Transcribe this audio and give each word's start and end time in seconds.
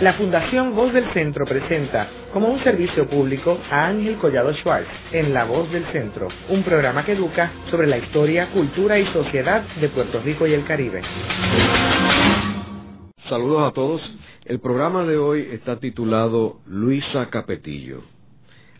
La 0.00 0.14
Fundación 0.14 0.76
Voz 0.76 0.92
del 0.92 1.12
Centro 1.12 1.44
presenta 1.44 2.08
como 2.32 2.46
un 2.46 2.62
servicio 2.62 3.08
público 3.08 3.58
a 3.68 3.88
Ángel 3.88 4.16
Collado 4.18 4.54
Schwartz 4.54 4.86
en 5.10 5.34
La 5.34 5.44
Voz 5.44 5.68
del 5.72 5.84
Centro, 5.86 6.28
un 6.48 6.62
programa 6.62 7.04
que 7.04 7.14
educa 7.14 7.50
sobre 7.68 7.88
la 7.88 7.98
historia, 7.98 8.48
cultura 8.52 8.96
y 8.96 9.06
sociedad 9.08 9.64
de 9.80 9.88
Puerto 9.88 10.22
Rico 10.22 10.46
y 10.46 10.54
el 10.54 10.64
Caribe. 10.64 11.02
Saludos 13.28 13.68
a 13.68 13.74
todos. 13.74 14.00
El 14.44 14.60
programa 14.60 15.04
de 15.04 15.16
hoy 15.16 15.48
está 15.50 15.80
titulado 15.80 16.60
Luisa 16.64 17.28
Capetillo, 17.28 18.04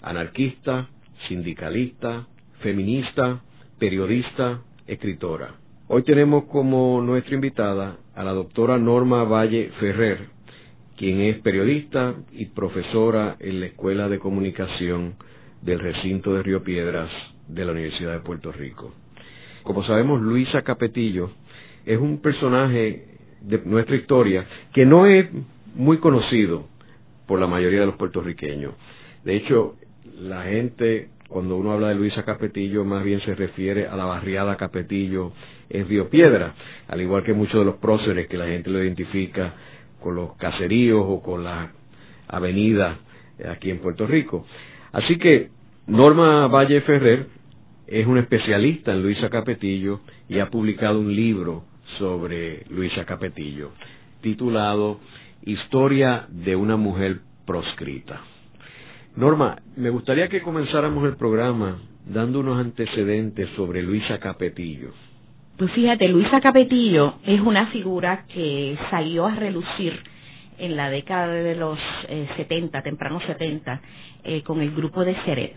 anarquista, 0.00 0.87
sindicalista, 1.27 2.29
feminista, 2.61 3.41
periodista, 3.77 4.61
escritora. 4.87 5.57
Hoy 5.89 6.05
tenemos 6.05 6.45
como 6.45 7.00
nuestra 7.00 7.35
invitada 7.35 7.96
a 8.14 8.23
la 8.23 8.32
doctora 8.32 8.79
Norma 8.79 9.25
Valle 9.25 9.73
Ferrer, 9.80 10.38
quien 10.99 11.21
es 11.21 11.39
periodista 11.39 12.17
y 12.32 12.46
profesora 12.46 13.36
en 13.39 13.61
la 13.61 13.67
Escuela 13.67 14.09
de 14.09 14.18
Comunicación 14.18 15.14
del 15.63 15.79
recinto 15.79 16.35
de 16.35 16.43
Río 16.43 16.64
Piedras 16.64 17.09
de 17.46 17.64
la 17.64 17.71
Universidad 17.71 18.13
de 18.14 18.21
Puerto 18.21 18.50
Rico. 18.50 18.93
Como 19.63 19.85
sabemos, 19.85 20.21
Luisa 20.21 20.63
Capetillo 20.63 21.31
es 21.86 21.99
un 21.99 22.21
personaje 22.21 23.07
de 23.41 23.58
nuestra 23.64 23.95
historia 23.95 24.45
que 24.75 24.85
no 24.85 25.07
es 25.07 25.29
muy 25.77 25.99
conocido 25.99 26.67
por 27.29 27.39
la 27.39 27.46
mayoría 27.46 27.80
de 27.80 27.86
los 27.86 27.96
puertorriqueños. 27.96 28.75
De 29.25 29.36
hecho, 29.36 29.77
la 30.19 30.43
gente, 30.43 31.11
cuando 31.29 31.57
uno 31.57 31.72
habla 31.72 31.91
de 31.91 31.94
Luisa 31.94 32.25
Capetillo, 32.25 32.84
más 32.84 33.05
bien 33.05 33.20
se 33.20 33.36
refiere 33.36 33.86
a 33.86 33.94
la 33.94 34.05
barriada 34.05 34.56
Capetillo 34.56 35.33
en 35.70 35.89
Río 35.89 36.08
Piedra, 36.08 36.55
al 36.89 37.00
igual 37.00 37.22
que 37.22 37.34
muchos 37.34 37.61
de 37.61 37.67
los 37.67 37.77
próceres 37.77 38.27
que 38.27 38.36
la 38.36 38.47
gente 38.47 38.69
lo 38.69 38.83
identifica 38.83 39.55
con 40.00 40.14
los 40.14 40.34
caseríos 40.36 41.05
o 41.06 41.22
con 41.22 41.44
la 41.44 41.72
avenida 42.28 42.98
aquí 43.50 43.70
en 43.70 43.78
Puerto 43.78 44.06
Rico. 44.06 44.46
Así 44.92 45.18
que 45.18 45.50
Norma 45.86 46.46
Valle 46.48 46.80
Ferrer 46.82 47.27
es 47.86 48.06
una 48.06 48.20
especialista 48.20 48.92
en 48.92 49.02
Luisa 49.02 49.30
Capetillo 49.30 50.00
y 50.28 50.38
ha 50.38 50.50
publicado 50.50 51.00
un 51.00 51.14
libro 51.14 51.64
sobre 51.98 52.64
Luisa 52.68 53.05
Capetillo 53.05 53.70
titulado 54.20 55.00
Historia 55.42 56.27
de 56.28 56.56
una 56.56 56.77
mujer 56.77 57.20
proscrita. 57.46 58.20
Norma, 59.16 59.62
me 59.77 59.90
gustaría 59.90 60.28
que 60.28 60.42
comenzáramos 60.42 61.05
el 61.05 61.16
programa 61.16 61.78
dando 62.06 62.40
unos 62.40 62.58
antecedentes 62.58 63.48
sobre 63.56 63.83
Luisa 63.83 64.18
Capetillo. 64.18 64.90
Pues 65.59 65.73
fíjate, 65.73 66.06
Luisa 66.06 66.41
Capetillo 66.41 67.14
es 67.27 67.41
una 67.41 67.67
figura 67.67 68.27
que 68.33 68.78
salió 68.91 69.27
a 69.27 69.34
relucir 69.34 70.01
en 70.56 70.77
la 70.77 70.89
década 70.89 71.27
de 71.27 71.56
los 71.56 71.77
70, 72.37 72.78
eh, 72.78 72.83
tempranos 72.83 73.25
70, 73.25 73.81
eh, 74.23 74.42
con 74.42 74.61
el 74.61 74.70
grupo 74.70 75.05
de 75.05 75.17
CEREP. 75.25 75.56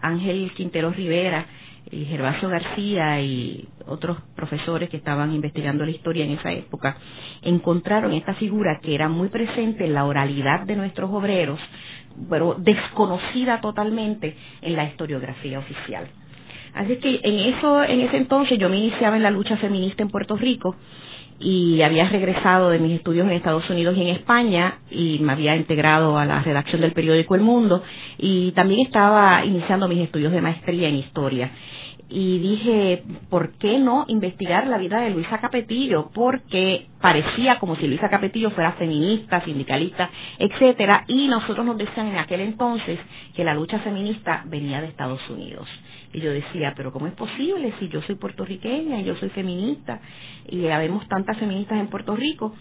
Ángel 0.00 0.52
Quintero 0.56 0.90
Rivera 0.90 1.44
y 1.90 2.06
Gervasio 2.06 2.48
García 2.48 3.20
y 3.20 3.68
otros 3.86 4.16
profesores 4.34 4.88
que 4.88 4.96
estaban 4.96 5.34
investigando 5.34 5.84
la 5.84 5.90
historia 5.90 6.24
en 6.24 6.30
esa 6.30 6.50
época, 6.50 6.96
encontraron 7.42 8.14
esta 8.14 8.32
figura 8.36 8.80
que 8.82 8.94
era 8.94 9.10
muy 9.10 9.28
presente 9.28 9.84
en 9.84 9.92
la 9.92 10.06
oralidad 10.06 10.60
de 10.60 10.76
nuestros 10.76 11.10
obreros, 11.10 11.60
pero 12.30 12.54
desconocida 12.58 13.60
totalmente 13.60 14.34
en 14.62 14.76
la 14.76 14.84
historiografía 14.84 15.58
oficial. 15.58 16.08
Así 16.74 16.96
que 16.96 17.20
en 17.22 17.54
eso, 17.54 17.82
en 17.84 18.00
ese 18.00 18.16
entonces 18.16 18.58
yo 18.58 18.68
me 18.68 18.78
iniciaba 18.78 19.16
en 19.16 19.22
la 19.22 19.30
lucha 19.30 19.56
feminista 19.58 20.02
en 20.02 20.10
Puerto 20.10 20.36
Rico 20.36 20.76
y 21.38 21.82
había 21.82 22.08
regresado 22.08 22.70
de 22.70 22.78
mis 22.78 22.92
estudios 22.96 23.26
en 23.26 23.32
Estados 23.32 23.68
Unidos 23.68 23.96
y 23.96 24.02
en 24.02 24.08
España 24.08 24.78
y 24.90 25.18
me 25.20 25.32
había 25.32 25.56
integrado 25.56 26.16
a 26.16 26.24
la 26.24 26.40
redacción 26.42 26.80
del 26.80 26.92
periódico 26.92 27.34
El 27.34 27.40
Mundo 27.40 27.82
y 28.18 28.52
también 28.52 28.86
estaba 28.86 29.44
iniciando 29.44 29.88
mis 29.88 30.00
estudios 30.04 30.32
de 30.32 30.40
maestría 30.40 30.88
en 30.88 30.96
historia 30.96 31.50
y 32.14 32.38
dije, 32.40 33.02
¿por 33.30 33.52
qué 33.52 33.78
no 33.78 34.04
investigar 34.06 34.66
la 34.66 34.76
vida 34.76 35.00
de 35.00 35.10
Luisa 35.10 35.40
Capetillo? 35.40 36.10
Porque 36.12 36.86
parecía 37.00 37.58
como 37.58 37.74
si 37.76 37.86
Luisa 37.86 38.10
Capetillo 38.10 38.50
fuera 38.50 38.72
feminista, 38.72 39.42
sindicalista, 39.42 40.10
etcétera, 40.38 41.04
y 41.08 41.26
nosotros 41.28 41.64
nos 41.64 41.78
decían 41.78 42.08
en 42.08 42.18
aquel 42.18 42.40
entonces 42.40 42.98
que 43.34 43.44
la 43.44 43.54
lucha 43.54 43.78
feminista 43.78 44.42
venía 44.44 44.82
de 44.82 44.88
Estados 44.88 45.26
Unidos. 45.30 45.66
Y 46.12 46.20
yo 46.20 46.30
decía, 46.32 46.74
pero 46.76 46.92
¿cómo 46.92 47.06
es 47.06 47.14
posible 47.14 47.72
si 47.80 47.88
yo 47.88 48.02
soy 48.02 48.16
puertorriqueña 48.16 49.00
y 49.00 49.04
yo 49.04 49.16
soy 49.16 49.30
feminista 49.30 50.00
y 50.46 50.66
habemos 50.66 51.08
tantas 51.08 51.38
feministas 51.38 51.80
en 51.80 51.86
Puerto 51.86 52.14
Rico? 52.14 52.54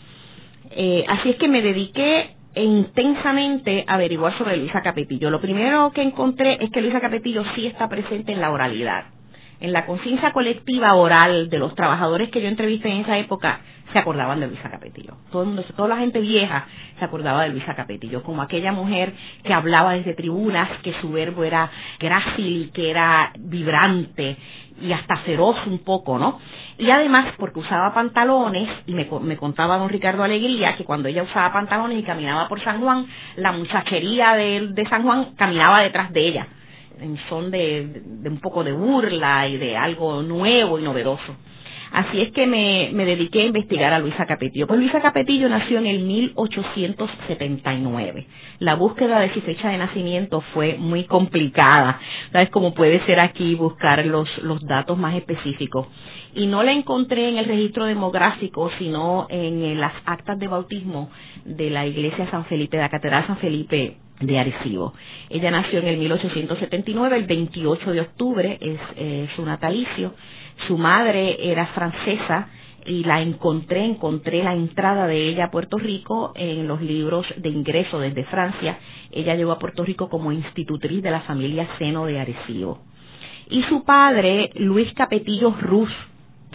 Eh, 0.72 1.03
así 1.09 1.29
es 1.29 1.35
que 1.35 1.50
me 1.50 1.62
dediqué 1.62 2.38
intensamente 2.56 3.83
a 3.85 3.95
averiguar 3.95 4.38
sobre 4.38 4.56
Luisa 4.56 4.81
Capetillo. 4.81 5.29
Lo 5.29 5.41
primero 5.41 5.91
que 5.91 6.03
encontré 6.03 6.57
es 6.63 6.72
que 6.72 6.81
Luisa 6.81 7.01
Capetillo 7.01 7.44
sí 7.53 7.68
está 7.68 7.89
presente 7.89 8.31
en 8.31 8.39
la 8.39 8.51
oralidad 8.51 9.20
en 9.61 9.73
la 9.73 9.85
conciencia 9.85 10.33
colectiva 10.33 10.94
oral 10.95 11.49
de 11.49 11.59
los 11.59 11.75
trabajadores 11.75 12.29
que 12.29 12.41
yo 12.41 12.47
entrevisté 12.47 12.89
en 12.89 13.01
esa 13.01 13.17
época, 13.17 13.61
se 13.94 13.99
acordaban 13.99 14.39
de 14.39 14.47
Luisa 14.47 14.69
Capetillo. 14.72 15.13
Todo 15.31 15.45
toda 15.75 15.89
la 15.89 15.97
gente 15.97 16.19
vieja 16.19 16.66
se 16.97 17.05
acordaba 17.05 17.44
de 17.44 17.49
Luisa 17.49 17.75
Capetillo, 17.75 18.23
como 18.23 18.41
aquella 18.41 18.71
mujer 18.71 19.13
que 19.44 19.53
hablaba 19.53 19.94
desde 19.94 20.16
tribunas, 20.16 20.67
que 20.81 20.94
su 20.94 21.11
verbo 21.11 21.44
era 21.44 21.69
grácil, 22.00 22.71
que 22.73 22.89
era 22.89 23.31
vibrante 23.38 24.38
y 24.81 24.91
hasta 24.94 25.17
feroz 25.17 25.57
un 25.67 25.79
poco, 25.79 26.17
¿no? 26.17 26.39
Y 26.79 26.89
además 26.89 27.33
porque 27.38 27.59
usaba 27.59 27.94
pantalones, 27.94 28.67
y 28.88 28.95
me, 28.95 29.07
me, 29.21 29.38
contaba 29.38 29.77
don 29.77 29.89
Ricardo 29.89 30.23
Alegría 30.23 30.75
que 30.75 30.85
cuando 30.85 31.07
ella 31.07 31.21
usaba 31.21 31.53
pantalones 31.53 32.00
y 32.00 32.03
caminaba 32.03 32.47
por 32.47 32.59
San 32.61 32.81
Juan, 32.81 33.05
la 33.35 33.51
muchachería 33.51 34.35
de 34.35 34.88
San 34.89 35.03
Juan 35.03 35.35
caminaba 35.35 35.81
detrás 35.81 36.11
de 36.11 36.27
ella 36.27 36.47
en 37.01 37.17
son 37.29 37.51
de, 37.51 38.01
un 38.25 38.39
poco 38.39 38.63
de 38.63 38.72
burla 38.72 39.47
y 39.47 39.57
de 39.57 39.75
algo 39.75 40.22
nuevo 40.22 40.79
y 40.79 40.84
novedoso. 40.84 41.35
Así 41.91 42.22
es 42.22 42.31
que 42.31 42.47
me, 42.47 42.94
dediqué 42.94 43.41
a 43.41 43.47
investigar 43.47 43.91
a 43.91 44.00
Luisa 44.00 44.25
Capetillo. 44.25 44.66
Pues 44.66 44.79
Luisa 44.79 45.01
Capetillo 45.01 45.50
nació 45.50 45.79
en 45.79 45.88
el 45.88 46.00
1879. 46.00 48.28
La 48.59 48.75
búsqueda 48.75 49.19
de 49.19 49.34
su 49.34 49.41
fecha 49.41 49.67
de 49.69 49.78
nacimiento 49.78 50.39
fue 50.53 50.78
muy 50.78 51.03
complicada. 51.03 52.00
¿Sabes 52.31 52.50
cómo 52.50 52.73
puede 52.73 53.06
ser 53.06 53.19
aquí 53.19 53.56
buscar 53.56 54.06
los, 54.06 54.29
los 54.41 54.66
datos 54.66 54.97
más 54.97 55.16
específicos? 55.16 55.88
Y 56.33 56.45
no 56.45 56.63
la 56.63 56.72
encontré 56.72 57.28
en 57.28 57.35
el 57.35 57.44
registro 57.44 57.83
demográfico, 57.85 58.72
sino 58.79 59.28
en 59.29 59.78
las 59.78 59.91
actas 60.06 60.39
de 60.39 60.47
bautismo 60.47 61.09
de 61.44 61.69
la 61.69 61.85
iglesia 61.85 62.31
San 62.31 62.45
Felipe, 62.45 62.78
de 62.78 62.83
la 62.83 62.89
Catedral 62.89 63.28
San 63.28 63.35
Felipe 63.39 63.97
de 64.21 64.39
Arecibo. 64.39 64.93
Ella 65.29 65.51
nació 65.51 65.79
en 65.79 65.87
el 65.87 65.97
1879, 65.97 67.17
el 67.17 67.25
28 67.25 67.91
de 67.91 68.01
octubre 68.01 68.57
es 68.61 68.79
eh, 68.95 69.27
su 69.35 69.45
natalicio. 69.45 70.13
Su 70.67 70.77
madre 70.77 71.51
era 71.51 71.67
francesa 71.67 72.49
y 72.85 73.03
la 73.03 73.21
encontré, 73.21 73.83
encontré 73.83 74.43
la 74.43 74.53
entrada 74.53 75.07
de 75.07 75.29
ella 75.29 75.45
a 75.45 75.51
Puerto 75.51 75.77
Rico 75.77 76.33
en 76.35 76.67
los 76.67 76.81
libros 76.81 77.25
de 77.37 77.49
ingreso 77.49 77.99
desde 77.99 78.25
Francia. 78.25 78.79
Ella 79.11 79.35
llegó 79.35 79.51
a 79.51 79.59
Puerto 79.59 79.83
Rico 79.83 80.09
como 80.09 80.31
institutriz 80.31 81.01
de 81.03 81.11
la 81.11 81.21
familia 81.21 81.67
Seno 81.77 82.05
de 82.05 82.19
Arecibo. 82.19 82.79
Y 83.49 83.63
su 83.63 83.83
padre, 83.83 84.51
Luis 84.55 84.91
Capetillo 84.93 85.53
Ruz, 85.59 85.91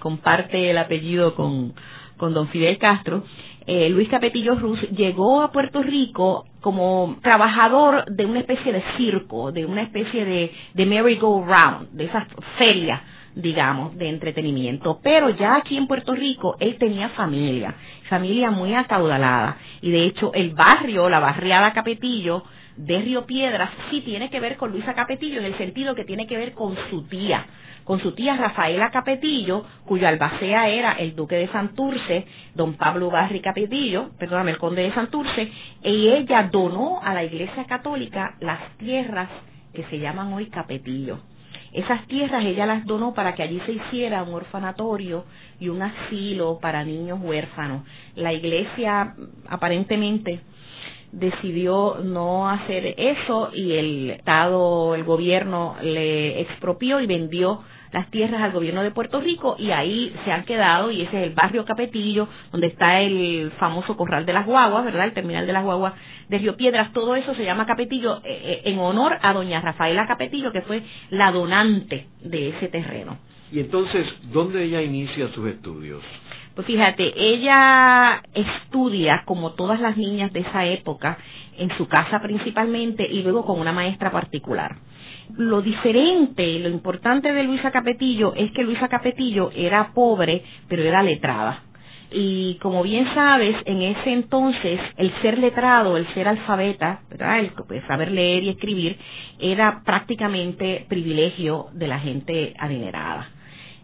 comparte 0.00 0.70
el 0.70 0.78
apellido 0.78 1.34
con, 1.34 1.74
con 2.16 2.32
don 2.32 2.48
Fidel 2.48 2.78
Castro, 2.78 3.24
eh, 3.66 3.88
Luis 3.90 4.08
Capetillo 4.08 4.54
Ruz 4.54 4.80
llegó 4.90 5.42
a 5.42 5.50
Puerto 5.50 5.82
Rico 5.82 6.46
como 6.60 7.16
trabajador 7.20 8.04
de 8.06 8.24
una 8.24 8.40
especie 8.40 8.72
de 8.72 8.82
circo, 8.96 9.50
de 9.50 9.66
una 9.66 9.82
especie 9.82 10.24
de, 10.24 10.52
de 10.74 10.86
merry-go-round, 10.86 11.90
de 11.90 12.04
esas 12.04 12.28
ferias, 12.58 13.00
digamos, 13.34 13.96
de 13.96 14.08
entretenimiento. 14.08 15.00
Pero 15.02 15.30
ya 15.30 15.56
aquí 15.56 15.76
en 15.76 15.88
Puerto 15.88 16.14
Rico 16.14 16.56
él 16.60 16.76
tenía 16.78 17.08
familia, 17.10 17.74
familia 18.08 18.50
muy 18.52 18.72
acaudalada. 18.74 19.56
Y 19.80 19.90
de 19.90 20.04
hecho 20.04 20.32
el 20.32 20.54
barrio, 20.54 21.08
la 21.08 21.18
barriada 21.18 21.72
Capetillo, 21.72 22.44
de 22.76 23.00
Río 23.00 23.26
Piedras 23.26 23.70
sí 23.90 24.02
tiene 24.02 24.30
que 24.30 24.38
ver 24.38 24.56
con 24.56 24.70
Luisa 24.70 24.94
Capetillo 24.94 25.40
en 25.40 25.46
el 25.46 25.56
sentido 25.56 25.94
que 25.94 26.04
tiene 26.04 26.26
que 26.26 26.36
ver 26.36 26.52
con 26.52 26.76
su 26.90 27.04
tía 27.08 27.46
con 27.86 28.00
su 28.00 28.12
tía 28.12 28.36
Rafaela 28.36 28.90
Capetillo, 28.90 29.64
cuyo 29.86 30.08
albacea 30.08 30.68
era 30.68 30.92
el 30.94 31.14
duque 31.14 31.36
de 31.36 31.46
Santurce, 31.48 32.26
don 32.54 32.74
Pablo 32.74 33.10
Barri 33.10 33.40
Capetillo, 33.40 34.10
perdóname, 34.18 34.50
el 34.50 34.58
conde 34.58 34.82
de 34.82 34.92
Santurce, 34.92 35.52
y 35.84 36.08
ella 36.08 36.48
donó 36.50 37.00
a 37.00 37.14
la 37.14 37.22
Iglesia 37.22 37.64
Católica 37.64 38.34
las 38.40 38.76
tierras 38.78 39.28
que 39.72 39.84
se 39.84 40.00
llaman 40.00 40.32
hoy 40.32 40.46
Capetillo. 40.46 41.20
Esas 41.72 42.04
tierras 42.08 42.44
ella 42.44 42.66
las 42.66 42.84
donó 42.86 43.14
para 43.14 43.36
que 43.36 43.44
allí 43.44 43.60
se 43.66 43.72
hiciera 43.72 44.24
un 44.24 44.34
orfanatorio 44.34 45.24
y 45.60 45.68
un 45.68 45.80
asilo 45.80 46.58
para 46.60 46.84
niños 46.84 47.20
huérfanos. 47.22 47.82
La 48.16 48.32
iglesia 48.32 49.14
aparentemente 49.48 50.40
decidió 51.12 51.98
no 52.02 52.48
hacer 52.48 52.94
eso 52.98 53.50
y 53.54 53.72
el 53.72 54.10
Estado, 54.10 54.94
el 54.94 55.04
gobierno 55.04 55.76
le 55.82 56.40
expropió 56.40 57.00
y 57.00 57.06
vendió 57.06 57.62
las 57.92 58.10
tierras 58.10 58.42
al 58.42 58.52
gobierno 58.52 58.82
de 58.82 58.90
Puerto 58.90 59.20
Rico 59.20 59.56
y 59.58 59.70
ahí 59.70 60.14
se 60.24 60.32
han 60.32 60.44
quedado 60.44 60.90
y 60.90 61.02
ese 61.02 61.18
es 61.18 61.28
el 61.28 61.34
barrio 61.34 61.64
Capetillo, 61.64 62.28
donde 62.52 62.66
está 62.66 63.00
el 63.00 63.52
famoso 63.58 63.96
corral 63.96 64.26
de 64.26 64.32
las 64.32 64.44
guaguas, 64.46 64.84
¿verdad? 64.84 65.06
El 65.06 65.12
terminal 65.12 65.46
de 65.46 65.52
las 65.52 65.64
guaguas 65.64 65.94
de 66.28 66.38
Río 66.38 66.56
Piedras, 66.56 66.92
todo 66.92 67.16
eso 67.16 67.34
se 67.34 67.44
llama 67.44 67.66
Capetillo 67.66 68.18
eh, 68.18 68.22
eh, 68.24 68.62
en 68.64 68.78
honor 68.78 69.16
a 69.22 69.32
doña 69.32 69.60
Rafaela 69.60 70.06
Capetillo, 70.06 70.52
que 70.52 70.62
fue 70.62 70.82
la 71.10 71.32
donante 71.32 72.06
de 72.20 72.50
ese 72.50 72.68
terreno. 72.68 73.18
Y 73.52 73.60
entonces, 73.60 74.06
¿dónde 74.32 74.64
ella 74.64 74.82
inicia 74.82 75.28
sus 75.32 75.46
estudios? 75.48 76.02
Pues 76.56 76.66
fíjate, 76.68 77.12
ella 77.14 78.22
estudia 78.32 79.24
como 79.26 79.52
todas 79.52 79.78
las 79.78 79.98
niñas 79.98 80.32
de 80.32 80.40
esa 80.40 80.64
época, 80.64 81.18
en 81.58 81.68
su 81.76 81.86
casa 81.86 82.22
principalmente 82.22 83.06
y 83.06 83.22
luego 83.22 83.44
con 83.44 83.60
una 83.60 83.72
maestra 83.72 84.10
particular. 84.10 84.76
Lo 85.36 85.60
diferente 85.60 86.58
lo 86.58 86.70
importante 86.70 87.34
de 87.34 87.44
Luisa 87.44 87.70
Capetillo 87.70 88.32
es 88.34 88.50
que 88.52 88.64
Luisa 88.64 88.88
Capetillo 88.88 89.50
era 89.54 89.92
pobre, 89.92 90.42
pero 90.66 90.82
era 90.82 91.02
letrada. 91.02 91.62
Y 92.10 92.54
como 92.62 92.82
bien 92.82 93.06
sabes, 93.14 93.54
en 93.66 93.82
ese 93.82 94.14
entonces 94.14 94.80
el 94.96 95.12
ser 95.20 95.36
letrado, 95.36 95.98
el 95.98 96.06
ser 96.14 96.26
alfabeta, 96.26 97.00
¿verdad? 97.10 97.40
el 97.40 97.50
pues, 97.68 97.84
saber 97.86 98.10
leer 98.10 98.44
y 98.44 98.48
escribir, 98.48 98.96
era 99.38 99.82
prácticamente 99.84 100.86
privilegio 100.88 101.66
de 101.74 101.86
la 101.86 101.98
gente 101.98 102.54
adinerada. 102.58 103.35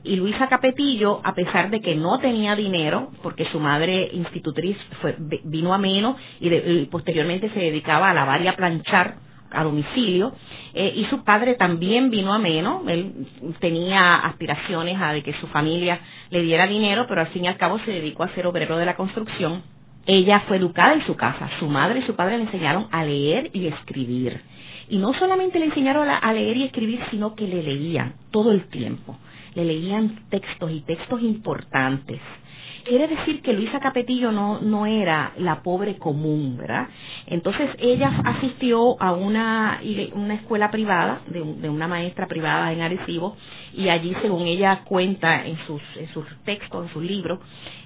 Y 0.04 0.16
Luisa 0.16 0.48
Capetillo, 0.48 1.20
a 1.22 1.34
pesar 1.34 1.70
de 1.70 1.80
que 1.80 1.94
no 1.94 2.18
tenía 2.18 2.56
dinero, 2.56 3.10
porque 3.22 3.44
su 3.46 3.60
madre 3.60 4.10
institutriz 4.12 4.76
fue, 5.00 5.16
vino 5.44 5.72
a 5.72 5.78
menos 5.78 6.16
y, 6.40 6.86
posteriormente 6.86 7.50
se 7.50 7.60
dedicaba 7.60 8.10
a 8.10 8.14
lavar 8.14 8.42
y 8.42 8.48
a 8.48 8.56
planchar 8.56 9.14
a 9.52 9.62
domicilio, 9.62 10.32
eh, 10.74 10.92
y 10.96 11.04
su 11.04 11.22
padre 11.24 11.54
también 11.54 12.10
vino 12.10 12.32
a 12.32 12.38
menos, 12.38 12.82
él 12.88 13.26
tenía 13.60 14.14
aspiraciones 14.14 15.00
a 15.00 15.12
de 15.12 15.22
que 15.22 15.34
su 15.34 15.46
familia 15.48 16.00
le 16.30 16.42
diera 16.42 16.66
dinero, 16.66 17.04
pero 17.06 17.20
al 17.20 17.28
fin 17.28 17.44
y 17.44 17.48
al 17.48 17.58
cabo 17.58 17.78
se 17.80 17.90
dedicó 17.90 18.24
a 18.24 18.34
ser 18.34 18.46
obrero 18.46 18.78
de 18.78 18.86
la 18.86 18.96
construcción. 18.96 19.62
Ella 20.06 20.40
fue 20.48 20.56
educada 20.56 20.94
en 20.94 21.06
su 21.06 21.14
casa, 21.14 21.48
su 21.60 21.68
madre 21.68 22.00
y 22.00 22.02
su 22.02 22.16
padre 22.16 22.38
le 22.38 22.44
enseñaron 22.44 22.88
a 22.90 23.04
leer 23.04 23.50
y 23.52 23.66
escribir. 23.66 24.40
Y 24.88 24.96
no 24.96 25.14
solamente 25.14 25.60
le 25.60 25.66
enseñaron 25.66 26.08
a 26.08 26.32
leer 26.32 26.56
y 26.56 26.64
escribir, 26.64 27.00
sino 27.10 27.36
que 27.36 27.46
le 27.46 27.62
leían 27.62 28.14
todo 28.32 28.50
el 28.50 28.68
tiempo 28.68 29.16
le 29.54 29.64
leían 29.64 30.28
textos 30.30 30.70
y 30.70 30.80
textos 30.80 31.22
importantes. 31.22 32.20
Quiere 32.84 33.06
decir 33.06 33.42
que 33.42 33.52
Luisa 33.52 33.78
Capetillo 33.78 34.32
no, 34.32 34.60
no 34.60 34.86
era 34.86 35.32
la 35.36 35.62
pobre 35.62 35.98
común, 35.98 36.56
¿verdad? 36.58 36.88
Entonces 37.26 37.70
ella 37.78 38.12
asistió 38.24 39.00
a 39.00 39.12
una, 39.12 39.80
una 40.14 40.34
escuela 40.34 40.70
privada, 40.72 41.20
de, 41.28 41.44
de 41.44 41.68
una 41.68 41.86
maestra 41.86 42.26
privada 42.26 42.72
en 42.72 42.80
Arecibo, 42.80 43.36
y 43.74 43.88
allí, 43.88 44.14
según 44.20 44.46
ella 44.46 44.82
cuenta 44.84 45.46
en 45.46 45.56
sus, 45.66 45.82
en 45.96 46.08
sus 46.08 46.26
textos, 46.44 46.86
en 46.86 46.92
sus 46.92 47.02
libros, 47.02 47.40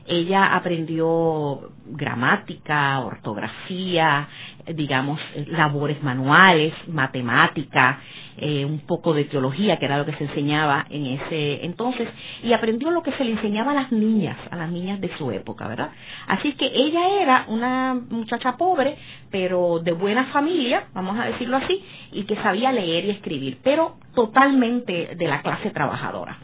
ella 0.06 0.54
aprendió 0.54 1.70
gramática, 1.86 3.00
ortografía, 3.00 4.28
digamos, 4.74 5.20
labores 5.48 6.02
manuales, 6.02 6.74
matemática, 6.88 8.00
eh, 8.38 8.64
un 8.64 8.80
poco 8.80 9.14
de 9.14 9.24
teología, 9.24 9.78
que 9.78 9.86
era 9.86 9.96
lo 9.96 10.04
que 10.04 10.12
se 10.12 10.24
enseñaba 10.24 10.86
en 10.90 11.06
ese 11.06 11.64
entonces, 11.64 12.08
y 12.42 12.52
aprendió 12.52 12.90
lo 12.90 13.02
que 13.02 13.12
se 13.12 13.24
le 13.24 13.32
enseñaba 13.32 13.72
a 13.72 13.74
las 13.74 13.92
niñas, 13.92 14.36
a 14.50 14.56
las 14.56 14.70
niñas 14.70 15.00
de 15.00 15.16
su 15.16 15.30
época, 15.30 15.66
¿verdad? 15.66 15.90
Así 16.26 16.52
que 16.52 16.66
ella 16.66 17.20
era 17.22 17.46
una 17.48 17.94
muchacha 17.94 18.56
pobre, 18.56 18.96
pero 19.30 19.78
de 19.78 19.92
buena 19.92 20.26
familia, 20.26 20.88
vamos 20.92 21.18
a 21.18 21.24
decirlo 21.26 21.56
así, 21.56 21.82
y 22.12 22.24
que 22.24 22.36
sabía 22.36 22.72
leer 22.72 23.06
y 23.06 23.10
escribir, 23.10 23.58
pero 23.62 23.96
totalmente 24.14 25.14
de 25.16 25.26
la 25.26 25.42
clase 25.42 25.70
trabajadora. 25.76 26.38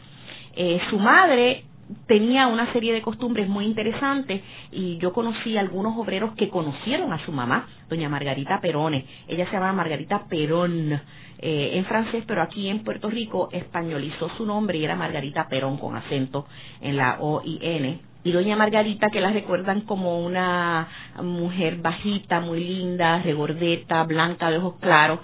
Eh, 0.55 0.79
su 0.91 0.99
madre 0.99 1.63
tenía 2.05 2.45
una 2.47 2.71
serie 2.71 2.93
de 2.93 3.01
costumbres 3.01 3.49
muy 3.49 3.65
interesantes 3.65 4.41
y 4.71 4.97
yo 4.97 5.11
conocí 5.11 5.57
a 5.57 5.61
algunos 5.61 5.97
obreros 5.97 6.35
que 6.35 6.49
conocieron 6.49 7.11
a 7.11 7.17
su 7.25 7.31
mamá, 7.31 7.65
doña 7.89 8.09
Margarita 8.09 8.61
Perone. 8.61 9.05
Ella 9.27 9.45
se 9.47 9.53
llamaba 9.53 9.73
Margarita 9.73 10.25
Perón 10.29 10.93
eh, 10.93 11.71
en 11.73 11.85
francés, 11.85 12.23
pero 12.27 12.43
aquí 12.43 12.69
en 12.69 12.83
Puerto 12.83 13.09
Rico 13.09 13.49
españolizó 13.51 14.29
su 14.37 14.45
nombre 14.45 14.77
y 14.77 14.85
era 14.85 14.95
Margarita 14.95 15.47
Perón 15.49 15.77
con 15.77 15.95
acento 15.95 16.45
en 16.79 16.95
la 16.95 17.17
O 17.19 17.41
y 17.43 17.57
N. 17.59 18.12
Y 18.23 18.31
doña 18.31 18.55
Margarita, 18.55 19.09
que 19.09 19.19
la 19.19 19.31
recuerdan 19.31 19.81
como 19.81 20.19
una 20.19 20.87
mujer 21.21 21.77
bajita, 21.77 22.39
muy 22.39 22.63
linda, 22.63 23.21
regordeta, 23.21 24.03
blanca, 24.03 24.49
de 24.49 24.57
ojos 24.57 24.75
claros, 24.79 25.19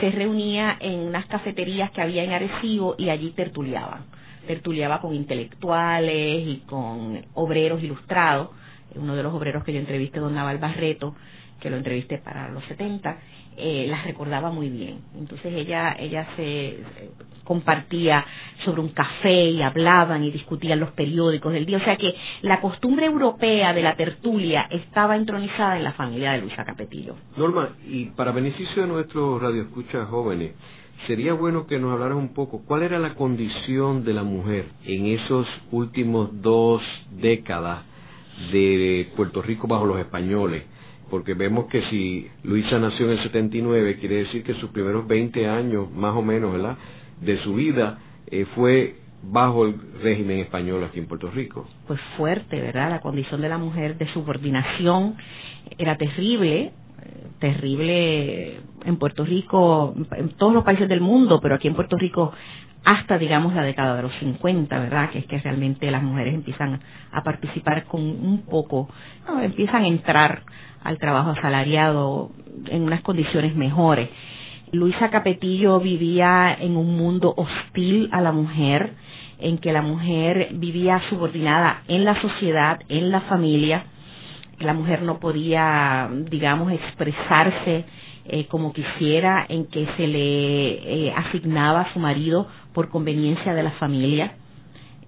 se 0.00 0.10
reunía 0.10 0.76
en 0.80 1.00
unas 1.00 1.26
cafeterías 1.26 1.90
que 1.90 2.02
había 2.02 2.22
en 2.22 2.32
Arecibo 2.32 2.94
y 2.98 3.10
allí 3.10 3.30
tertuliaban 3.30 4.04
tertuliaba 4.46 5.00
con 5.00 5.14
intelectuales 5.14 6.46
y 6.46 6.62
con 6.66 7.20
obreros 7.34 7.82
ilustrados. 7.82 8.50
Uno 8.94 9.14
de 9.14 9.22
los 9.22 9.34
obreros 9.34 9.64
que 9.64 9.72
yo 9.72 9.80
entrevisté, 9.80 10.20
don 10.20 10.34
Naval 10.34 10.58
Barreto, 10.58 11.14
que 11.66 11.70
lo 11.70 11.78
entrevisté 11.78 12.18
para 12.18 12.48
los 12.48 12.64
70, 12.66 13.18
eh, 13.56 13.86
las 13.88 14.04
recordaba 14.04 14.52
muy 14.52 14.68
bien. 14.70 15.00
Entonces 15.18 15.52
ella, 15.52 15.96
ella 15.98 16.24
se 16.36 16.78
compartía 17.42 18.24
sobre 18.64 18.82
un 18.82 18.90
café 18.90 19.50
y 19.50 19.62
hablaban 19.62 20.22
y 20.22 20.30
discutían 20.30 20.78
los 20.78 20.90
periódicos 20.92 21.52
del 21.52 21.66
día. 21.66 21.78
O 21.78 21.84
sea 21.84 21.96
que 21.96 22.14
la 22.42 22.60
costumbre 22.60 23.06
europea 23.06 23.72
de 23.72 23.82
la 23.82 23.96
tertulia 23.96 24.68
estaba 24.70 25.16
entronizada 25.16 25.76
en 25.76 25.82
la 25.82 25.92
familia 25.92 26.32
de 26.32 26.42
Luisa 26.42 26.64
Capetillo. 26.64 27.16
Norma, 27.36 27.70
y 27.88 28.04
para 28.10 28.30
beneficio 28.30 28.82
de 28.82 28.88
nuestros 28.88 29.42
radioescuchas 29.42 30.08
jóvenes, 30.08 30.52
sería 31.08 31.32
bueno 31.32 31.66
que 31.66 31.80
nos 31.80 31.92
hablaras 31.94 32.16
un 32.16 32.32
poco 32.32 32.62
cuál 32.64 32.84
era 32.84 33.00
la 33.00 33.16
condición 33.16 34.04
de 34.04 34.14
la 34.14 34.22
mujer 34.22 34.66
en 34.84 35.06
esos 35.06 35.48
últimos 35.72 36.30
dos 36.42 36.80
décadas 37.10 37.82
de 38.52 39.10
Puerto 39.16 39.42
Rico 39.42 39.66
bajo 39.66 39.84
los 39.84 39.98
españoles, 39.98 40.62
porque 41.10 41.34
vemos 41.34 41.66
que 41.66 41.82
si 41.82 42.28
Luisa 42.42 42.78
nació 42.78 43.06
en 43.06 43.18
el 43.18 43.22
79, 43.22 43.98
quiere 43.98 44.16
decir 44.16 44.42
que 44.42 44.54
sus 44.54 44.70
primeros 44.70 45.06
20 45.06 45.46
años, 45.46 45.90
más 45.92 46.14
o 46.16 46.22
menos, 46.22 46.52
¿verdad?, 46.52 46.76
de 47.20 47.38
su 47.42 47.54
vida 47.54 47.98
eh, 48.26 48.46
fue 48.54 48.96
bajo 49.22 49.66
el 49.66 49.74
régimen 50.02 50.40
español 50.40 50.84
aquí 50.84 50.98
en 50.98 51.06
Puerto 51.06 51.30
Rico. 51.30 51.66
Pues 51.86 52.00
fuerte, 52.16 52.60
¿verdad? 52.60 52.90
La 52.90 53.00
condición 53.00 53.40
de 53.40 53.48
la 53.48 53.58
mujer 53.58 53.96
de 53.98 54.06
subordinación 54.08 55.16
era 55.78 55.96
terrible, 55.96 56.72
terrible 57.38 58.60
en 58.84 58.96
Puerto 58.98 59.24
Rico, 59.24 59.94
en 60.12 60.30
todos 60.30 60.52
los 60.52 60.64
países 60.64 60.88
del 60.88 61.00
mundo, 61.00 61.40
pero 61.40 61.54
aquí 61.56 61.68
en 61.68 61.74
Puerto 61.74 61.96
Rico 61.96 62.32
hasta, 62.86 63.18
digamos, 63.18 63.52
la 63.52 63.64
década 63.64 63.96
de 63.96 64.02
los 64.02 64.14
50, 64.20 64.78
¿verdad? 64.78 65.10
Que 65.10 65.18
es 65.18 65.26
que 65.26 65.38
realmente 65.38 65.90
las 65.90 66.04
mujeres 66.04 66.34
empiezan 66.34 66.80
a 67.10 67.24
participar 67.24 67.84
con 67.86 68.00
un 68.00 68.44
poco, 68.48 68.88
empiezan 69.42 69.82
a 69.82 69.88
entrar 69.88 70.42
al 70.84 70.96
trabajo 70.98 71.30
asalariado 71.30 72.30
en 72.68 72.82
unas 72.82 73.00
condiciones 73.02 73.56
mejores. 73.56 74.08
Luisa 74.70 75.10
Capetillo 75.10 75.80
vivía 75.80 76.56
en 76.60 76.76
un 76.76 76.96
mundo 76.96 77.34
hostil 77.36 78.08
a 78.12 78.20
la 78.20 78.30
mujer, 78.30 78.92
en 79.40 79.58
que 79.58 79.72
la 79.72 79.82
mujer 79.82 80.50
vivía 80.52 81.02
subordinada 81.10 81.82
en 81.88 82.04
la 82.04 82.20
sociedad, 82.20 82.78
en 82.88 83.10
la 83.10 83.22
familia, 83.22 83.84
la 84.60 84.74
mujer 84.74 85.02
no 85.02 85.18
podía, 85.18 86.08
digamos, 86.30 86.72
expresarse 86.72 87.84
eh, 88.28 88.46
como 88.46 88.72
quisiera, 88.72 89.46
en 89.48 89.66
que 89.66 89.86
se 89.96 90.06
le 90.06 91.06
eh, 91.06 91.12
asignaba 91.14 91.82
a 91.82 91.92
su 91.92 92.00
marido 92.00 92.48
por 92.76 92.90
conveniencia 92.90 93.54
de 93.54 93.64
la 93.64 93.72
familia. 93.72 94.34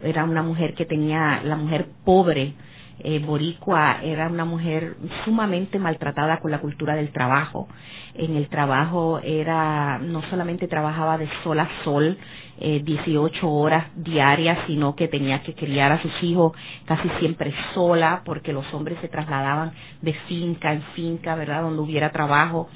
Era 0.02 0.24
una 0.24 0.42
mujer 0.42 0.74
que 0.74 0.86
tenía, 0.86 1.42
la 1.44 1.54
mujer 1.54 1.86
pobre, 2.04 2.54
eh, 3.00 3.20
boricua, 3.20 4.00
era 4.02 4.26
una 4.28 4.44
mujer 4.44 4.96
sumamente 5.24 5.78
maltratada 5.78 6.40
con 6.40 6.50
la 6.50 6.60
cultura 6.60 6.96
del 6.96 7.12
trabajo 7.12 7.68
en 8.18 8.36
el 8.36 8.48
trabajo 8.48 9.20
era, 9.22 9.98
no 9.98 10.22
solamente 10.22 10.66
trabajaba 10.66 11.16
de 11.18 11.28
sol 11.44 11.60
a 11.60 11.68
sol, 11.84 12.18
eh, 12.58 12.82
18 12.84 13.48
horas 13.48 13.86
diarias, 13.94 14.58
sino 14.66 14.96
que 14.96 15.06
tenía 15.06 15.42
que 15.42 15.54
criar 15.54 15.92
a 15.92 16.02
sus 16.02 16.12
hijos 16.22 16.52
casi 16.84 17.08
siempre 17.20 17.54
sola, 17.74 18.22
porque 18.24 18.52
los 18.52 18.66
hombres 18.74 18.98
se 19.00 19.08
trasladaban 19.08 19.72
de 20.02 20.14
finca 20.26 20.72
en 20.72 20.82
finca, 20.94 21.36
¿verdad?, 21.36 21.62
donde 21.62 21.80
hubiera 21.80 22.10
trabajo 22.10 22.68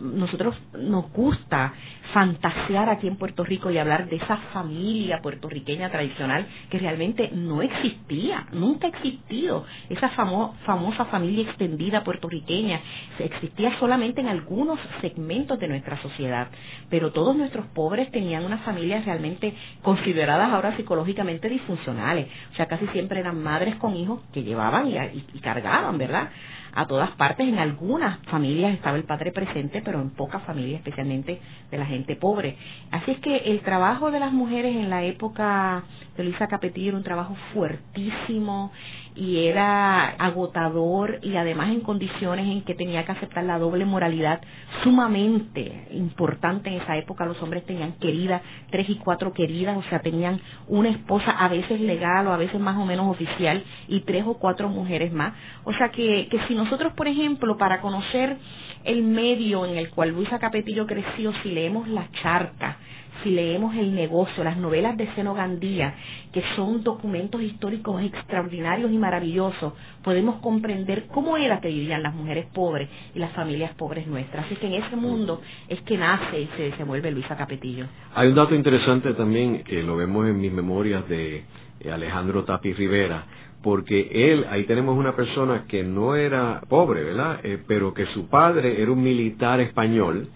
nosotros 0.00 0.54
nos 0.78 1.10
gusta 1.12 1.72
fantasear 2.12 2.88
aquí 2.88 3.06
en 3.06 3.16
Puerto 3.16 3.44
Rico 3.44 3.70
y 3.70 3.78
hablar 3.78 4.08
de 4.08 4.16
esa 4.16 4.36
familia 4.52 5.20
puertorriqueña 5.22 5.90
tradicional 5.90 6.46
que 6.70 6.78
realmente 6.78 7.30
no 7.32 7.62
existía, 7.62 8.46
nunca 8.52 8.86
ha 8.86 8.90
existido. 8.90 9.64
Esa 9.88 10.08
famosa 10.10 11.04
familia 11.06 11.44
extendida 11.44 12.04
puertorriqueña 12.04 12.80
existía 13.18 13.78
solamente 13.78 14.20
en 14.20 14.28
algunos 14.28 14.78
segmentos 15.00 15.58
de 15.58 15.68
nuestra 15.68 16.00
sociedad, 16.00 16.48
pero 16.88 17.12
todos 17.12 17.36
nuestros 17.36 17.66
pobres 17.66 18.10
tenían 18.10 18.44
unas 18.44 18.62
familias 18.62 19.04
realmente 19.04 19.54
consideradas 19.82 20.50
ahora 20.52 20.76
psicológicamente 20.76 21.48
disfuncionales. 21.48 22.28
O 22.52 22.54
sea, 22.56 22.66
casi 22.66 22.86
siempre 22.88 23.20
eran 23.20 23.42
madres 23.42 23.76
con 23.76 23.94
hijos 23.96 24.20
que 24.32 24.42
llevaban 24.42 24.88
y, 24.88 24.96
y 24.96 25.40
cargaban, 25.40 25.98
¿verdad? 25.98 26.30
a 26.74 26.86
todas 26.86 27.10
partes. 27.12 27.48
En 27.48 27.58
algunas 27.58 28.18
familias 28.26 28.74
estaba 28.74 28.96
el 28.96 29.04
padre 29.04 29.32
presente, 29.32 29.82
pero 29.84 30.00
en 30.00 30.10
pocas 30.10 30.42
familias, 30.44 30.78
especialmente 30.78 31.40
de 31.70 31.78
la 31.78 31.86
gente 31.86 31.97
pobre. 32.16 32.56
Así 32.90 33.10
es 33.10 33.20
que 33.20 33.36
el 33.36 33.60
trabajo 33.60 34.10
de 34.10 34.20
las 34.20 34.32
mujeres 34.32 34.74
en 34.74 34.90
la 34.90 35.04
época 35.04 35.84
de 36.16 36.24
Luisa 36.24 36.48
Capetillo 36.48 36.88
era 36.88 36.98
un 36.98 37.04
trabajo 37.04 37.36
fuertísimo 37.54 38.72
y 39.18 39.46
era 39.46 40.10
agotador 40.10 41.18
y 41.22 41.36
además 41.36 41.70
en 41.70 41.80
condiciones 41.80 42.46
en 42.46 42.62
que 42.62 42.74
tenía 42.74 43.04
que 43.04 43.12
aceptar 43.12 43.42
la 43.42 43.58
doble 43.58 43.84
moralidad 43.84 44.40
sumamente 44.84 45.88
importante 45.90 46.70
en 46.70 46.80
esa 46.80 46.96
época 46.96 47.26
los 47.26 47.40
hombres 47.42 47.64
tenían 47.66 47.94
queridas 47.94 48.42
tres 48.70 48.88
y 48.88 48.96
cuatro 48.96 49.32
queridas 49.32 49.76
o 49.76 49.82
sea 49.88 50.00
tenían 50.00 50.40
una 50.68 50.90
esposa 50.90 51.32
a 51.32 51.48
veces 51.48 51.80
legal 51.80 52.28
o 52.28 52.32
a 52.32 52.36
veces 52.36 52.60
más 52.60 52.76
o 52.76 52.84
menos 52.84 53.08
oficial 53.08 53.64
y 53.88 54.00
tres 54.00 54.24
o 54.24 54.34
cuatro 54.34 54.68
mujeres 54.68 55.12
más 55.12 55.32
o 55.64 55.72
sea 55.72 55.88
que, 55.88 56.28
que 56.30 56.38
si 56.46 56.54
nosotros 56.54 56.92
por 56.92 57.08
ejemplo 57.08 57.56
para 57.56 57.80
conocer 57.80 58.36
el 58.84 59.02
medio 59.02 59.66
en 59.66 59.76
el 59.76 59.90
cual 59.90 60.10
Luisa 60.10 60.38
Capetillo 60.38 60.86
creció 60.86 61.32
si 61.42 61.50
leemos 61.50 61.87
la 61.88 62.08
charca 62.22 62.78
si 63.22 63.30
leemos 63.30 63.74
El 63.74 63.94
negocio, 63.94 64.44
las 64.44 64.56
novelas 64.56 64.96
de 64.96 65.12
Seno 65.14 65.34
Gandía, 65.34 65.94
que 66.32 66.42
son 66.54 66.82
documentos 66.82 67.40
históricos 67.42 68.02
extraordinarios 68.02 68.90
y 68.92 68.98
maravillosos, 68.98 69.72
podemos 70.02 70.40
comprender 70.40 71.06
cómo 71.08 71.36
era 71.36 71.60
que 71.60 71.68
vivían 71.68 72.02
las 72.02 72.14
mujeres 72.14 72.46
pobres 72.52 72.88
y 73.14 73.18
las 73.18 73.32
familias 73.32 73.74
pobres 73.74 74.06
nuestras. 74.06 74.46
Así 74.46 74.56
que 74.56 74.66
en 74.66 74.82
ese 74.84 74.96
mundo 74.96 75.40
es 75.68 75.80
que 75.82 75.96
nace 75.96 76.40
y 76.40 76.48
se 76.56 76.62
desenvuelve 76.70 77.10
Luisa 77.10 77.36
Capetillo. 77.36 77.86
Hay 78.14 78.28
un 78.28 78.34
dato 78.34 78.54
interesante 78.54 79.14
también, 79.14 79.64
que 79.64 79.82
lo 79.82 79.96
vemos 79.96 80.26
en 80.26 80.40
mis 80.40 80.52
memorias 80.52 81.08
de 81.08 81.44
eh, 81.80 81.90
Alejandro 81.90 82.44
Tapi 82.44 82.72
Rivera, 82.72 83.24
porque 83.62 84.08
él, 84.12 84.46
ahí 84.48 84.64
tenemos 84.64 84.96
una 84.96 85.16
persona 85.16 85.64
que 85.66 85.82
no 85.82 86.14
era 86.14 86.60
pobre, 86.68 87.02
¿verdad? 87.02 87.40
Eh, 87.42 87.58
pero 87.66 87.92
que 87.92 88.06
su 88.06 88.28
padre 88.28 88.80
era 88.80 88.92
un 88.92 89.02
militar 89.02 89.60
español 89.60 90.28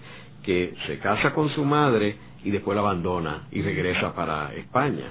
que 0.43 0.75
se 0.87 0.99
casa 0.99 1.33
con 1.33 1.49
su 1.51 1.65
madre 1.65 2.17
y 2.45 2.51
después 2.51 2.75
la 2.75 2.83
abandona 2.83 3.45
y 3.53 3.63
regresa 3.63 4.15
para 4.15 4.53
España. 4.55 5.11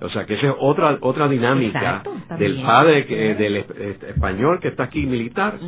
O 0.00 0.08
sea 0.10 0.26
que 0.26 0.34
esa 0.34 0.48
es 0.48 0.54
otra 0.58 0.98
otra 1.00 1.28
dinámica 1.28 2.02
del 2.38 2.62
padre 2.62 3.06
que, 3.06 3.34
del 3.34 3.56
español 3.56 4.60
que 4.60 4.68
está 4.68 4.84
aquí 4.84 5.06
militar, 5.06 5.58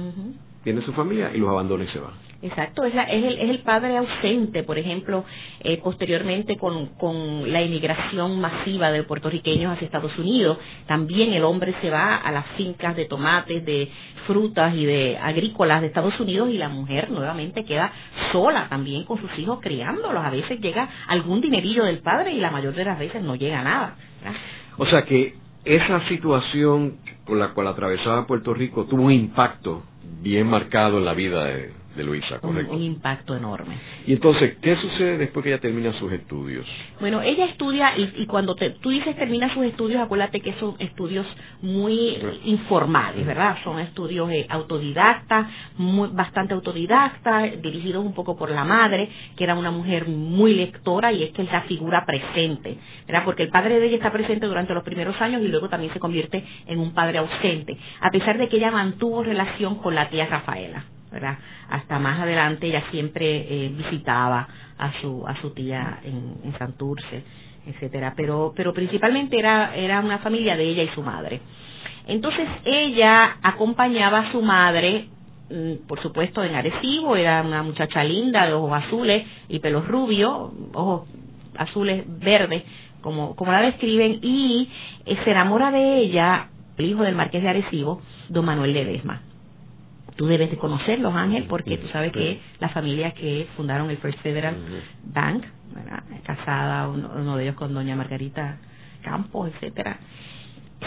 tiene 0.63 0.83
su 0.83 0.93
familia 0.93 1.31
y 1.35 1.39
los 1.39 1.49
abandona 1.49 1.85
y 1.85 1.89
se 1.89 2.01
va. 2.01 2.13
Exacto, 2.43 2.85
es, 2.85 2.95
es, 2.95 3.25
el, 3.25 3.39
es 3.39 3.51
el 3.51 3.59
padre 3.59 3.99
ausente, 3.99 4.63
por 4.63 4.79
ejemplo, 4.79 5.25
eh, 5.61 5.79
posteriormente 5.83 6.57
con, 6.57 6.87
con 6.97 7.53
la 7.53 7.61
inmigración 7.61 8.41
masiva 8.41 8.91
de 8.91 9.03
puertorriqueños 9.03 9.75
hacia 9.75 9.85
Estados 9.85 10.17
Unidos, 10.19 10.57
también 10.87 11.35
el 11.35 11.45
hombre 11.45 11.75
se 11.83 11.91
va 11.91 12.17
a 12.17 12.33
las 12.33 12.47
fincas 12.57 12.97
de 12.97 13.05
tomates, 13.05 13.63
de 13.67 13.91
frutas 14.27 14.75
y 14.75 14.87
de 14.87 15.19
agrícolas 15.19 15.83
de 15.83 15.89
Estados 15.89 16.19
Unidos 16.19 16.49
y 16.49 16.57
la 16.57 16.71
mujer 16.71 17.11
nuevamente 17.11 17.65
queda 17.65 17.93
sola 18.33 18.69
también 18.71 19.05
con 19.05 19.21
sus 19.21 19.39
hijos 19.39 19.59
criándolos. 19.61 20.25
A 20.25 20.31
veces 20.31 20.61
llega 20.61 20.89
algún 21.09 21.43
dinerillo 21.43 21.85
del 21.85 21.99
padre 21.99 22.33
y 22.33 22.41
la 22.41 22.51
mayor 22.51 22.75
de 22.75 22.85
las 22.85 22.99
veces 22.99 23.23
no 23.23 23.35
llega 23.35 23.63
nada. 23.63 23.97
O 24.79 24.87
sea 24.87 25.05
que 25.05 25.35
esa 25.67 26.09
situación 26.09 26.97
con 27.27 27.39
la 27.39 27.49
cual 27.53 27.67
atravesaba 27.67 28.27
Puerto 28.27 28.55
Rico 28.55 28.87
tuvo 28.87 29.03
un 29.03 29.13
impacto 29.13 29.83
bien 30.23 30.47
marcado 30.47 30.99
en 30.99 31.05
la 31.05 31.13
vida 31.15 31.45
de, 31.45 31.80
de 31.97 32.05
Luisa, 32.05 32.39
correcto. 32.39 32.73
Un, 32.73 32.83
impacto 32.83 33.35
enorme. 33.35 33.77
Y 34.07 34.13
entonces, 34.13 34.57
¿qué 34.63 34.77
sucede 34.77 35.19
después 35.19 35.43
que 35.43 35.51
ella 35.51 35.61
termina 35.61 35.93
sus 35.95 36.13
estudios? 36.13 36.67
Bueno, 37.01 37.21
ella 37.23 37.47
estudia, 37.47 37.93
y, 37.97 38.27
cuando 38.27 38.55
tú 38.55 38.91
dices 38.91 39.17
termina 39.17 39.53
sus 39.53 39.65
estudios, 39.65 40.01
acuérdate 40.01 40.41
que 40.41 40.53
son 40.55 40.77
estudios 40.79 41.27
muy 41.63 42.17
informales, 42.45 43.27
¿verdad? 43.27 43.57
Son 43.65 43.81
estudios 43.81 44.31
eh, 44.31 44.47
autodidactas, 44.49 45.49
muy, 45.79 46.09
bastante 46.13 46.55
autodidactas, 46.55 47.61
dirigidos 47.61 48.05
un 48.05 48.15
poco 48.15 48.37
por 48.37 48.51
la 48.51 48.65
madre, 48.65 49.09
que 49.37 49.45
era 49.45 49.55
una 49.55 49.71
mujer 49.71 50.07
muy 50.07 50.55
lectora, 50.55 51.13
y 51.13 51.25
es 51.25 51.33
que 51.33 51.43
es 51.43 51.53
la 51.53 51.63
figura 51.63 52.05
presente, 52.07 52.79
¿verdad? 53.07 53.25
Porque 53.25 53.43
el 53.43 53.51
padre 53.51 53.81
de 53.81 53.87
ella 53.87 53.97
está 53.97 54.13
presente 54.13 54.47
durante 54.47 54.75
los 54.75 54.85
primeros 54.85 55.21
años 55.21 55.43
y 55.43 55.49
luego 55.49 55.69
también 55.69 55.93
se 55.93 55.99
convierte 55.99 56.45
en 56.67 56.79
un 56.79 56.93
padre 56.93 57.19
ausente, 57.19 57.77
a 58.01 58.11
pesar 58.11 58.39
de 58.39 58.49
que 58.49 58.59
ella 58.59 58.71
mantuvo 58.71 59.23
relación 59.23 59.77
con 59.77 59.95
la 59.95 60.09
tía 60.09 60.27
Rafaela. 60.27 60.85
¿Verdad? 61.11 61.39
Hasta 61.69 61.99
más 61.99 62.21
adelante 62.21 62.67
ella 62.67 62.85
siempre 62.91 63.47
eh, 63.49 63.73
visitaba 63.77 64.47
a 64.79 64.93
su 65.01 65.27
a 65.27 65.41
su 65.41 65.51
tía 65.51 66.01
en, 66.05 66.37
en 66.45 66.59
Santurce, 66.59 67.23
etcétera, 67.67 68.15
pero 68.17 68.53
pero 68.57 68.73
principalmente 68.73 69.39
era 69.39 69.75
era 69.75 70.01
una 70.01 70.19
familia 70.19 70.57
de 70.57 70.65
ella 70.65 70.83
y 70.83 70.89
su 70.89 71.03
madre. 71.03 71.41
Entonces 72.07 72.49
ella 72.65 73.37
acompañaba 73.43 74.21
a 74.21 74.33
su 74.33 74.43
madre 74.43 75.09
mm, 75.51 75.87
por 75.87 76.01
supuesto 76.01 76.43
en 76.45 76.55
Arecibo, 76.55 77.17
era 77.17 77.43
una 77.43 77.63
muchacha 77.63 78.03
linda 78.05 78.47
de 78.47 78.53
ojos 78.53 78.73
azules 78.73 79.27
y 79.49 79.59
pelos 79.59 79.87
rubios, 79.87 80.53
ojos 80.73 81.09
azules 81.57 82.05
verdes, 82.07 82.63
como, 83.03 83.35
como 83.37 83.53
la 83.53 83.63
describen, 83.63 84.21
y 84.23 84.69
eh, 85.05 85.19
se 85.25 85.31
enamora 85.31 85.71
de 85.71 85.99
ella, 85.99 86.49
el 86.79 86.87
hijo 86.87 87.03
del 87.03 87.15
marqués 87.15 87.43
de 87.43 87.49
Arecibo, 87.49 88.01
don 88.29 88.45
Manuel 88.45 88.73
Ledesma 88.73 89.23
tú 90.21 90.27
debes 90.27 90.51
de 90.51 90.59
conocerlos, 90.59 91.15
Ángel, 91.15 91.47
porque 91.49 91.79
tú 91.79 91.89
sabes 91.89 92.13
que 92.13 92.43
la 92.59 92.69
familia 92.69 93.13
que 93.13 93.47
fundaron 93.57 93.89
el 93.89 93.97
First 93.97 94.19
Federal 94.19 94.55
Bank, 95.03 95.45
casada 96.25 96.89
uno, 96.89 97.39
de 97.39 97.45
ellos 97.45 97.57
con 97.57 97.73
doña 97.73 97.97
Margarita 97.97 98.59
Campos, 99.01 99.49
etcétera, 99.49 99.97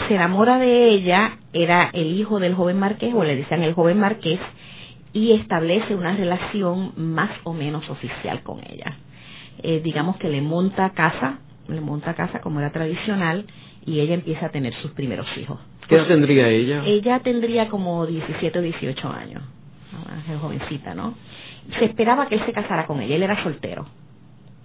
se 0.06 0.14
enamora 0.14 0.58
de 0.58 0.88
ella, 0.88 1.38
era 1.52 1.90
el 1.92 2.12
hijo 2.12 2.38
del 2.38 2.54
joven 2.54 2.78
marqués, 2.78 3.12
o 3.12 3.24
le 3.24 3.34
decían 3.34 3.64
el 3.64 3.74
joven 3.74 3.98
marqués, 3.98 4.38
y 5.12 5.32
establece 5.32 5.96
una 5.96 6.14
relación 6.14 6.92
más 6.96 7.32
o 7.42 7.54
menos 7.54 7.90
oficial 7.90 8.44
con 8.44 8.60
ella. 8.60 8.98
Eh, 9.64 9.80
digamos 9.82 10.16
que 10.18 10.28
le 10.28 10.42
monta 10.42 10.90
casa, 10.90 11.40
le 11.66 11.80
monta 11.80 12.14
casa 12.14 12.40
como 12.40 12.60
era 12.60 12.70
tradicional, 12.70 13.46
y 13.84 13.98
ella 13.98 14.14
empieza 14.14 14.46
a 14.46 14.50
tener 14.50 14.74
sus 14.74 14.92
primeros 14.92 15.26
hijos. 15.36 15.58
¿Qué 15.88 15.96
edad 15.96 16.06
tendría 16.06 16.48
ella? 16.48 16.82
Ella 16.84 17.20
tendría 17.20 17.68
como 17.68 18.06
17 18.06 18.58
o 18.58 18.62
18 18.62 19.08
años, 19.08 19.42
¿no? 19.92 20.38
jovencita, 20.40 20.94
¿no? 20.94 21.14
Se 21.78 21.84
esperaba 21.84 22.28
que 22.28 22.36
él 22.36 22.42
se 22.46 22.52
casara 22.52 22.86
con 22.86 23.00
ella, 23.00 23.16
él 23.16 23.22
era 23.22 23.42
soltero. 23.42 23.86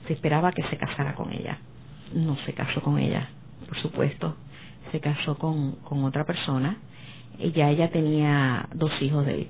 Se 0.08 0.14
esperaba 0.14 0.52
que 0.52 0.64
se 0.64 0.78
casara 0.78 1.16
con 1.16 1.32
ella. 1.32 1.60
No 2.14 2.38
se 2.46 2.54
casó 2.54 2.82
con 2.82 3.00
ella, 3.00 3.30
por 3.68 3.78
supuesto. 3.78 4.36
Se 4.92 5.00
casó 5.00 5.38
con, 5.38 5.74
con 5.84 6.04
otra 6.04 6.26
persona. 6.26 6.78
Ella, 7.38 7.70
ella 7.70 7.90
tenía 7.90 8.68
dos 8.74 8.92
hijos 9.02 9.26
de 9.26 9.36
él. 9.36 9.48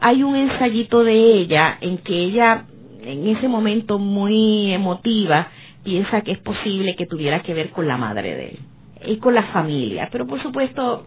Hay 0.00 0.22
un 0.22 0.36
ensayito 0.36 1.04
de 1.04 1.14
ella 1.14 1.78
en 1.80 1.98
que 1.98 2.14
ella, 2.14 2.64
en 3.02 3.28
ese 3.28 3.48
momento 3.48 3.98
muy 3.98 4.72
emotiva, 4.72 5.48
piensa 5.84 6.22
que 6.22 6.32
es 6.32 6.38
posible 6.38 6.96
que 6.96 7.06
tuviera 7.06 7.42
que 7.42 7.54
ver 7.54 7.70
con 7.70 7.86
la 7.86 7.96
madre 7.96 8.34
de 8.34 8.48
él 8.48 8.58
y 9.04 9.18
con 9.18 9.34
la 9.34 9.44
familia, 9.44 10.08
pero 10.10 10.26
por 10.26 10.42
supuesto 10.42 11.06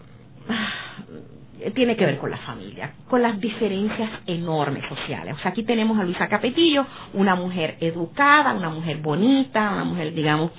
tiene 1.73 1.95
que 1.95 2.05
ver 2.05 2.17
con 2.17 2.31
la 2.31 2.37
familia, 2.37 2.93
con 3.07 3.21
las 3.21 3.39
diferencias 3.39 4.09
enormes 4.27 4.83
sociales. 4.87 5.35
O 5.35 5.39
sea, 5.39 5.51
aquí 5.51 5.63
tenemos 5.63 5.99
a 5.99 6.03
Luisa 6.03 6.27
Capetillo, 6.27 6.85
una 7.13 7.35
mujer 7.35 7.77
educada, 7.81 8.53
una 8.53 8.69
mujer 8.69 8.97
bonita, 8.97 9.71
una 9.71 9.83
mujer, 9.83 10.13
digamos, 10.13 10.51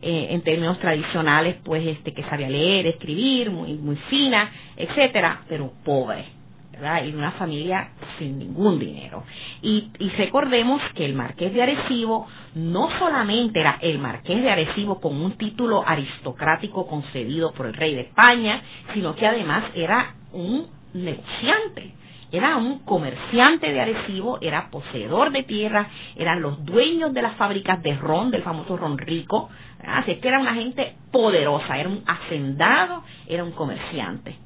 eh, 0.00 0.28
en 0.30 0.40
términos 0.42 0.78
tradicionales, 0.78 1.56
pues, 1.64 1.86
este, 1.86 2.12
que 2.14 2.22
sabía 2.24 2.48
leer, 2.48 2.86
escribir, 2.86 3.50
muy, 3.50 3.74
muy 3.74 3.96
fina, 4.08 4.50
etcétera, 4.76 5.42
pero 5.48 5.72
pobre 5.84 6.35
y 6.78 7.10
de 7.10 7.16
una 7.16 7.32
familia 7.32 7.90
sin 8.18 8.38
ningún 8.38 8.78
dinero. 8.78 9.24
Y, 9.62 9.90
y 9.98 10.08
recordemos 10.10 10.80
que 10.94 11.04
el 11.04 11.14
marqués 11.14 11.52
de 11.54 11.62
Arecibo 11.62 12.26
no 12.54 12.90
solamente 12.98 13.60
era 13.60 13.78
el 13.80 13.98
marqués 13.98 14.42
de 14.42 14.50
Arecibo 14.50 15.00
con 15.00 15.20
un 15.20 15.32
título 15.38 15.82
aristocrático 15.86 16.86
concedido 16.86 17.52
por 17.52 17.66
el 17.66 17.74
rey 17.74 17.94
de 17.94 18.02
España, 18.02 18.60
sino 18.94 19.14
que 19.14 19.26
además 19.26 19.64
era 19.74 20.14
un 20.32 20.66
negociante 20.92 21.94
era 22.32 22.56
un 22.56 22.80
comerciante 22.80 23.72
de 23.72 23.80
Arecibo, 23.80 24.38
era 24.40 24.68
poseedor 24.70 25.30
de 25.30 25.44
tierra, 25.44 25.88
eran 26.16 26.42
los 26.42 26.64
dueños 26.64 27.14
de 27.14 27.22
las 27.22 27.36
fábricas 27.36 27.82
de 27.82 27.94
ron, 27.96 28.30
del 28.30 28.42
famoso 28.42 28.76
ron 28.76 28.98
rico, 28.98 29.48
así 29.86 30.16
que 30.16 30.28
era 30.28 30.40
una 30.40 30.54
gente 30.54 30.96
poderosa, 31.12 31.78
era 31.78 31.88
un 31.88 32.02
hacendado, 32.06 33.04
era 33.28 33.44
un 33.44 33.52
comerciante. 33.52 34.36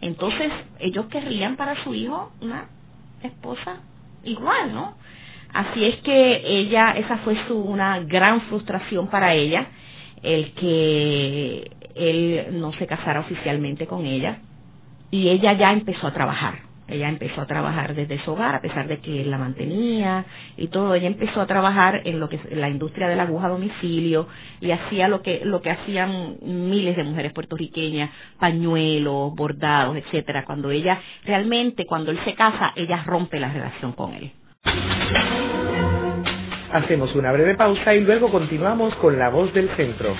Entonces, 0.00 0.50
ellos 0.78 1.06
querrían 1.06 1.56
para 1.56 1.82
su 1.84 1.94
hijo 1.94 2.32
una 2.40 2.68
esposa 3.22 3.80
igual, 4.24 4.72
¿no? 4.72 4.94
Así 5.52 5.84
es 5.84 5.96
que 6.02 6.42
ella, 6.44 6.92
esa 6.92 7.18
fue 7.18 7.36
su, 7.46 7.58
una 7.58 8.00
gran 8.00 8.42
frustración 8.42 9.08
para 9.08 9.34
ella, 9.34 9.66
el 10.22 10.52
que 10.54 11.70
él 11.94 12.60
no 12.60 12.72
se 12.74 12.86
casara 12.86 13.20
oficialmente 13.20 13.86
con 13.86 14.06
ella, 14.06 14.38
y 15.10 15.28
ella 15.28 15.54
ya 15.54 15.72
empezó 15.72 16.06
a 16.06 16.12
trabajar. 16.14 16.69
Ella 16.90 17.08
empezó 17.08 17.40
a 17.40 17.46
trabajar 17.46 17.94
desde 17.94 18.22
su 18.24 18.32
hogar, 18.32 18.54
a 18.54 18.60
pesar 18.60 18.88
de 18.88 18.98
que 18.98 19.22
él 19.22 19.30
la 19.30 19.38
mantenía 19.38 20.24
y 20.56 20.68
todo. 20.68 20.94
Ella 20.94 21.06
empezó 21.06 21.40
a 21.40 21.46
trabajar 21.46 22.02
en 22.04 22.20
lo 22.20 22.28
que 22.28 22.36
es 22.36 22.56
la 22.56 22.68
industria 22.68 23.08
de 23.08 23.16
la 23.16 23.22
aguja 23.24 23.46
a 23.46 23.50
domicilio 23.50 24.26
y 24.60 24.70
hacía 24.70 25.08
lo 25.08 25.22
que 25.22 25.42
lo 25.44 25.62
que 25.62 25.70
hacían 25.70 26.36
miles 26.42 26.96
de 26.96 27.04
mujeres 27.04 27.32
puertorriqueñas, 27.32 28.10
pañuelos, 28.38 29.34
bordados, 29.34 29.96
etcétera. 29.96 30.44
Cuando 30.44 30.70
ella 30.70 31.00
realmente, 31.24 31.86
cuando 31.86 32.10
él 32.10 32.18
se 32.24 32.34
casa, 32.34 32.72
ella 32.76 33.02
rompe 33.04 33.40
la 33.40 33.52
relación 33.52 33.92
con 33.92 34.14
él. 34.14 34.32
Hacemos 36.72 37.14
una 37.16 37.32
breve 37.32 37.56
pausa 37.56 37.94
y 37.94 38.00
luego 38.00 38.30
continuamos 38.30 38.94
con 38.96 39.18
la 39.18 39.28
voz 39.28 39.52
del 39.52 39.68
centro. 39.76 40.14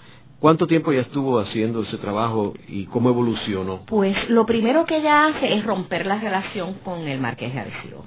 ¿Cuánto 0.40 0.66
tiempo 0.66 0.90
ya 0.90 1.02
estuvo 1.02 1.38
haciendo 1.38 1.82
ese 1.82 1.98
trabajo 1.98 2.54
y 2.66 2.86
cómo 2.86 3.10
evolucionó? 3.10 3.82
Pues 3.86 4.16
lo 4.30 4.46
primero 4.46 4.86
que 4.86 4.96
ella 4.96 5.26
hace 5.26 5.52
es 5.52 5.64
romper 5.66 6.06
la 6.06 6.18
relación 6.18 6.74
con 6.82 7.06
el 7.06 7.20
Marqués 7.20 7.52
de 7.52 7.60
Arecibo. 7.60 8.06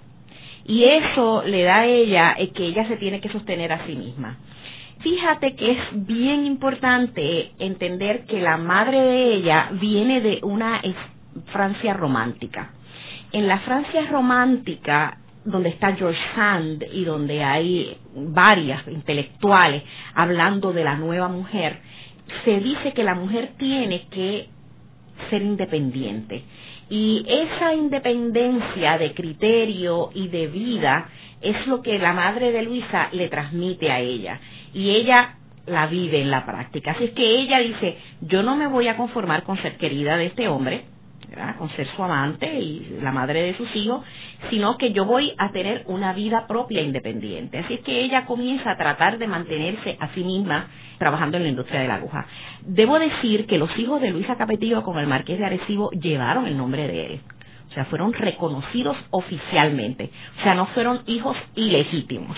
Y 0.66 0.84
eso 0.84 1.44
le 1.46 1.62
da 1.62 1.82
a 1.82 1.86
ella 1.86 2.36
que 2.56 2.66
ella 2.66 2.88
se 2.88 2.98
tiene 2.98 3.22
que 3.22 3.30
sostener 3.30 3.72
a 3.72 3.86
sí 3.86 3.96
misma. 3.96 4.38
Fíjate 5.02 5.56
que 5.56 5.74
es 5.74 5.80
bien 6.08 6.48
importante 6.48 7.52
entender 7.60 8.26
que 8.26 8.42
la 8.42 8.58
madre 8.58 9.00
de 9.00 9.34
ella 9.36 9.70
viene 9.74 10.20
de 10.22 10.40
una 10.42 10.82
Francia 11.52 11.94
romántica. 11.94 12.72
En 13.32 13.48
la 13.48 13.60
Francia 13.60 14.08
romántica, 14.10 15.20
donde 15.46 15.70
está 15.70 15.94
George 15.94 16.20
Sand 16.34 16.84
y 16.94 17.04
donde 17.04 17.44
hay 17.44 17.96
varias 18.16 18.88
intelectuales 18.88 19.84
hablando 20.16 20.74
de 20.74 20.84
la 20.84 20.96
nueva 20.96 21.28
mujer, 21.28 21.80
se 22.44 22.60
dice 22.60 22.94
que 22.94 23.04
la 23.04 23.16
mujer 23.16 23.52
tiene 23.58 24.08
que 24.10 24.48
ser 25.30 25.42
independiente. 25.42 26.44
Y 26.90 27.26
esa 27.28 27.74
independencia 27.74 28.98
de 28.98 29.14
criterio 29.14 30.10
y 30.14 30.28
de 30.28 30.48
vida 30.48 31.08
es 31.42 31.68
lo 31.68 31.82
que 31.82 31.98
la 31.98 32.14
madre 32.14 32.52
de 32.52 32.64
Luisa 32.64 33.10
le 33.12 33.30
transmite 33.30 33.92
a 33.92 34.00
ella. 34.00 34.40
Y 34.74 34.92
ella 34.92 35.36
la 35.66 35.88
vive 35.88 36.22
en 36.22 36.32
la 36.32 36.46
práctica. 36.46 36.92
Así 36.92 37.06
es 37.06 37.12
que 37.12 37.40
ella 37.42 37.60
dice, 37.60 37.98
yo 38.22 38.44
no 38.44 38.56
me 38.56 38.68
voy 38.68 38.88
a 38.88 38.98
conformar 38.98 39.44
con 39.44 39.62
ser 39.62 39.78
querida 39.78 40.18
de 40.18 40.28
este 40.28 40.48
hombre, 40.48 40.84
con 41.58 41.70
ser 41.72 41.88
su 41.96 42.04
amante 42.04 42.60
y 42.60 43.00
la 43.02 43.12
madre 43.12 43.44
de 43.44 43.58
sus 43.58 43.74
hijos, 43.76 44.04
sino 44.50 44.78
que 44.78 44.92
yo 44.92 45.06
voy 45.06 45.34
a 45.38 45.52
tener 45.52 45.84
una 45.88 46.14
vida 46.14 46.46
propia 46.48 46.82
independiente. 46.82 47.60
Así 47.60 47.76
es 47.76 47.82
que 47.82 48.02
ella 48.04 48.26
comienza 48.26 48.72
a 48.72 48.78
tratar 48.78 49.18
de 49.18 49.28
mantenerse 49.28 49.98
a 50.00 50.10
sí 50.10 50.24
misma 50.24 50.68
trabajando 50.98 51.38
en 51.38 51.44
la 51.44 51.50
industria 51.50 51.82
de 51.82 51.88
la 51.88 51.96
aguja. 51.96 52.26
Debo 52.62 53.00
decir 53.00 53.46
que 53.48 53.58
los 53.58 53.78
hijos 53.78 54.02
de 54.02 54.12
Luisa 54.12 54.36
Capetillo 54.36 54.84
con 54.84 54.98
el 54.98 55.08
Marqués 55.08 55.40
de 55.40 55.46
Arecibo 55.46 55.92
llevaron 55.92 56.48
el 56.48 56.58
nombre 56.58 56.88
de 56.88 57.06
él. 57.06 57.22
O 57.70 57.74
sea, 57.74 57.86
fueron 57.86 58.14
reconocidos 58.14 58.96
oficialmente. 59.10 60.12
O 60.40 60.44
sea, 60.44 60.54
no 60.54 60.68
fueron 60.68 61.02
hijos 61.08 61.36
ilegítimos 61.56 62.38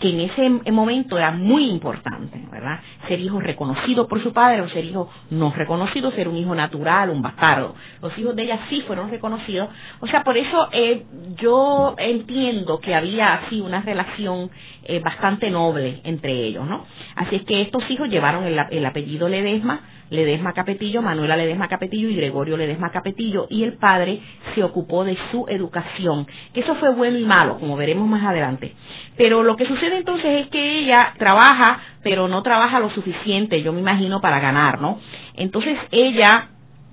que 0.00 0.10
en 0.10 0.20
ese 0.20 0.70
momento 0.72 1.16
era 1.16 1.30
muy 1.30 1.70
importante, 1.70 2.38
¿verdad? 2.50 2.80
Ser 3.08 3.18
hijo 3.20 3.40
reconocido 3.40 4.06
por 4.06 4.22
su 4.22 4.32
padre 4.32 4.60
o 4.60 4.68
ser 4.68 4.84
hijo 4.84 5.08
no 5.30 5.52
reconocido, 5.52 6.10
ser 6.12 6.28
un 6.28 6.36
hijo 6.36 6.54
natural, 6.54 7.10
un 7.10 7.22
bastardo. 7.22 7.74
Los 8.02 8.16
hijos 8.18 8.36
de 8.36 8.42
ella 8.42 8.60
sí 8.68 8.82
fueron 8.82 9.10
reconocidos. 9.10 9.70
O 10.00 10.06
sea, 10.06 10.22
por 10.22 10.36
eso 10.36 10.68
eh, 10.72 11.06
yo 11.36 11.94
entiendo 11.98 12.78
que 12.78 12.94
había 12.94 13.34
así 13.34 13.60
una 13.60 13.80
relación 13.80 14.50
eh, 14.84 15.00
bastante 15.00 15.50
noble 15.50 16.00
entre 16.04 16.32
ellos, 16.32 16.66
¿no? 16.66 16.84
Así 17.14 17.36
es 17.36 17.42
que 17.44 17.62
estos 17.62 17.82
hijos 17.90 18.08
llevaron 18.08 18.44
el, 18.44 18.58
el 18.70 18.86
apellido 18.86 19.28
Ledesma, 19.28 19.80
Ledesma 20.10 20.52
Capetillo, 20.52 21.02
Manuela 21.02 21.36
Ledesma 21.36 21.68
Capetillo 21.68 22.08
y 22.08 22.16
Gregorio 22.16 22.56
Ledesma 22.56 22.90
Capetillo, 22.90 23.46
y 23.50 23.64
el 23.64 23.74
padre 23.74 24.20
se 24.54 24.62
ocupó 24.62 25.04
de 25.04 25.16
su 25.30 25.46
educación, 25.48 26.26
que 26.52 26.60
eso 26.60 26.74
fue 26.76 26.94
bueno 26.94 27.18
y 27.18 27.24
malo, 27.24 27.58
como 27.58 27.76
veremos 27.76 28.08
más 28.08 28.24
adelante. 28.24 28.74
Pero 29.16 29.42
lo 29.42 29.56
que 29.56 29.66
sucede 29.66 29.98
entonces 29.98 30.44
es 30.44 30.48
que 30.48 30.78
ella 30.80 31.14
trabaja, 31.18 31.80
pero 32.02 32.28
no 32.28 32.42
trabaja 32.42 32.80
lo 32.80 32.90
suficiente, 32.90 33.62
yo 33.62 33.72
me 33.72 33.80
imagino, 33.80 34.20
para 34.20 34.40
ganar, 34.40 34.80
¿no? 34.80 34.98
Entonces 35.34 35.78
ella 35.90 36.50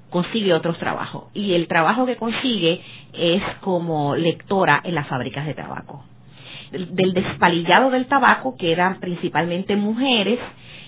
consigue 0.09 0.53
otros 0.53 0.77
trabajos, 0.77 1.25
y 1.33 1.53
el 1.53 1.67
trabajo 1.67 2.05
que 2.05 2.15
consigue 2.15 2.81
es 3.13 3.43
como 3.61 4.15
lectora 4.15 4.81
en 4.83 4.95
las 4.95 5.07
fábricas 5.07 5.45
de 5.45 5.53
tabaco 5.53 6.03
del 6.73 7.13
despalillado 7.13 7.91
del 7.91 8.07
tabaco, 8.07 8.55
que 8.57 8.71
eran 8.71 8.99
principalmente 8.99 9.75
mujeres, 9.75 10.39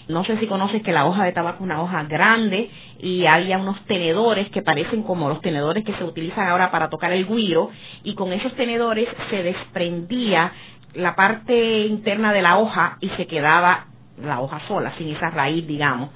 no 0.07 0.23
sé 0.23 0.37
si 0.37 0.47
conoces 0.47 0.83
que 0.83 0.91
la 0.91 1.05
hoja 1.05 1.23
de 1.23 1.31
tabaco 1.31 1.57
es 1.57 1.61
una 1.61 1.81
hoja 1.81 2.03
grande 2.03 2.69
y 2.99 3.25
había 3.25 3.57
unos 3.57 3.83
tenedores 3.85 4.49
que 4.49 4.61
parecen 4.61 5.03
como 5.03 5.29
los 5.29 5.41
tenedores 5.41 5.83
que 5.83 5.93
se 5.93 6.03
utilizan 6.03 6.47
ahora 6.47 6.69
para 6.69 6.89
tocar 6.89 7.11
el 7.11 7.25
guiro 7.25 7.71
y 8.03 8.13
con 8.13 8.31
esos 8.31 8.53
tenedores 8.55 9.07
se 9.29 9.41
desprendía 9.41 10.51
la 10.93 11.15
parte 11.15 11.87
interna 11.87 12.33
de 12.33 12.41
la 12.41 12.57
hoja 12.57 12.97
y 13.01 13.09
se 13.09 13.25
quedaba 13.25 13.87
la 14.21 14.41
hoja 14.41 14.61
sola, 14.67 14.93
sin 14.97 15.09
esa 15.09 15.29
raíz, 15.29 15.67
digamos. 15.67 16.09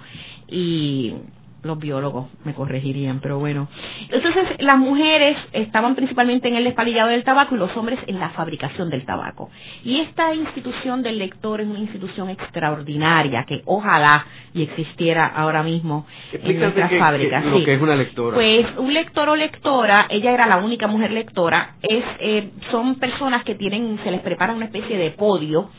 Y 0.48 1.16
los 1.64 1.78
biólogos 1.78 2.28
me 2.46 2.54
corregirían, 2.54 3.20
pero 3.20 3.40
bueno. 3.40 3.68
Entonces, 4.10 4.46
las 4.60 4.78
mujeres 4.78 5.38
estaban 5.52 5.96
principalmente 5.96 6.48
en 6.48 6.56
el 6.56 6.64
despalillado 6.64 7.10
del 7.10 7.24
tabaco 7.24 7.56
y 7.56 7.58
los 7.58 7.76
hombres 7.76 8.00
en 8.08 8.20
la 8.20 8.30
fabricación 8.30 8.90
del 8.90 9.06
tabaco. 9.06 9.50
Y 9.84 10.00
esta 10.00 10.34
institución 10.34 11.02
del 11.02 11.20
lector 11.20 11.62
es 11.62 11.68
una 11.68 11.80
institución 11.80 12.30
extraordinaria 12.30 13.46
que 13.46 13.62
ojalá 13.66 14.26
y 14.54 14.64
existiera 14.64 15.28
ahora 15.28 15.64
mismo 15.64 16.06
en 16.32 16.60
nuestras 16.60 16.92
fábricas. 16.98 17.46
lo 17.46 17.64
que 17.64 17.74
es 17.74 17.82
una 17.82 17.96
lectora. 17.96 18.36
Pues 18.36 18.66
un 18.78 18.94
lector 18.94 19.30
o 19.30 19.36
lectora, 19.36 20.08
ella 20.10 20.32
era 20.32 20.48
la 20.48 20.58
única 20.58 20.88
mujer 20.88 21.12
lectora, 21.12 21.76
es 21.82 22.04
eh, 22.20 22.50
son 22.72 22.96
personas 22.96 23.44
que 23.44 23.56
tienen, 23.56 24.00
se 24.04 24.12
les 24.12 24.22
prepara 24.22 24.54
una 24.54 24.66
especie 24.66 24.98
de 24.98 25.12
podio, 25.12 25.70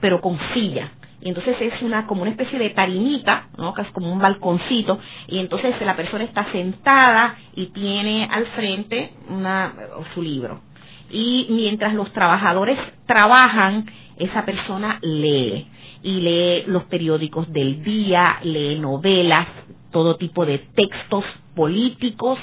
pero 0.00 0.20
con 0.20 0.38
silla 0.54 0.90
y 1.24 1.28
entonces 1.30 1.56
es 1.58 1.80
una 1.80 2.06
como 2.06 2.20
una 2.22 2.30
especie 2.30 2.58
de 2.58 2.70
tarimita, 2.70 3.48
¿no? 3.56 3.72
que 3.72 3.80
es 3.80 3.90
como 3.92 4.12
un 4.12 4.18
balconcito, 4.18 4.98
y 5.26 5.38
entonces 5.38 5.74
la 5.80 5.96
persona 5.96 6.22
está 6.22 6.52
sentada 6.52 7.36
y 7.56 7.68
tiene 7.68 8.28
al 8.30 8.46
frente 8.48 9.10
una, 9.30 9.72
su 10.12 10.20
libro. 10.20 10.60
Y 11.10 11.46
mientras 11.48 11.94
los 11.94 12.12
trabajadores 12.12 12.78
trabajan, 13.06 13.86
esa 14.18 14.44
persona 14.44 14.98
lee, 15.00 15.66
y 16.02 16.20
lee 16.20 16.64
los 16.66 16.84
periódicos 16.84 17.50
del 17.50 17.82
día, 17.82 18.38
lee 18.42 18.78
novelas, 18.78 19.48
todo 19.90 20.16
tipo 20.16 20.44
de 20.44 20.58
textos 20.58 21.24
políticos, 21.54 22.38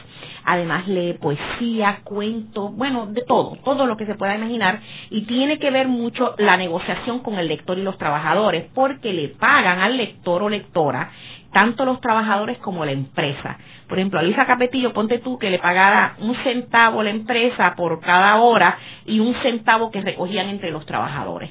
además 0.45 0.87
lee 0.87 1.13
poesía, 1.13 1.99
cuento, 2.03 2.69
bueno, 2.69 3.07
de 3.07 3.21
todo, 3.23 3.57
todo 3.63 3.85
lo 3.85 3.97
que 3.97 4.05
se 4.05 4.15
pueda 4.15 4.35
imaginar, 4.35 4.79
y 5.09 5.21
tiene 5.21 5.59
que 5.59 5.71
ver 5.71 5.87
mucho 5.87 6.35
la 6.37 6.57
negociación 6.57 7.19
con 7.19 7.35
el 7.35 7.47
lector 7.47 7.77
y 7.77 7.83
los 7.83 7.97
trabajadores, 7.97 8.65
porque 8.73 9.13
le 9.13 9.29
pagan 9.29 9.79
al 9.79 9.97
lector 9.97 10.43
o 10.43 10.49
lectora 10.49 11.11
tanto 11.51 11.85
los 11.85 11.99
trabajadores 12.01 12.57
como 12.59 12.85
la 12.85 12.91
empresa. 12.91 13.57
Por 13.87 13.99
ejemplo, 13.99 14.19
a 14.19 14.45
Capetillo, 14.45 14.93
ponte 14.93 15.19
tú 15.19 15.37
que 15.37 15.49
le 15.49 15.59
pagara 15.59 16.15
un 16.19 16.35
centavo 16.43 17.03
la 17.03 17.09
empresa 17.09 17.75
por 17.75 17.99
cada 17.99 18.37
hora 18.37 18.77
y 19.05 19.19
un 19.19 19.35
centavo 19.41 19.91
que 19.91 20.01
recogían 20.01 20.49
entre 20.49 20.71
los 20.71 20.85
trabajadores. 20.85 21.49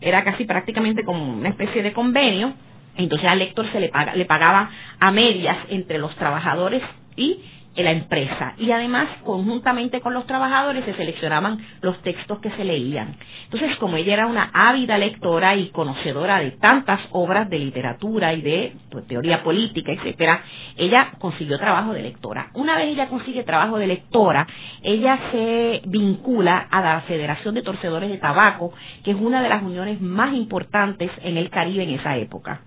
Era 0.00 0.24
casi 0.24 0.44
prácticamente 0.44 1.04
como 1.04 1.22
una 1.22 1.50
especie 1.50 1.82
de 1.82 1.92
convenio. 1.92 2.54
Entonces 2.96 3.28
al 3.28 3.38
lector 3.38 3.70
se 3.72 3.80
le, 3.80 3.88
paga, 3.88 4.14
le 4.14 4.24
pagaba 4.24 4.70
a 4.98 5.10
medias 5.10 5.56
entre 5.68 5.98
los 5.98 6.14
trabajadores 6.16 6.82
y 7.16 7.40
la 7.76 7.92
empresa 7.92 8.52
y 8.58 8.70
además 8.70 9.08
conjuntamente 9.24 10.02
con 10.02 10.12
los 10.12 10.26
trabajadores 10.26 10.84
se 10.84 10.94
seleccionaban 10.94 11.58
los 11.80 12.00
textos 12.02 12.38
que 12.40 12.50
se 12.50 12.64
leían. 12.64 13.16
Entonces, 13.44 13.76
como 13.78 13.96
ella 13.96 14.12
era 14.12 14.26
una 14.26 14.50
ávida 14.52 14.98
lectora 14.98 15.56
y 15.56 15.70
conocedora 15.70 16.40
de 16.40 16.50
tantas 16.52 17.00
obras 17.12 17.48
de 17.48 17.58
literatura 17.58 18.34
y 18.34 18.42
de 18.42 18.74
pues, 18.90 19.06
teoría 19.06 19.42
política, 19.42 19.92
etcétera, 19.92 20.42
ella 20.76 21.12
consiguió 21.18 21.58
trabajo 21.58 21.94
de 21.94 22.02
lectora. 22.02 22.50
Una 22.54 22.76
vez 22.76 22.88
ella 22.88 23.08
consigue 23.08 23.42
trabajo 23.42 23.78
de 23.78 23.86
lectora, 23.86 24.46
ella 24.82 25.18
se 25.30 25.80
vincula 25.86 26.66
a 26.70 26.82
la 26.82 27.00
Federación 27.02 27.54
de 27.54 27.62
Torcedores 27.62 28.10
de 28.10 28.18
Tabaco, 28.18 28.72
que 29.02 29.12
es 29.12 29.16
una 29.16 29.42
de 29.42 29.48
las 29.48 29.62
uniones 29.62 30.00
más 30.00 30.34
importantes 30.34 31.10
en 31.22 31.38
el 31.38 31.48
Caribe 31.48 31.84
en 31.84 31.90
esa 31.90 32.16
época. 32.16 32.60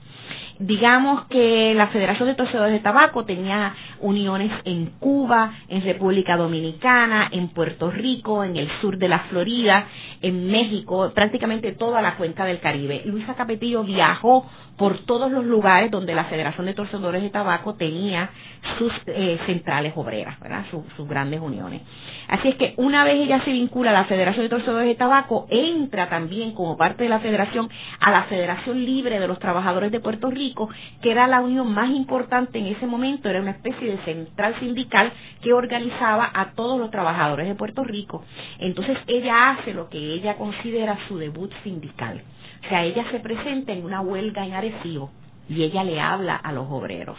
Digamos 0.59 1.25
que 1.25 1.73
la 1.73 1.87
Federación 1.87 2.29
de 2.29 2.35
Torcedores 2.35 2.71
de 2.71 2.79
Tabaco 2.79 3.25
tenía 3.25 3.75
uniones 3.99 4.51
en 4.63 4.85
Cuba, 4.99 5.51
en 5.67 5.83
República 5.83 6.37
Dominicana, 6.37 7.27
en 7.31 7.49
Puerto 7.49 7.91
Rico, 7.91 8.43
en 8.43 8.55
el 8.55 8.69
sur 8.79 8.97
de 8.97 9.09
la 9.09 9.19
Florida, 9.29 9.87
en 10.21 10.47
México, 10.47 11.11
prácticamente 11.13 11.73
toda 11.73 12.01
la 12.01 12.15
cuenca 12.15 12.45
del 12.45 12.59
Caribe. 12.59 13.01
Luisa 13.05 13.35
Capetillo 13.35 13.83
viajó 13.83 14.49
por 14.77 15.05
todos 15.05 15.31
los 15.31 15.45
lugares 15.45 15.91
donde 15.91 16.13
la 16.13 16.25
Federación 16.25 16.65
de 16.65 16.73
Torcedores 16.73 17.21
de 17.21 17.29
Tabaco 17.29 17.75
tenía 17.75 18.29
sus 18.77 18.91
eh, 19.07 19.39
centrales 19.45 19.93
obreras, 19.95 20.39
¿verdad? 20.39 20.65
sus 20.69 21.07
grandes 21.07 21.39
uniones. 21.39 21.81
Así 22.27 22.49
es 22.49 22.55
que 22.55 22.73
una 22.77 23.03
vez 23.03 23.15
ella 23.15 23.43
se 23.45 23.51
vincula 23.51 23.91
a 23.91 23.93
la 23.93 24.05
Federación 24.05 24.45
de 24.45 24.49
Torcedores 24.49 24.87
de 24.87 24.95
Tabaco, 24.95 25.47
entra 25.49 26.09
también 26.09 26.53
como 26.53 26.75
parte 26.75 27.03
de 27.03 27.09
la 27.09 27.19
Federación 27.19 27.69
a 27.99 28.11
la 28.11 28.23
Federación 28.23 28.83
Libre 28.83 29.19
de 29.19 29.27
los 29.27 29.39
Trabajadores 29.39 29.91
de 29.91 29.99
Puerto 29.99 30.29
Rico, 30.29 30.69
que 31.01 31.11
era 31.11 31.27
la 31.27 31.41
unión 31.41 31.73
más 31.73 31.89
importante 31.89 32.59
en 32.59 32.67
ese 32.67 32.87
momento, 32.87 33.29
era 33.29 33.41
una 33.41 33.51
especie 33.51 33.91
de 33.91 34.03
central 34.03 34.55
sindical 34.59 35.13
que 35.41 35.53
organizaba 35.53 36.29
a 36.33 36.51
todos 36.53 36.79
los 36.79 36.91
trabajadores 36.91 37.47
de 37.47 37.55
Puerto 37.55 37.83
Rico. 37.83 38.23
Entonces 38.59 38.97
ella 39.07 39.51
hace 39.51 39.73
lo 39.73 39.89
que 39.89 39.97
ella 39.97 40.35
considera 40.35 40.97
su 41.07 41.17
debut 41.17 41.51
sindical. 41.63 42.21
O 42.65 42.69
sea, 42.69 42.83
ella 42.83 43.05
se 43.11 43.19
presenta 43.19 43.73
en 43.73 43.85
una 43.85 44.01
huelga 44.01 44.45
en 44.45 44.53
Arecibo 44.53 45.11
y 45.47 45.63
ella 45.63 45.83
le 45.83 45.99
habla 45.99 46.35
a 46.35 46.51
los 46.51 46.65
obreros. 46.69 47.17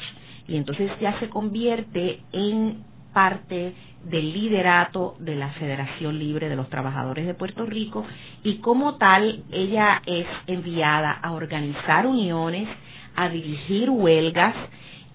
Y 0.48 0.56
entonces 0.56 0.90
ya 1.00 1.18
se 1.20 1.28
convierte 1.28 2.20
en 2.32 2.84
parte 3.12 3.72
del 4.04 4.32
liderato 4.32 5.16
de 5.18 5.36
la 5.36 5.48
Federación 5.50 6.18
Libre 6.18 6.48
de 6.48 6.56
los 6.56 6.68
Trabajadores 6.68 7.26
de 7.26 7.34
Puerto 7.34 7.64
Rico 7.64 8.04
y 8.44 8.58
como 8.58 8.96
tal 8.96 9.42
ella 9.50 10.02
es 10.06 10.26
enviada 10.46 11.12
a 11.12 11.32
organizar 11.32 12.06
uniones, 12.06 12.68
a 13.16 13.28
dirigir 13.28 13.90
huelgas, 13.90 14.54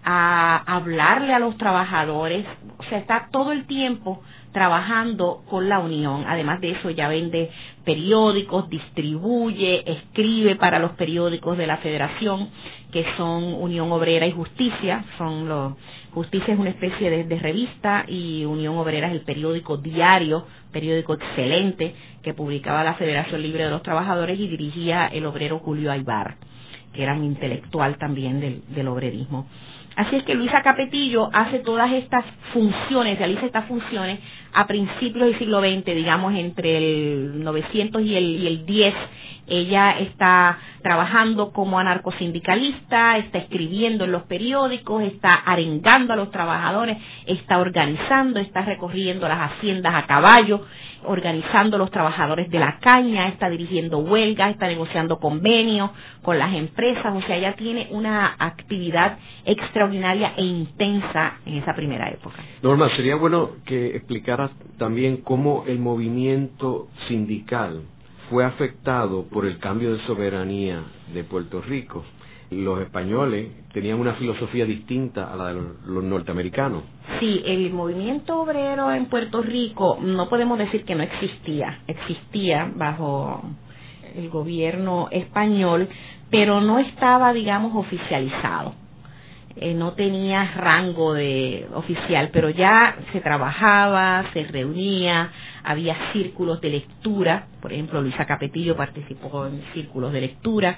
a 0.04 0.58
hablarle 0.66 1.34
a 1.34 1.40
los 1.40 1.58
trabajadores, 1.58 2.46
o 2.78 2.84
sea, 2.84 2.98
está 2.98 3.30
todo 3.32 3.52
el 3.52 3.66
tiempo 3.66 4.22
trabajando 4.52 5.44
con 5.50 5.70
la 5.70 5.80
Unión. 5.80 6.26
Además 6.28 6.62
de 6.62 6.72
eso, 6.72 6.90
ya 6.90 7.08
vende 7.08 7.50
periódicos, 7.86 8.70
distribuye, 8.70 9.90
escribe 9.90 10.56
para 10.56 10.80
los 10.80 10.92
periódicos 10.92 11.58
de 11.58 11.68
la 11.68 11.78
Federación, 11.78 12.50
que 12.92 13.06
son 13.18 13.44
Unión 13.44 13.92
Obrera 13.92 14.28
y 14.28 14.32
Justicia. 14.32 15.06
Son 15.18 15.48
los, 15.48 15.74
Justicia 16.14 16.54
es 16.54 16.60
una 16.60 16.72
especie 16.72 17.10
de, 17.10 17.24
de 17.24 17.40
revista 17.40 18.06
y 18.08 18.44
Unión 18.46 18.78
Obrera 18.78 19.08
es 19.08 19.14
el 19.14 19.22
periódico 19.22 19.78
diario, 19.78 20.46
periódico 20.72 21.14
excelente 21.14 21.96
que 22.22 22.34
publicaba 22.34 22.84
la 22.84 22.96
Federación 22.96 23.42
Libre 23.42 23.64
de 23.64 23.72
los 23.72 23.84
Trabajadores 23.84 24.40
y 24.40 24.48
dirigía 24.48 25.08
el 25.08 25.26
obrero 25.26 25.60
Julio 25.60 25.92
Aybar, 25.92 26.36
que 26.94 27.04
era 27.04 27.14
un 27.14 27.24
intelectual 27.24 27.98
también 27.98 28.40
del, 28.42 28.64
del 28.68 28.88
obrerismo. 28.90 29.48
Así 29.96 30.16
es 30.16 30.24
que 30.24 30.36
Luisa 30.36 30.62
Capetillo 30.62 31.30
hace 31.34 31.60
todas 31.60 31.92
estas 31.92 32.24
funciones, 32.54 33.18
realiza 33.18 33.46
estas 33.46 33.66
funciones 33.66 34.20
a 34.54 34.66
principios 34.66 35.26
del 35.28 35.38
siglo 35.38 35.60
XX, 35.60 35.86
digamos 35.86 36.34
entre 36.36 36.78
el 36.78 37.44
900 37.44 38.02
y 38.02 38.16
el, 38.16 38.24
y 38.42 38.48
el 38.48 38.66
10. 38.66 38.94
Ella 39.52 40.00
está 40.00 40.58
trabajando 40.82 41.52
como 41.52 41.78
anarcosindicalista, 41.78 43.18
está 43.18 43.40
escribiendo 43.40 44.06
en 44.06 44.14
los 44.14 44.24
periódicos, 44.24 45.04
está 45.04 45.30
arengando 45.30 46.14
a 46.14 46.16
los 46.16 46.32
trabajadores, 46.32 46.98
está 47.26 47.60
organizando, 47.60 48.40
está 48.40 48.62
recorriendo 48.62 49.28
las 49.28 49.52
haciendas 49.52 49.94
a 49.94 50.08
caballo, 50.08 50.66
organizando 51.04 51.76
a 51.76 51.80
los 51.80 51.92
trabajadores 51.92 52.50
de 52.50 52.60
la 52.60 52.80
caña, 52.80 53.28
está 53.28 53.50
dirigiendo 53.50 53.98
huelgas, 54.00 54.52
está 54.52 54.68
negociando 54.68 55.20
convenios 55.20 55.92
con 56.22 56.40
las 56.40 56.54
empresas, 56.54 57.14
o 57.14 57.22
sea, 57.24 57.36
ella 57.36 57.54
tiene 57.58 57.90
una 57.92 58.36
actividad 58.40 59.18
extraordinaria 59.44 60.32
e 60.38 60.46
intensa 60.46 61.40
en 61.46 61.56
esa 61.56 61.76
primera 61.76 62.10
época. 62.10 62.38
Norma, 62.62 62.90
sería 62.96 63.18
bueno 63.18 63.50
que 63.66 63.98
explicaras 63.98 64.52
también 64.78 65.18
cómo 65.18 65.66
el 65.68 65.78
movimiento 65.78 66.88
sindical 67.10 67.82
fue 68.32 68.46
afectado 68.46 69.26
por 69.26 69.46
el 69.46 69.60
cambio 69.60 69.92
de 69.94 70.00
soberanía 70.06 70.82
de 71.14 71.26
Puerto 71.26 71.60
Rico. 71.62 72.06
Los 72.50 72.80
españoles 72.80 73.52
tenían 73.74 74.00
una 74.00 74.14
filosofía 74.14 74.64
distinta 74.66 75.32
a 75.32 75.36
la 75.36 75.48
de 75.48 75.62
los, 75.86 76.04
norteamericanos. 76.04 76.84
Sí, 77.20 77.42
el 77.46 77.74
movimiento 77.74 78.40
obrero 78.40 78.90
en 78.94 79.08
Puerto 79.08 79.42
Rico 79.42 80.00
no 80.02 80.30
podemos 80.30 80.58
decir 80.58 80.86
que 80.86 80.96
no 80.96 81.04
existía, 81.04 81.82
existía 81.88 82.72
bajo 82.74 83.44
el 84.16 84.30
gobierno 84.30 85.10
español, 85.12 85.90
pero 86.30 86.62
no 86.62 86.80
estaba, 86.80 87.34
digamos, 87.34 87.76
oficializado. 87.76 88.76
Eh, 89.56 89.74
no 89.74 89.94
tenía 89.94 90.46
rango 90.56 91.14
de 91.14 91.68
oficial, 91.74 92.30
pero 92.32 92.50
ya 92.50 92.96
se 93.12 93.20
trabajaba, 93.20 94.24
se 94.34 94.44
reunía, 94.44 95.30
había 95.64 95.96
círculos 96.14 96.62
de 96.62 96.70
lectura, 96.70 97.48
por 97.62 97.74
ejemplo 97.74 98.02
Luisa 98.02 98.26
Capetillo 98.26 98.78
participó 98.78 99.48
en 99.48 99.62
círculos 99.74 100.14
de 100.14 100.22
lectura, 100.22 100.78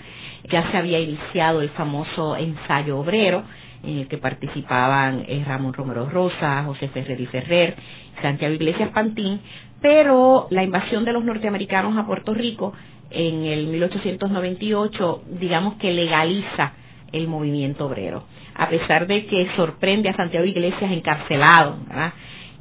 ya 0.50 0.72
se 0.72 0.78
había 0.78 1.00
iniciado 1.00 1.62
el 1.62 1.70
famoso 1.70 2.36
ensayo 2.36 2.98
obrero, 2.98 3.44
en 3.84 4.00
el 4.00 4.08
que 4.08 4.18
participaban 4.18 5.24
eh, 5.28 5.44
Ramón 5.46 5.74
Romero 5.74 6.10
Rosa, 6.10 6.64
José 6.64 6.88
Ferrer 6.88 7.20
y 7.20 7.26
Ferrer, 7.28 7.76
Santiago 8.22 8.56
Iglesias 8.56 8.90
Pantín, 8.90 9.40
pero 9.82 10.48
la 10.50 10.64
invasión 10.64 11.06
de 11.06 11.14
los 11.14 11.24
norteamericanos 11.24 11.96
a 11.98 12.08
Puerto 12.08 12.34
Rico 12.34 12.74
en 13.12 13.44
el 13.44 13.68
1898, 13.68 15.24
digamos 15.40 15.76
que 15.76 15.92
legaliza 15.92 16.74
el 17.14 17.28
movimiento 17.28 17.86
obrero 17.86 18.24
a 18.56 18.70
pesar 18.70 19.08
de 19.08 19.26
que 19.26 19.50
sorprende 19.56 20.10
a 20.10 20.16
Santiago 20.16 20.46
Iglesias 20.46 20.92
encarcelado, 20.92 21.78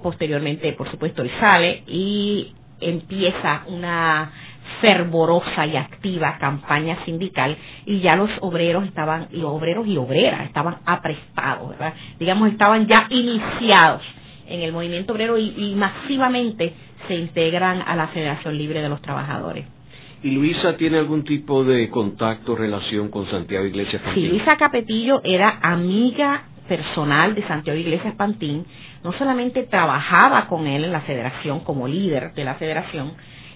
Posteriormente, 0.03 0.73
por 0.73 0.91
supuesto, 0.91 1.23
él 1.23 1.31
sale 1.39 1.85
y 1.87 2.53
empieza 2.81 3.63
una 3.69 4.33
fervorosa 4.81 5.65
y 5.65 5.77
activa 5.77 6.39
campaña 6.41 7.05
sindical 7.05 7.57
y 7.87 8.01
ya 8.01 8.17
los 8.17 8.29
obreros 8.41 8.85
estaban, 8.85 9.29
los 9.31 9.53
obreros 9.53 9.87
y 9.87 9.97
obreras 9.97 10.45
estaban 10.47 10.79
aprestados, 10.87 11.69
¿verdad? 11.71 11.95
Digamos, 12.19 12.51
estaban 12.51 12.89
ya 12.89 13.07
iniciados 13.11 14.03
en 14.49 14.63
el 14.63 14.73
movimiento 14.73 15.13
obrero 15.13 15.39
y 15.39 15.73
masivamente 15.77 16.73
se 17.07 17.15
integran 17.15 17.81
a 17.87 17.95
la 17.95 18.09
Federación 18.09 18.59
Libre 18.59 18.83
de 18.83 18.89
los 18.89 19.01
Trabajadores. 19.03 19.67
¿Y 20.23 20.31
Luisa 20.31 20.77
tiene 20.77 20.99
algún 20.99 21.25
tipo 21.25 21.65
de 21.65 21.89
contacto, 21.91 22.55
relación 22.55 23.09
con 23.09 23.29
Santiago 23.29 23.67
Iglesias 23.67 24.03
Pantín? 24.03 24.23
Sí, 24.23 24.29
Luisa 24.29 24.57
Capetillo 24.57 25.21
era 25.25 25.59
amiga 25.61 26.45
personal 26.69 27.35
de 27.35 27.47
Santiago 27.49 27.79
Iglesias 27.79 28.15
Pantín. 28.15 28.65
No 29.03 29.13
solamente 29.15 29.65
trabajaba 29.65 30.47
con 30.47 30.69
él 30.69 30.85
en 30.85 30.93
la 30.93 31.01
federación 31.01 31.61
como 31.61 31.89
líder 31.89 32.35
de 32.35 32.45
la 32.45 32.55
federación, 32.55 33.15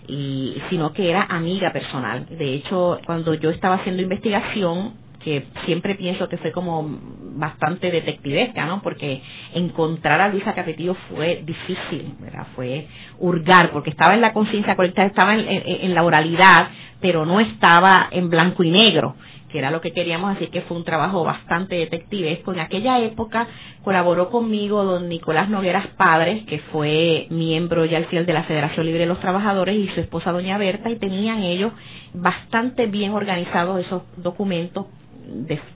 y, 0.09 0.57
sino 0.68 0.92
que 0.92 1.09
era 1.09 1.22
amiga 1.22 1.72
personal. 1.72 2.26
De 2.31 2.55
hecho, 2.55 2.98
cuando 3.07 3.35
yo 3.35 3.50
estaba 3.50 3.76
haciendo 3.76 4.02
investigación, 4.02 4.94
que 5.26 5.42
siempre 5.64 5.96
pienso 5.96 6.28
que 6.28 6.36
fue 6.36 6.52
como 6.52 6.88
bastante 7.34 7.90
detectivesca, 7.90 8.64
¿no? 8.64 8.80
Porque 8.80 9.20
encontrar 9.54 10.20
a 10.20 10.28
Luisa 10.28 10.54
Capetillo 10.54 10.94
fue 11.10 11.42
difícil, 11.44 12.14
¿verdad? 12.20 12.46
Fue 12.54 12.86
hurgar, 13.18 13.72
porque 13.72 13.90
estaba 13.90 14.14
en 14.14 14.20
la 14.20 14.32
conciencia 14.32 14.76
colectiva, 14.76 15.04
estaba 15.04 15.34
en, 15.34 15.94
la 15.96 16.04
oralidad, 16.04 16.68
pero 17.00 17.26
no 17.26 17.40
estaba 17.40 18.06
en 18.12 18.30
blanco 18.30 18.62
y 18.62 18.70
negro, 18.70 19.16
que 19.50 19.58
era 19.58 19.72
lo 19.72 19.80
que 19.80 19.90
queríamos, 19.90 20.36
así 20.36 20.46
que 20.46 20.60
fue 20.60 20.76
un 20.76 20.84
trabajo 20.84 21.24
bastante 21.24 21.74
detectivesco. 21.74 22.52
En 22.52 22.60
aquella 22.60 23.00
época 23.00 23.48
colaboró 23.82 24.30
conmigo 24.30 24.84
don 24.84 25.08
Nicolás 25.08 25.48
Nogueras 25.48 25.88
Padres, 25.96 26.44
que 26.44 26.60
fue 26.70 27.26
miembro 27.30 27.84
ya 27.84 27.96
al 27.96 28.04
final 28.04 28.26
de 28.26 28.32
la 28.32 28.44
Federación 28.44 28.86
Libre 28.86 29.00
de 29.00 29.06
los 29.06 29.18
Trabajadores, 29.18 29.74
y 29.74 29.88
su 29.88 29.98
esposa 29.98 30.30
doña 30.30 30.56
Berta, 30.56 30.88
y 30.88 31.00
tenían 31.00 31.42
ellos 31.42 31.72
bastante 32.14 32.86
bien 32.86 33.10
organizados 33.10 33.84
esos 33.84 34.02
documentos 34.18 34.86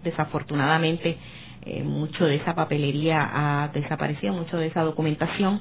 desafortunadamente 0.02 1.16
eh, 1.62 1.82
mucho 1.82 2.24
de 2.24 2.36
esa 2.36 2.54
papelería 2.54 3.28
ha 3.32 3.68
desaparecido, 3.68 4.32
mucho 4.32 4.56
de 4.56 4.68
esa 4.68 4.82
documentación, 4.82 5.60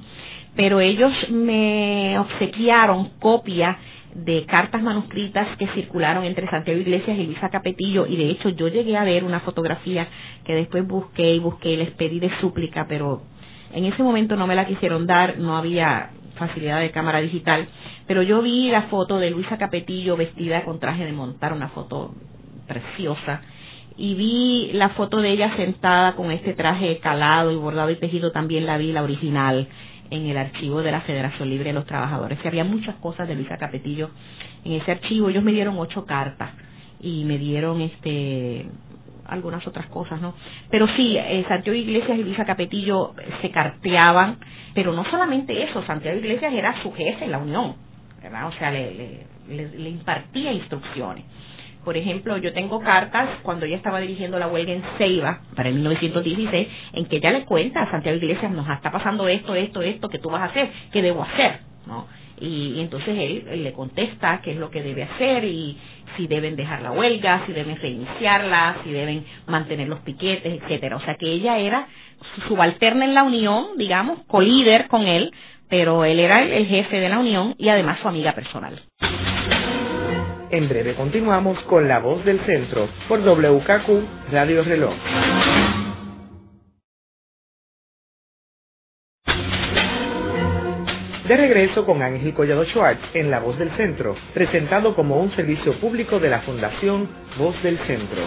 pero 0.55 0.79
ellos 0.79 1.11
me 1.29 2.17
obsequiaron 2.17 3.09
copia 3.19 3.77
de 4.13 4.45
cartas 4.45 4.81
manuscritas 4.81 5.57
que 5.57 5.67
circularon 5.67 6.23
entre 6.23 6.49
Santiago 6.49 6.79
Iglesias 6.79 7.17
y 7.17 7.25
Luisa 7.25 7.49
Capetillo 7.49 8.07
y 8.07 8.15
de 8.15 8.31
hecho 8.31 8.49
yo 8.49 8.67
llegué 8.67 8.97
a 8.97 9.03
ver 9.03 9.23
una 9.23 9.41
fotografía 9.41 10.07
que 10.45 10.55
después 10.55 10.87
busqué 10.87 11.35
y 11.35 11.39
busqué 11.39 11.71
y 11.71 11.77
les 11.77 11.91
pedí 11.91 12.19
de 12.19 12.31
súplica 12.39 12.85
pero 12.87 13.21
En 13.71 13.85
ese 13.85 14.01
momento 14.01 14.35
no 14.35 14.47
me 14.47 14.55
la 14.55 14.65
quisieron 14.65 15.05
dar, 15.05 15.37
no 15.37 15.55
había 15.55 16.09
facilidad 16.37 16.79
de 16.79 16.89
cámara 16.91 17.19
digital, 17.19 17.67
pero 18.07 18.23
yo 18.23 18.41
vi 18.41 18.69
la 18.71 18.83
foto 18.83 19.19
de 19.19 19.29
Luisa 19.29 19.57
Capetillo 19.57 20.15
vestida 20.17 20.63
con 20.63 20.79
traje 20.79 21.05
de 21.05 21.11
montar, 21.11 21.53
una 21.53 21.67
foto 21.69 22.15
preciosa, 22.67 23.41
y 23.99 24.15
vi 24.15 24.71
la 24.71 24.89
foto 24.89 25.17
de 25.17 25.29
ella 25.29 25.57
sentada 25.57 26.15
con 26.15 26.31
este 26.31 26.53
traje 26.53 26.99
calado 26.99 27.51
y 27.51 27.57
bordado 27.57 27.89
y 27.91 27.97
tejido, 27.97 28.31
también 28.31 28.65
la 28.65 28.77
vi, 28.77 28.93
la 28.93 29.03
original, 29.03 29.67
en 30.09 30.25
el 30.27 30.37
archivo 30.37 30.81
de 30.81 30.91
la 30.93 31.01
Federación 31.01 31.49
Libre 31.49 31.69
de 31.69 31.73
los 31.73 31.85
Trabajadores. 31.85 32.39
Que 32.39 32.47
había 32.47 32.63
muchas 32.63 32.95
cosas 32.95 33.27
de 33.27 33.35
Luisa 33.35 33.57
Capetillo 33.57 34.09
en 34.63 34.71
ese 34.73 34.93
archivo. 34.93 35.27
Ellos 35.27 35.43
me 35.43 35.51
dieron 35.51 35.77
ocho 35.77 36.05
cartas 36.05 36.51
y 37.01 37.25
me 37.25 37.37
dieron 37.37 37.81
este 37.81 38.67
algunas 39.27 39.67
otras 39.67 39.85
cosas, 39.87 40.19
¿no? 40.21 40.33
Pero 40.71 40.87
sí, 40.87 41.15
eh, 41.17 41.45
Santiago 41.47 41.77
Iglesias 41.77 42.17
y 42.17 42.23
Luisa 42.23 42.45
Capetillo 42.45 43.13
se 43.41 43.51
carteaban, 43.51 44.37
pero 44.73 44.93
no 44.93 45.03
solamente 45.11 45.61
eso, 45.61 45.83
Santiago 45.83 46.17
Iglesias 46.17 46.51
era 46.53 46.81
su 46.81 46.91
jefe 46.93 47.25
en 47.25 47.31
la 47.31 47.37
Unión, 47.37 47.75
¿verdad? 48.23 48.47
O 48.47 48.51
sea, 48.53 48.71
le, 48.71 49.27
le 49.47 49.89
impartía 49.89 50.51
instrucciones. 50.51 51.25
Por 51.83 51.95
ejemplo, 51.95 52.37
yo 52.37 52.53
tengo 52.53 52.79
cartas 52.81 53.29
cuando 53.41 53.65
ella 53.65 53.77
estaba 53.77 53.99
dirigiendo 53.99 54.37
la 54.37 54.47
huelga 54.47 54.73
en 54.73 54.83
Ceiba 54.97 55.41
para 55.55 55.69
el 55.69 55.75
1916, 55.75 56.67
en 56.93 57.05
que 57.05 57.17
ella 57.17 57.31
le 57.31 57.45
cuenta 57.45 57.81
a 57.81 57.91
Santiago 57.91 58.17
Iglesias, 58.17 58.51
nos 58.51 58.69
está 58.69 58.91
pasando 58.91 59.27
esto, 59.27 59.55
esto, 59.55 59.81
esto, 59.81 60.09
que 60.09 60.19
tú 60.19 60.29
vas 60.29 60.41
a 60.41 60.45
hacer, 60.45 60.69
que 60.91 61.01
debo 61.01 61.23
hacer, 61.23 61.59
¿no? 61.87 62.07
Y, 62.41 62.79
entonces 62.79 63.17
él, 63.17 63.63
le 63.63 63.73
contesta 63.73 64.41
qué 64.41 64.51
es 64.51 64.57
lo 64.57 64.69
que 64.69 64.81
debe 64.81 65.03
hacer 65.03 65.43
y 65.43 65.77
si 66.15 66.27
deben 66.27 66.55
dejar 66.55 66.81
la 66.81 66.91
huelga, 66.91 67.43
si 67.45 67.53
deben 67.53 67.77
reiniciarla, 67.77 68.77
si 68.83 68.91
deben 68.91 69.25
mantener 69.47 69.87
los 69.87 69.99
piquetes, 69.99 70.61
etcétera. 70.61 70.95
O 70.95 71.01
sea 71.01 71.15
que 71.15 71.31
ella 71.31 71.57
era 71.57 71.87
subalterna 72.47 73.05
en 73.05 73.13
la 73.13 73.23
unión, 73.23 73.77
digamos, 73.77 74.19
colíder 74.27 74.87
con 74.87 75.07
él, 75.07 75.31
pero 75.69 76.05
él 76.05 76.19
era 76.19 76.43
el 76.43 76.65
jefe 76.65 76.99
de 76.99 77.09
la 77.09 77.19
unión 77.19 77.55
y 77.57 77.69
además 77.69 77.99
su 78.01 78.07
amiga 78.07 78.33
personal. 78.33 78.81
En 80.51 80.67
breve 80.67 80.95
continuamos 80.95 81.59
con 81.65 81.87
La 81.87 81.99
Voz 81.99 82.25
del 82.25 82.39
Centro 82.43 82.89
por 83.07 83.19
WKQ 83.19 84.31
Radio 84.31 84.63
Reloj. 84.63 84.95
De 91.27 91.37
regreso 91.37 91.85
con 91.85 92.01
Ángel 92.01 92.33
Collado 92.33 92.65
Schwartz 92.65 92.99
en 93.13 93.29
La 93.29 93.39
Voz 93.39 93.59
del 93.59 93.69
Centro, 93.77 94.15
presentado 94.33 94.95
como 94.95 95.21
un 95.21 95.29
servicio 95.35 95.79
público 95.79 96.19
de 96.19 96.31
la 96.31 96.39
Fundación 96.39 97.07
Voz 97.37 97.61
del 97.61 97.77
Centro. 97.85 98.23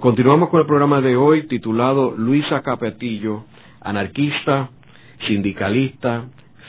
Continuamos 0.00 0.48
con 0.48 0.62
el 0.62 0.66
programa 0.66 1.00
de 1.00 1.14
hoy 1.14 1.46
titulado 1.46 2.10
Luisa 2.10 2.60
Capetillo, 2.62 3.44
anarquista, 3.80 4.70
sindicalista, 5.28 6.24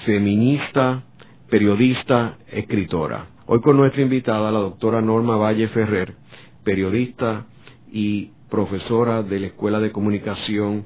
feminista, 0.05 1.01
periodista, 1.49 2.37
escritora. 2.51 3.27
Hoy 3.45 3.61
con 3.61 3.77
nuestra 3.77 4.01
invitada, 4.01 4.51
la 4.51 4.59
doctora 4.59 5.01
Norma 5.01 5.37
Valle 5.37 5.67
Ferrer, 5.67 6.15
periodista 6.63 7.45
y 7.91 8.31
profesora 8.49 9.21
de 9.21 9.39
la 9.39 9.47
Escuela 9.47 9.79
de 9.79 9.91
Comunicación 9.91 10.85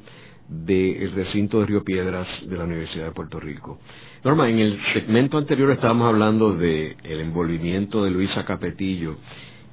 del 0.50 1.12
recinto 1.13 1.60
de 1.60 1.67
Río 1.67 1.84
Piedras 1.84 2.28
de 2.45 2.58
la 2.58 2.65
Universidad 2.65 3.06
de 3.06 3.12
Puerto 3.12 3.39
Rico. 3.39 3.80
Norma, 4.24 4.50
en 4.50 4.60
el 4.60 4.80
segmento 4.93 5.38
anterior 5.38 5.72
estábamos 5.72 6.08
hablando 6.08 6.54
del 6.54 6.98
el 7.04 7.22
envolvimiento 7.22 8.04
de 8.04 8.12
Luisa 8.12 8.43
Capetillo 8.43 9.15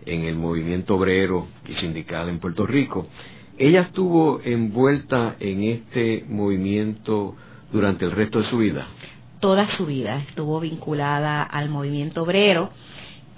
en 0.05 0.23
el 0.23 0.37
movimiento 0.37 0.95
obrero 0.95 1.49
y 1.69 1.75
sindical 1.81 2.29
en 2.29 2.39
Puerto 2.39 2.65
Rico. 2.65 3.09
Ella 3.59 3.83
estuvo 3.83 4.41
envuelta 4.45 5.35
en 5.41 5.65
este 5.65 6.25
movimiento 6.29 7.35
durante 7.73 8.05
el 8.05 8.13
resto 8.13 8.41
de 8.41 8.51
su 8.51 8.59
vida 8.59 8.87
toda 9.41 9.77
su 9.77 9.87
vida 9.87 10.25
estuvo 10.29 10.61
vinculada 10.61 11.43
al 11.43 11.69
movimiento 11.69 12.23
obrero 12.23 12.71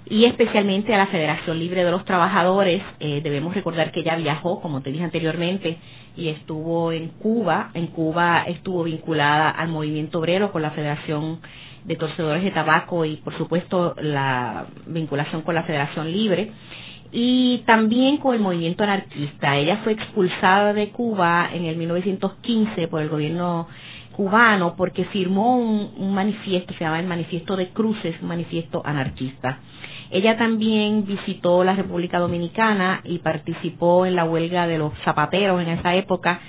y 0.09 0.25
especialmente 0.25 0.93
a 0.93 0.97
la 0.97 1.07
Federación 1.07 1.59
Libre 1.59 1.85
de 1.85 1.91
los 1.91 2.03
Trabajadores. 2.03 2.81
Eh, 2.99 3.21
debemos 3.23 3.53
recordar 3.53 3.91
que 3.91 3.99
ella 3.99 4.15
viajó, 4.15 4.59
como 4.59 4.81
te 4.81 4.91
dije 4.91 5.03
anteriormente, 5.03 5.77
y 6.17 6.29
estuvo 6.29 6.91
en 6.91 7.09
Cuba. 7.09 7.69
En 7.75 7.87
Cuba 7.87 8.43
estuvo 8.47 8.83
vinculada 8.83 9.49
al 9.51 9.69
movimiento 9.69 10.19
obrero 10.19 10.51
con 10.51 10.63
la 10.63 10.71
Federación 10.71 11.39
de 11.85 11.95
Torcedores 11.95 12.43
de 12.43 12.51
Tabaco 12.51 13.05
y, 13.05 13.17
por 13.17 13.37
supuesto, 13.37 13.95
la 14.01 14.65
vinculación 14.87 15.43
con 15.43 15.53
la 15.53 15.63
Federación 15.63 16.11
Libre. 16.11 16.51
Y 17.11 17.59
también 17.65 18.17
con 18.17 18.35
el 18.35 18.41
movimiento 18.41 18.83
anarquista. 18.83 19.57
Ella 19.57 19.77
fue 19.83 19.93
expulsada 19.93 20.73
de 20.73 20.89
Cuba 20.89 21.49
en 21.53 21.65
el 21.65 21.75
1915 21.75 22.87
por 22.87 23.01
el 23.01 23.09
gobierno 23.09 23.67
cubano 24.19 24.75
porque 24.75 25.05
firmó 25.05 25.55
un, 25.55 26.13
manifiesto, 26.13 26.73
se 26.73 26.83
llama 26.83 26.99
el 26.99 27.07
Manifiesto 27.07 27.55
de 27.55 27.69
Cruces, 27.69 28.17
un 28.21 28.27
manifiesto 28.27 28.81
anarquista. 28.83 29.59
Ella 30.11 30.37
también 30.37 31.05
visitó 31.05 31.63
la 31.63 31.73
República 31.73 32.19
Dominicana 32.19 32.99
y 33.05 33.19
participó 33.19 34.05
en 34.05 34.17
la 34.17 34.25
huelga 34.25 34.67
de 34.67 34.77
los 34.77 34.91
zapateros 35.05 35.61
en 35.61 35.69
esa 35.69 35.95
época 35.95 36.41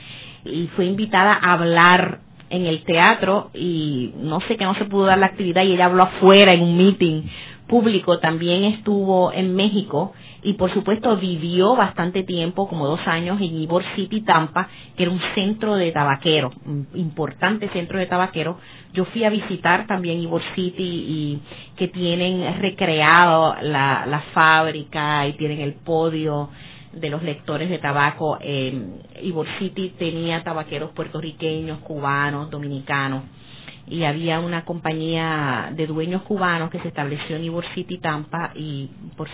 y 0.44 0.66
fue 0.74 0.86
invitada 0.86 1.32
a 1.40 1.52
hablar 1.52 2.18
en 2.48 2.66
el 2.66 2.82
teatro 2.82 3.52
y 3.54 4.14
no 4.16 4.40
sé 4.48 4.56
que 4.56 4.64
no 4.64 4.74
se 4.74 4.86
pudo 4.86 5.04
dar 5.04 5.18
la 5.18 5.26
actividad 5.26 5.62
y 5.62 5.74
ella 5.74 5.84
habló 5.84 6.02
afuera 6.02 6.50
en 6.52 6.62
un 6.62 6.76
meeting 6.76 7.22
público. 7.68 8.18
También 8.18 8.64
estuvo 8.64 9.32
en 9.32 9.54
México 9.54 10.12
y 10.42 10.54
por 10.54 10.72
supuesto 10.72 11.16
vivió 11.16 11.76
bastante 11.76 12.22
tiempo, 12.22 12.68
como 12.68 12.86
dos 12.86 13.00
años, 13.06 13.40
en 13.40 13.60
Ybor 13.60 13.84
City, 13.94 14.22
Tampa, 14.22 14.68
que 14.96 15.02
era 15.02 15.12
un 15.12 15.20
centro 15.34 15.76
de 15.76 15.92
tabaquero, 15.92 16.50
un 16.64 16.86
importante 16.94 17.68
centro 17.70 17.98
de 17.98 18.06
tabaquero. 18.06 18.58
Yo 18.92 19.04
fui 19.06 19.24
a 19.24 19.30
visitar 19.30 19.86
también 19.86 20.22
Ybor 20.22 20.42
City 20.54 20.82
y 20.82 21.40
que 21.76 21.88
tienen 21.88 22.60
recreado 22.60 23.56
la, 23.62 24.06
la 24.06 24.20
fábrica 24.32 25.26
y 25.26 25.34
tienen 25.34 25.60
el 25.60 25.74
podio 25.74 26.48
de 26.92 27.10
los 27.10 27.22
lectores 27.22 27.68
de 27.68 27.78
tabaco. 27.78 28.38
Eh, 28.40 28.82
Ybor 29.22 29.46
City 29.58 29.94
tenía 29.98 30.42
tabaqueros 30.42 30.90
puertorriqueños, 30.92 31.80
cubanos, 31.80 32.50
dominicanos 32.50 33.24
y 33.90 34.04
había 34.04 34.38
una 34.38 34.64
compañía 34.64 35.72
de 35.74 35.86
dueños 35.88 36.22
cubanos 36.22 36.70
que 36.70 36.78
se 36.78 36.88
estableció 36.88 37.36
en 37.36 37.42
Ybor 37.42 37.64
City, 37.74 37.98
Tampa, 37.98 38.52
y 38.54 38.88
por 39.16 39.28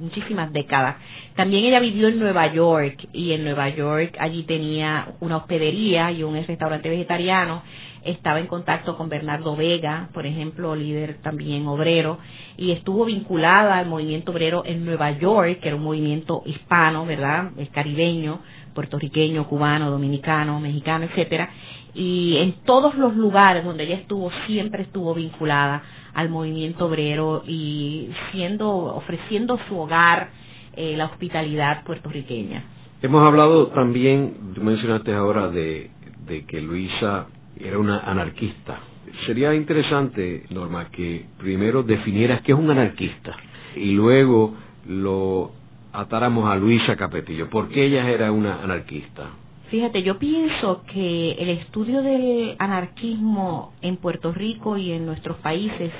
muchísimas 0.00 0.50
décadas. 0.52 0.96
También 1.36 1.66
ella 1.66 1.78
vivió 1.78 2.08
en 2.08 2.18
Nueva 2.18 2.50
York, 2.52 3.06
y 3.12 3.32
en 3.32 3.44
Nueva 3.44 3.68
York 3.68 4.16
allí 4.18 4.44
tenía 4.44 5.08
una 5.20 5.36
hospedería 5.36 6.10
y 6.10 6.22
un 6.22 6.34
restaurante 6.46 6.88
vegetariano. 6.88 7.62
Estaba 8.04 8.40
en 8.40 8.46
contacto 8.46 8.96
con 8.96 9.10
Bernardo 9.10 9.54
Vega, 9.54 10.08
por 10.14 10.24
ejemplo, 10.24 10.74
líder 10.74 11.18
también 11.20 11.66
obrero, 11.66 12.18
y 12.56 12.72
estuvo 12.72 13.04
vinculada 13.04 13.76
al 13.76 13.86
movimiento 13.86 14.32
obrero 14.32 14.62
en 14.64 14.86
Nueva 14.86 15.10
York, 15.10 15.60
que 15.60 15.68
era 15.68 15.76
un 15.76 15.84
movimiento 15.84 16.42
hispano, 16.46 17.04
¿verdad? 17.04 17.50
Caribeño, 17.70 18.40
puertorriqueño, 18.74 19.46
cubano, 19.46 19.90
dominicano, 19.90 20.58
mexicano, 20.58 21.04
etcétera 21.04 21.50
y 21.98 22.36
en 22.36 22.52
todos 22.64 22.94
los 22.94 23.16
lugares 23.16 23.64
donde 23.64 23.82
ella 23.82 23.96
estuvo 23.96 24.30
siempre 24.46 24.84
estuvo 24.84 25.14
vinculada 25.14 25.82
al 26.14 26.28
movimiento 26.28 26.86
obrero 26.86 27.42
y 27.44 28.08
siendo 28.30 28.68
ofreciendo 28.70 29.58
su 29.68 29.76
hogar 29.76 30.28
eh, 30.76 30.96
la 30.96 31.06
hospitalidad 31.06 31.82
puertorriqueña. 31.82 32.62
Hemos 33.02 33.26
hablado 33.26 33.66
también, 33.68 34.54
mencionaste 34.60 35.12
ahora 35.12 35.48
de, 35.48 35.90
de 36.24 36.44
que 36.46 36.60
Luisa 36.60 37.26
era 37.58 37.80
una 37.80 37.98
anarquista. 37.98 38.78
Sería 39.26 39.52
interesante, 39.54 40.44
Norma, 40.50 40.90
que 40.92 41.26
primero 41.38 41.82
definieras 41.82 42.42
qué 42.42 42.52
es 42.52 42.58
un 42.58 42.70
anarquista 42.70 43.36
y 43.74 43.90
luego 43.90 44.54
lo 44.86 45.50
atáramos 45.92 46.48
a 46.48 46.54
Luisa 46.54 46.94
Capetillo. 46.94 47.50
¿Por 47.50 47.68
qué 47.70 47.86
ella 47.86 48.08
era 48.08 48.30
una 48.30 48.62
anarquista? 48.62 49.30
Fíjate, 49.70 50.02
yo 50.02 50.18
pienso 50.18 50.82
que 50.90 51.32
el 51.32 51.50
estudio 51.50 52.00
del 52.00 52.56
anarquismo 52.58 53.74
en 53.82 53.98
Puerto 53.98 54.32
Rico 54.32 54.78
y 54.78 54.92
en 54.92 55.04
nuestros 55.04 55.36
países 55.38 55.92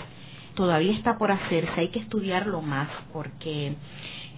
todavía 0.54 0.92
está 0.92 1.18
por 1.18 1.31
hacerse, 1.31 1.72
hay 1.78 1.88
que 1.88 1.98
estudiarlo 1.98 2.62
más 2.62 2.88
porque 3.12 3.74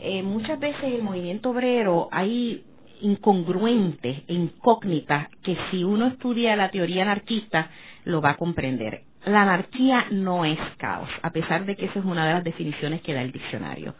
eh, 0.02 0.22
muchas 0.24 0.58
veces 0.58 0.82
el 0.82 1.02
movimiento 1.04 1.50
obrero 1.50 2.08
hay 2.10 2.64
incongruentes 3.02 4.22
e 4.26 4.34
incógnitas 4.34 5.28
que 5.44 5.56
si 5.70 5.84
uno 5.84 6.08
estudia 6.08 6.56
la 6.56 6.70
teoría 6.72 7.02
anarquista 7.02 7.70
lo 8.04 8.20
va 8.20 8.30
a 8.30 8.36
comprender. 8.36 9.02
La 9.24 9.42
anarquía 9.42 10.06
no 10.10 10.44
es 10.44 10.58
caos, 10.78 11.08
a 11.22 11.30
pesar 11.30 11.66
de 11.66 11.76
que 11.76 11.86
esa 11.86 11.98
es 11.98 12.04
una 12.04 12.26
de 12.26 12.34
las 12.34 12.44
definiciones 12.44 13.02
que 13.02 13.12
da 13.12 13.22
el 13.22 13.32
diccionario. 13.32 13.94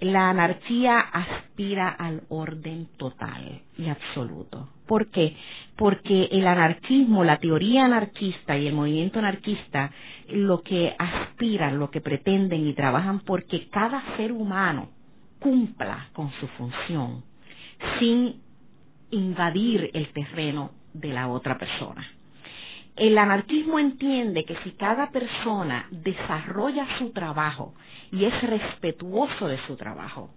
La 0.00 0.30
anarquía 0.30 0.98
aspira 0.98 1.88
al 1.88 2.22
orden 2.28 2.88
total 2.96 3.62
y 3.78 3.88
absoluto. 3.88 4.68
¿Por 4.86 5.10
qué? 5.10 5.36
Porque 5.76 6.24
el 6.32 6.46
anarquismo, 6.46 7.22
la 7.22 7.38
teoría 7.38 7.84
anarquista 7.84 8.58
y 8.58 8.66
el 8.66 8.74
movimiento 8.74 9.20
anarquista, 9.20 9.92
lo 10.28 10.62
que 10.62 10.94
aspiran, 10.98 11.78
lo 11.78 11.90
que 11.90 12.00
pretenden 12.00 12.66
y 12.66 12.74
trabajan 12.74 13.20
porque 13.20 13.68
cada 13.68 14.16
ser 14.16 14.32
humano 14.32 14.88
cumpla 15.38 16.08
con 16.12 16.30
su 16.32 16.48
función 16.48 17.22
sin 17.98 18.40
invadir 19.10 19.90
el 19.94 20.08
terreno 20.12 20.72
de 20.92 21.08
la 21.08 21.28
otra 21.28 21.56
persona. 21.58 22.06
El 22.96 23.18
anarquismo 23.18 23.80
entiende 23.80 24.44
que 24.44 24.56
si 24.62 24.72
cada 24.72 25.10
persona 25.10 25.86
desarrolla 25.90 26.86
su 26.98 27.10
trabajo 27.10 27.74
y 28.12 28.24
es 28.24 28.42
respetuoso 28.42 29.48
de 29.48 29.58
su 29.66 29.76
trabajo, 29.76 30.30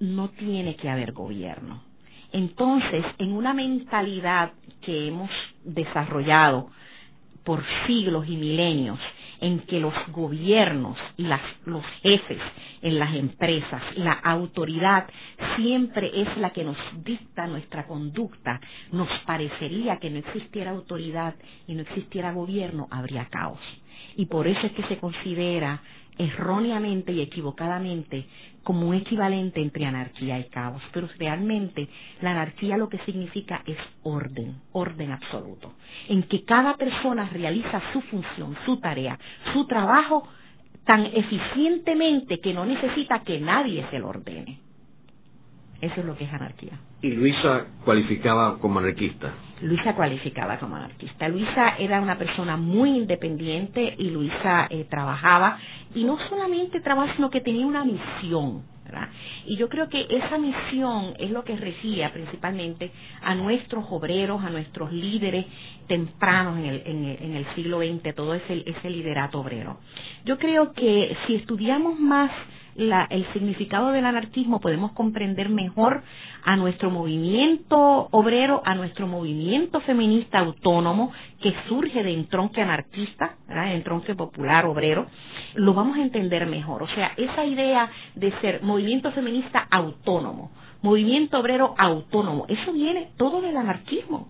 no 0.00 0.30
tiene 0.30 0.74
que 0.74 0.90
haber 0.90 1.12
gobierno. 1.12 1.84
Entonces, 2.32 3.04
en 3.18 3.32
una 3.32 3.54
mentalidad 3.54 4.52
que 4.80 5.06
hemos 5.06 5.30
desarrollado 5.62 6.70
por 7.44 7.62
siglos 7.86 8.26
y 8.26 8.36
milenios, 8.36 8.98
en 9.42 9.58
que 9.66 9.80
los 9.80 9.92
gobiernos 10.12 10.96
y 11.18 11.24
los 11.66 11.84
jefes 12.02 12.40
en 12.80 12.98
las 12.98 13.14
empresas, 13.14 13.82
la 13.96 14.12
autoridad 14.12 15.06
siempre 15.56 16.10
es 16.22 16.36
la 16.38 16.50
que 16.50 16.64
nos 16.64 16.76
dicta 17.04 17.46
nuestra 17.48 17.86
conducta, 17.86 18.60
nos 18.92 19.08
parecería 19.26 19.98
que 19.98 20.10
no 20.10 20.18
existiera 20.18 20.70
autoridad 20.70 21.34
y 21.66 21.74
no 21.74 21.82
existiera 21.82 22.32
gobierno, 22.32 22.86
habría 22.90 23.26
caos. 23.26 23.58
Y 24.16 24.26
por 24.26 24.46
eso 24.46 24.66
es 24.66 24.72
que 24.72 24.84
se 24.84 24.98
considera 24.98 25.82
erróneamente 26.18 27.12
y 27.12 27.20
equivocadamente 27.20 28.26
como 28.62 28.88
un 28.88 28.94
equivalente 28.94 29.60
entre 29.60 29.86
anarquía 29.86 30.38
y 30.38 30.44
caos, 30.44 30.82
pero 30.92 31.08
realmente 31.18 31.88
la 32.20 32.30
anarquía 32.30 32.76
lo 32.76 32.88
que 32.88 32.98
significa 32.98 33.62
es 33.66 33.78
orden, 34.02 34.60
orden 34.72 35.10
absoluto, 35.10 35.74
en 36.08 36.22
que 36.24 36.44
cada 36.44 36.76
persona 36.76 37.28
realiza 37.32 37.82
su 37.92 38.00
función, 38.02 38.56
su 38.64 38.78
tarea, 38.78 39.18
su 39.52 39.66
trabajo 39.66 40.28
tan 40.84 41.06
eficientemente 41.06 42.40
que 42.40 42.54
no 42.54 42.64
necesita 42.64 43.22
que 43.22 43.40
nadie 43.40 43.86
se 43.90 43.98
lo 43.98 44.08
ordene. 44.08 44.58
Eso 45.80 46.00
es 46.00 46.06
lo 46.06 46.16
que 46.16 46.24
es 46.24 46.32
anarquía. 46.32 46.78
¿Y 47.02 47.10
Luisa 47.10 47.66
cualificaba 47.84 48.58
como 48.58 48.78
anarquista? 48.78 49.34
Luisa 49.60 49.94
cualificaba 49.94 50.58
como 50.58 50.76
anarquista. 50.76 51.28
Luisa 51.28 51.74
era 51.78 52.00
una 52.00 52.16
persona 52.16 52.56
muy 52.56 52.90
independiente 52.96 53.94
y 53.98 54.10
Luisa 54.10 54.68
eh, 54.70 54.86
trabajaba, 54.88 55.58
y 55.94 56.04
no 56.04 56.16
solamente 56.28 56.80
trabajaba, 56.80 57.16
sino 57.16 57.28
que 57.28 57.40
tenía 57.40 57.66
una 57.66 57.84
misión. 57.84 58.62
Y 59.46 59.56
yo 59.56 59.68
creo 59.68 59.88
que 59.88 60.06
esa 60.08 60.38
misión 60.38 61.14
es 61.18 61.30
lo 61.30 61.44
que 61.44 61.56
regía 61.56 62.12
principalmente 62.12 62.90
a 63.22 63.34
nuestros 63.34 63.86
obreros, 63.90 64.42
a 64.44 64.50
nuestros 64.50 64.92
líderes 64.92 65.46
tempranos 65.88 66.58
en 66.58 66.66
el, 66.66 66.82
en 66.86 67.36
el, 67.36 67.46
siglo 67.54 67.80
XX, 67.80 68.14
todo 68.14 68.34
ese, 68.34 68.62
ese 68.66 68.90
liderato 68.90 69.40
obrero. 69.40 69.78
Yo 70.24 70.38
creo 70.38 70.72
que 70.72 71.16
si 71.26 71.36
estudiamos 71.36 71.98
más 71.98 72.30
el 72.76 73.32
significado 73.32 73.92
del 73.92 74.06
anarquismo 74.06 74.60
podemos 74.60 74.92
comprender 74.92 75.48
mejor 75.48 76.02
a 76.44 76.56
nuestro 76.56 76.90
movimiento 76.90 78.08
obrero, 78.10 78.62
a 78.64 78.74
nuestro 78.74 79.06
movimiento 79.06 79.80
feminista 79.80 80.38
autónomo 80.38 81.12
que 81.40 81.54
surge 81.68 82.02
de 82.02 82.12
entronque 82.12 82.62
anarquista, 82.62 83.36
¿verdad? 83.46 83.74
entronque 83.74 84.14
popular 84.14 84.66
obrero, 84.66 85.06
lo 85.54 85.74
vamos 85.74 85.98
a 85.98 86.02
entender 86.02 86.46
mejor. 86.46 86.82
O 86.82 86.88
sea, 86.88 87.12
esa 87.16 87.44
idea 87.44 87.90
de 88.14 88.32
ser 88.40 88.62
movimiento 88.62 89.12
feminista 89.12 89.66
autónomo, 89.70 90.50
movimiento 90.82 91.38
obrero 91.38 91.74
autónomo, 91.76 92.46
eso 92.48 92.72
viene 92.72 93.10
todo 93.16 93.40
del 93.40 93.56
anarquismo. 93.56 94.28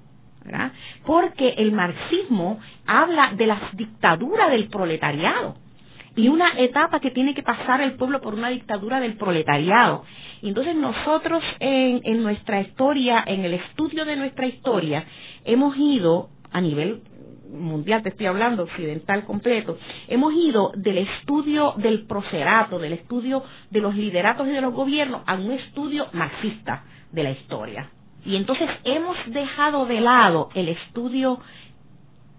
Porque 1.07 1.51
el 1.59 1.71
marxismo 1.71 2.59
habla 2.85 3.33
de 3.35 3.47
las 3.47 3.77
dictaduras 3.77 4.51
del 4.51 4.69
proletariado 4.69 5.55
y 6.17 6.29
una 6.29 6.59
etapa 6.59 7.01
que 7.01 7.11
tiene 7.11 7.35
que 7.35 7.43
pasar 7.43 7.81
el 7.81 7.95
pueblo 7.95 8.21
por 8.21 8.35
una 8.35 8.51
dictadura 8.51 9.01
del 9.01 9.17
proletariado. 9.17 10.05
Y 10.43 10.49
entonces 10.49 10.77
nosotros 10.77 11.43
en, 11.61 12.01
en 12.05 12.23
nuestra 12.23 12.61
historia, 12.61 13.25
en 13.27 13.45
el 13.45 13.55
estudio 13.55 14.05
de 14.05 14.17
nuestra 14.17 14.47
historia, 14.47 15.05
hemos 15.45 15.77
ido 15.77 16.29
a 16.51 16.61
nivel 16.61 17.03
mundial, 17.53 18.03
te 18.03 18.09
estoy 18.09 18.27
hablando, 18.27 18.65
occidental 18.65 19.25
completo, 19.25 19.79
hemos 20.09 20.33
ido 20.35 20.73
del 20.75 20.99
estudio 20.99 21.75
del 21.77 22.07
procerato, 22.07 22.79
del 22.79 22.95
estudio 22.95 23.43
de 23.71 23.81
los 23.81 23.95
lideratos 23.95 24.49
y 24.49 24.51
de 24.51 24.61
los 24.61 24.73
gobiernos, 24.73 25.23
a 25.27 25.35
un 25.35 25.53
estudio 25.53 26.09
marxista 26.13 26.85
de 27.13 27.23
la 27.23 27.31
historia. 27.31 27.91
Y 28.25 28.37
entonces 28.37 28.69
hemos 28.85 29.17
dejado 29.27 29.87
de 29.87 30.01
lado 30.01 30.49
el 30.55 30.69
estudio 30.69 31.41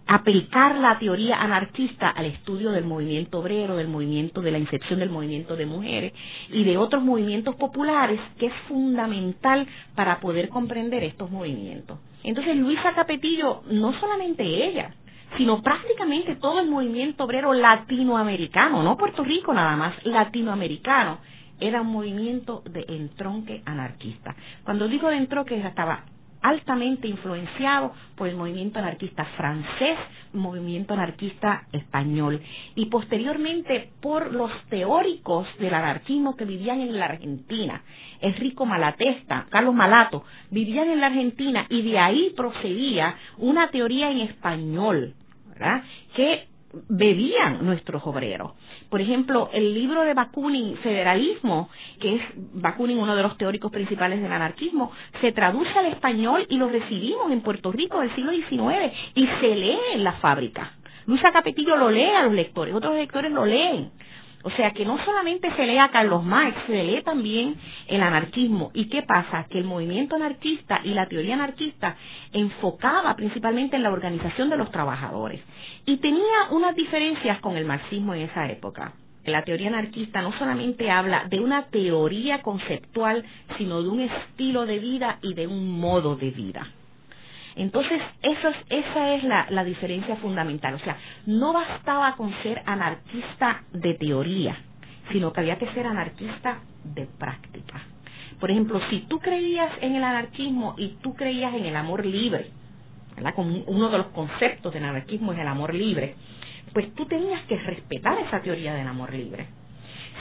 aplicar 0.07 0.75
la 0.77 0.99
teoría 0.99 1.41
anarquista 1.41 2.09
al 2.09 2.25
estudio 2.25 2.71
del 2.71 2.85
movimiento 2.85 3.39
obrero, 3.39 3.77
del 3.77 3.87
movimiento 3.87 4.41
de 4.41 4.51
la 4.51 4.57
incepción 4.57 4.99
del 4.99 5.09
movimiento 5.09 5.55
de 5.55 5.65
mujeres 5.65 6.13
y 6.49 6.63
de 6.63 6.77
otros 6.77 7.03
movimientos 7.03 7.55
populares 7.55 8.19
que 8.37 8.47
es 8.47 8.53
fundamental 8.67 9.67
para 9.95 10.19
poder 10.19 10.49
comprender 10.49 11.03
estos 11.03 11.31
movimientos. 11.31 11.99
Entonces 12.23 12.55
Luisa 12.57 12.93
Capetillo, 12.93 13.63
no 13.69 13.93
solamente 13.99 14.43
ella, 14.43 14.93
sino 15.37 15.61
prácticamente 15.61 16.35
todo 16.35 16.59
el 16.59 16.69
movimiento 16.69 17.23
obrero 17.23 17.53
latinoamericano, 17.53 18.83
no 18.83 18.97
Puerto 18.97 19.23
Rico 19.23 19.53
nada 19.53 19.75
más, 19.75 20.05
latinoamericano, 20.05 21.19
era 21.59 21.81
un 21.81 21.87
movimiento 21.87 22.61
de 22.65 22.85
entronque 22.87 23.61
anarquista. 23.65 24.35
Cuando 24.63 24.87
digo 24.87 25.09
de 25.09 25.17
entronque, 25.17 25.57
estaba 25.57 26.03
altamente 26.43 27.07
influenciado 27.07 27.93
por 28.15 28.27
el 28.27 28.35
movimiento 28.35 28.79
anarquista 28.79 29.25
francés, 29.37 29.97
movimiento 30.33 30.93
anarquista 30.93 31.63
español 31.71 32.41
y 32.75 32.87
posteriormente 32.87 33.89
por 34.01 34.31
los 34.33 34.51
teóricos 34.69 35.47
del 35.57 35.73
anarquismo 35.73 36.35
que 36.35 36.45
vivían 36.45 36.81
en 36.81 36.99
la 36.99 37.05
Argentina. 37.05 37.81
Enrico 38.21 38.65
Malatesta, 38.65 39.47
Carlos 39.49 39.73
Malato, 39.73 40.23
vivían 40.51 40.89
en 40.89 41.01
la 41.01 41.07
Argentina 41.07 41.65
y 41.69 41.81
de 41.81 41.97
ahí 41.97 42.33
procedía 42.35 43.15
una 43.37 43.69
teoría 43.71 44.11
en 44.11 44.19
español, 44.19 45.13
¿verdad? 45.49 45.83
que 46.15 46.47
bebían 46.89 47.65
nuestros 47.65 48.05
obreros. 48.05 48.53
Por 48.89 49.01
ejemplo, 49.01 49.49
el 49.53 49.73
libro 49.73 50.03
de 50.03 50.13
Bakunin, 50.13 50.77
Federalismo, 50.77 51.69
que 51.99 52.15
es 52.15 52.21
Bakunin 52.35 52.97
uno 52.97 53.15
de 53.15 53.23
los 53.23 53.37
teóricos 53.37 53.71
principales 53.71 54.21
del 54.21 54.31
anarquismo, 54.31 54.91
se 55.21 55.31
traduce 55.31 55.71
al 55.77 55.87
español 55.87 56.45
y 56.49 56.57
lo 56.57 56.69
recibimos 56.69 57.31
en 57.31 57.41
Puerto 57.41 57.71
Rico 57.71 57.99
del 57.99 58.13
siglo 58.15 58.31
XIX 58.31 58.93
y 59.15 59.27
se 59.27 59.55
lee 59.55 59.77
en 59.93 60.03
la 60.03 60.13
fábrica. 60.13 60.73
Luisa 61.05 61.31
Capetillo 61.31 61.75
lo 61.75 61.91
lee 61.91 62.09
a 62.09 62.23
los 62.23 62.33
lectores, 62.33 62.73
otros 62.73 62.95
lectores 62.95 63.31
lo 63.31 63.45
leen. 63.45 63.91
O 64.43 64.51
sea 64.51 64.71
que 64.71 64.85
no 64.85 65.03
solamente 65.05 65.49
se 65.55 65.65
lee 65.65 65.77
a 65.77 65.89
Carlos 65.89 66.23
Marx, 66.23 66.57
se 66.67 66.83
lee 66.83 67.01
también 67.01 67.55
el 67.87 68.03
anarquismo. 68.03 68.71
¿Y 68.73 68.89
qué 68.89 69.01
pasa? 69.01 69.45
Que 69.49 69.59
el 69.59 69.63
movimiento 69.63 70.15
anarquista 70.15 70.81
y 70.83 70.89
la 70.89 71.07
teoría 71.07 71.35
anarquista 71.35 71.95
enfocaba 72.33 73.15
principalmente 73.15 73.77
en 73.77 73.83
la 73.83 73.91
organización 73.91 74.49
de 74.49 74.57
los 74.57 74.69
trabajadores. 74.69 75.41
Y 75.85 75.97
tenía 75.97 76.49
unas 76.51 76.75
diferencias 76.75 77.39
con 77.39 77.55
el 77.55 77.65
marxismo 77.65 78.13
en 78.13 78.23
esa 78.23 78.49
época. 78.49 78.93
La 79.25 79.45
teoría 79.45 79.69
anarquista 79.69 80.21
no 80.21 80.37
solamente 80.37 80.91
habla 80.91 81.25
de 81.29 81.39
una 81.39 81.67
teoría 81.67 82.41
conceptual, 82.41 83.23
sino 83.57 83.81
de 83.81 83.87
un 83.87 84.01
estilo 84.01 84.65
de 84.65 84.79
vida 84.79 85.19
y 85.21 85.33
de 85.33 85.47
un 85.47 85.79
modo 85.79 86.17
de 86.17 86.31
vida. 86.31 86.67
Entonces, 87.55 88.01
eso 88.21 88.49
es, 88.49 88.55
esa 88.69 89.15
es 89.15 89.23
la, 89.23 89.63
diferencia 89.63 90.15
fundamental. 90.17 90.73
O 90.75 90.79
sea, 90.79 90.97
no 91.25 91.53
bastaba 91.53 92.15
con 92.15 92.33
ser 92.43 92.61
anarquista 92.65 93.63
de 93.71 93.93
teoría, 93.95 94.57
sino 95.11 95.31
que 95.31 95.41
había 95.41 95.57
que 95.57 95.71
ser 95.73 95.85
anarquista 95.85 96.59
de 96.83 97.05
práctica. 97.05 97.81
Por 98.39 98.51
ejemplo, 98.51 98.81
si 98.89 99.01
tú 99.01 99.19
creías 99.19 99.71
en 99.81 99.95
el 99.95 100.03
anarquismo 100.03 100.75
y 100.77 100.97
tú 101.01 101.15
creías 101.15 101.53
en 101.53 101.65
el 101.65 101.75
amor 101.75 102.05
libre, 102.05 102.51
uno 103.67 103.89
de 103.89 103.97
los 103.97 104.07
conceptos 104.07 104.73
del 104.73 104.83
anarquismo 104.83 105.33
es 105.33 105.39
el 105.39 105.47
amor 105.47 105.73
libre, 105.73 106.15
pues 106.73 106.93
tú 106.95 107.05
tenías 107.05 107.41
que 107.43 107.57
respetar 107.57 108.17
esa 108.19 108.41
teoría 108.41 108.73
del 108.73 108.87
amor 108.87 109.13
libre. 109.13 109.47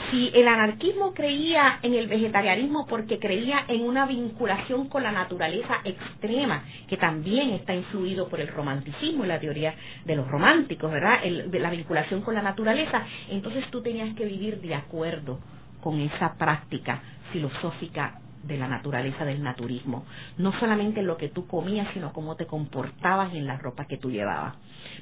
Si 0.09 0.31
el 0.33 0.47
anarquismo 0.47 1.13
creía 1.13 1.79
en 1.81 1.93
el 1.93 2.07
vegetarianismo 2.07 2.85
porque 2.87 3.19
creía 3.19 3.65
en 3.67 3.81
una 3.81 4.05
vinculación 4.05 4.87
con 4.89 5.03
la 5.03 5.11
naturaleza 5.11 5.75
extrema, 5.83 6.63
que 6.87 6.97
también 6.97 7.51
está 7.51 7.73
influido 7.73 8.27
por 8.27 8.39
el 8.39 8.47
romanticismo 8.47 9.23
y 9.23 9.27
la 9.27 9.39
teoría 9.39 9.75
de 10.05 10.15
los 10.15 10.27
románticos, 10.27 10.91
¿verdad? 10.91 11.19
la 11.23 11.69
vinculación 11.69 12.21
con 12.21 12.33
la 12.33 12.41
naturaleza, 12.41 13.03
entonces 13.29 13.65
tú 13.69 13.81
tenías 13.81 14.15
que 14.15 14.25
vivir 14.25 14.61
de 14.61 14.75
acuerdo 14.75 15.39
con 15.81 15.99
esa 15.99 16.35
práctica 16.37 17.01
filosófica 17.31 18.19
de 18.43 18.57
la 18.57 18.67
naturaleza 18.67 19.25
del 19.25 19.41
naturismo. 19.41 20.05
No 20.37 20.57
solamente 20.59 20.99
en 20.99 21.07
lo 21.07 21.17
que 21.17 21.29
tú 21.29 21.47
comías, 21.47 21.87
sino 21.93 22.13
cómo 22.13 22.35
te 22.35 22.45
comportabas 22.45 23.33
en 23.33 23.47
la 23.47 23.57
ropa 23.57 23.85
que 23.85 23.97
tú 23.97 24.11
llevabas. 24.11 24.55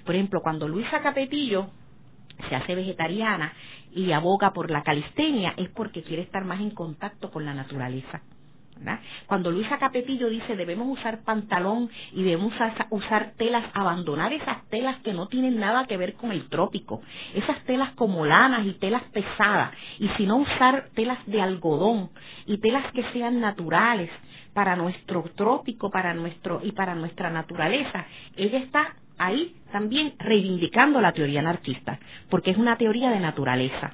Por 0.06 0.16
ejemplo, 0.16 0.42
cuando 0.42 0.68
Luisa 0.68 1.02
Capetillo 1.02 1.70
se 2.50 2.56
hace 2.56 2.76
vegetariana 2.76 3.54
y 3.94 4.12
aboga 4.12 4.52
por 4.52 4.72
la 4.72 4.84
calistenia 4.84 5.54
es 5.58 5.70
porque 5.70 6.04
quiere 6.04 6.24
estar 6.24 6.46
más 6.46 6.60
en 6.60 6.72
contacto 6.72 7.32
con 7.32 7.46
la 7.46 7.54
naturaleza. 7.54 8.22
Cuando 9.28 9.52
Luisa 9.52 9.78
Capetillo 9.78 10.28
dice 10.28 10.56
debemos 10.56 10.88
usar 10.88 11.24
pantalón 11.24 11.90
y 12.14 12.24
debemos 12.24 12.54
usar 12.90 13.34
telas, 13.38 13.64
abandonar 13.74 14.34
esas 14.34 14.68
telas 14.70 15.00
que 15.02 15.14
no 15.14 15.28
tienen 15.28 15.60
nada 15.60 15.86
que 15.86 15.98
ver 15.98 16.16
con 16.16 16.32
el 16.32 16.50
trópico, 16.50 17.02
esas 17.36 17.64
telas 17.66 17.92
como 17.94 18.26
lanas 18.26 18.66
y 18.66 18.74
telas 18.74 19.04
pesadas, 19.14 19.72
y 20.00 20.10
sino 20.18 20.38
usar 20.38 20.90
telas 20.96 21.20
de 21.28 21.42
algodón 21.42 22.10
y 22.48 22.58
telas 22.58 22.92
que 22.94 23.04
sean 23.14 23.40
naturales, 23.40 24.10
para 24.54 24.76
nuestro 24.76 25.24
trópico, 25.36 25.90
para 25.90 26.14
nuestro 26.14 26.60
y 26.64 26.72
para 26.74 26.96
nuestra 26.96 27.30
naturaleza. 27.30 28.06
Ella 28.36 28.60
está 28.60 28.96
ahí 29.22 29.56
también 29.72 30.14
reivindicando 30.20 31.00
la 31.00 31.14
teoría 31.14 31.40
anarquista, 31.40 32.00
porque 32.30 32.52
es 32.52 32.58
una 32.58 32.78
teoría 32.78 33.10
de 33.12 33.20
naturaleza. 33.20 33.94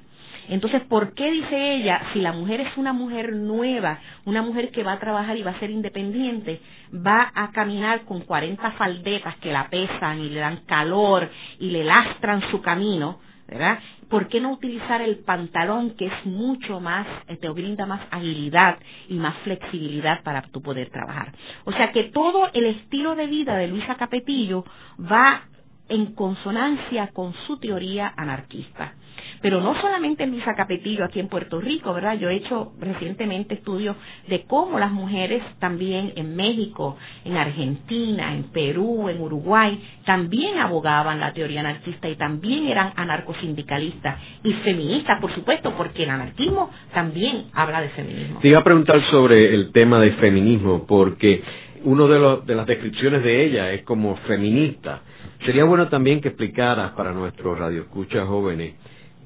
Entonces, 0.49 0.81
¿por 0.83 1.13
qué 1.13 1.29
dice 1.29 1.75
ella, 1.75 2.01
si 2.13 2.21
la 2.21 2.31
mujer 2.31 2.61
es 2.61 2.77
una 2.77 2.93
mujer 2.93 3.35
nueva, 3.35 3.99
una 4.25 4.41
mujer 4.41 4.71
que 4.71 4.83
va 4.83 4.93
a 4.93 4.99
trabajar 4.99 5.35
y 5.35 5.43
va 5.43 5.51
a 5.51 5.59
ser 5.59 5.69
independiente, 5.69 6.61
va 6.93 7.31
a 7.35 7.51
caminar 7.51 8.05
con 8.05 8.21
40 8.21 8.71
faldetas 8.71 9.35
que 9.37 9.51
la 9.51 9.69
pesan 9.69 10.21
y 10.21 10.29
le 10.29 10.39
dan 10.39 10.61
calor 10.65 11.29
y 11.59 11.69
le 11.71 11.83
lastran 11.83 12.41
su 12.49 12.61
camino, 12.61 13.19
¿verdad? 13.47 13.79
¿Por 14.09 14.27
qué 14.27 14.41
no 14.41 14.51
utilizar 14.51 15.01
el 15.01 15.19
pantalón 15.19 15.91
que 15.91 16.07
es 16.07 16.25
mucho 16.25 16.79
más, 16.79 17.07
eh, 17.27 17.37
te 17.37 17.49
brinda 17.49 17.85
más 17.85 18.01
agilidad 18.11 18.77
y 19.07 19.15
más 19.15 19.35
flexibilidad 19.37 20.21
para 20.23 20.41
tu 20.43 20.61
poder 20.61 20.89
trabajar? 20.89 21.33
O 21.65 21.71
sea 21.71 21.91
que 21.91 22.05
todo 22.05 22.49
el 22.53 22.65
estilo 22.65 23.15
de 23.15 23.27
vida 23.27 23.55
de 23.55 23.67
Luisa 23.67 23.95
Capetillo 23.95 24.65
va 24.99 25.43
en 25.89 26.13
consonancia 26.13 27.07
con 27.13 27.33
su 27.45 27.57
teoría 27.57 28.13
anarquista. 28.17 28.93
Pero 29.41 29.61
no 29.61 29.79
solamente 29.81 30.23
en 30.23 30.31
Luisa 30.31 30.55
Capetillo 30.55 31.05
aquí 31.05 31.19
en 31.19 31.27
Puerto 31.27 31.59
Rico, 31.61 31.93
¿verdad? 31.93 32.17
Yo 32.17 32.29
he 32.29 32.35
hecho 32.35 32.73
recientemente 32.79 33.55
estudios 33.55 33.95
de 34.27 34.43
cómo 34.43 34.79
las 34.79 34.91
mujeres 34.91 35.43
también 35.59 36.13
en 36.15 36.35
México, 36.35 36.97
en 37.25 37.37
Argentina, 37.37 38.33
en 38.33 38.43
Perú, 38.51 39.09
en 39.09 39.21
Uruguay, 39.21 39.81
también 40.05 40.57
abogaban 40.59 41.19
la 41.19 41.33
teoría 41.33 41.59
anarquista 41.61 42.09
y 42.09 42.15
también 42.15 42.67
eran 42.67 42.93
anarcosindicalistas 42.95 44.19
y 44.43 44.53
feministas, 44.53 45.19
por 45.19 45.33
supuesto, 45.33 45.73
porque 45.75 46.03
el 46.03 46.09
anarquismo 46.09 46.69
también 46.93 47.45
habla 47.53 47.81
de 47.81 47.89
feminismo. 47.89 48.39
Te 48.39 48.47
iba 48.49 48.59
a 48.59 48.63
preguntar 48.63 49.01
sobre 49.11 49.53
el 49.53 49.71
tema 49.71 49.99
de 49.99 50.11
feminismo, 50.13 50.85
porque 50.87 51.43
una 51.83 52.05
de, 52.05 52.41
de 52.45 52.55
las 52.55 52.65
descripciones 52.65 53.23
de 53.23 53.45
ella 53.45 53.71
es 53.71 53.83
como 53.83 54.15
feminista. 54.27 55.01
Sería 55.45 55.63
bueno 55.65 55.87
también 55.87 56.21
que 56.21 56.29
explicaras 56.29 56.91
para 56.91 57.11
nuestros 57.11 57.57
radioescuchas 57.57 58.27
jóvenes 58.27 58.73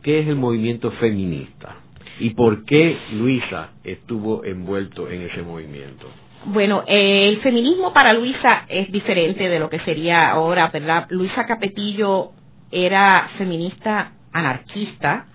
qué 0.01 0.19
es 0.19 0.27
el 0.27 0.35
movimiento 0.35 0.91
feminista 0.91 1.75
y 2.19 2.31
por 2.31 2.65
qué 2.65 2.97
Luisa 3.13 3.71
estuvo 3.83 4.43
envuelto 4.43 5.09
en 5.09 5.23
ese 5.23 5.41
movimiento. 5.41 6.07
Bueno, 6.45 6.83
eh, 6.87 7.29
el 7.29 7.41
feminismo 7.41 7.93
para 7.93 8.13
Luisa 8.13 8.65
es 8.67 8.91
diferente 8.91 9.47
de 9.47 9.59
lo 9.59 9.69
que 9.69 9.79
sería 9.79 10.31
ahora, 10.31 10.69
¿verdad? 10.69 11.07
Luisa 11.09 11.45
Capetillo 11.45 12.31
era 12.71 13.29
feminista 13.37 14.13
anarquista 14.31 15.27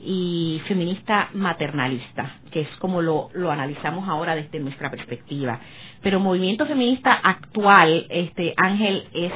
y 0.00 0.60
feminista 0.66 1.28
maternalista, 1.34 2.40
que 2.50 2.62
es 2.62 2.68
como 2.78 3.00
lo, 3.02 3.28
lo 3.34 3.52
analizamos 3.52 4.08
ahora 4.08 4.34
desde 4.34 4.58
nuestra 4.58 4.90
perspectiva. 4.90 5.60
Pero 6.02 6.18
movimiento 6.18 6.66
feminista 6.66 7.12
actual, 7.14 8.06
este 8.08 8.54
Ángel, 8.56 9.04
es 9.14 9.32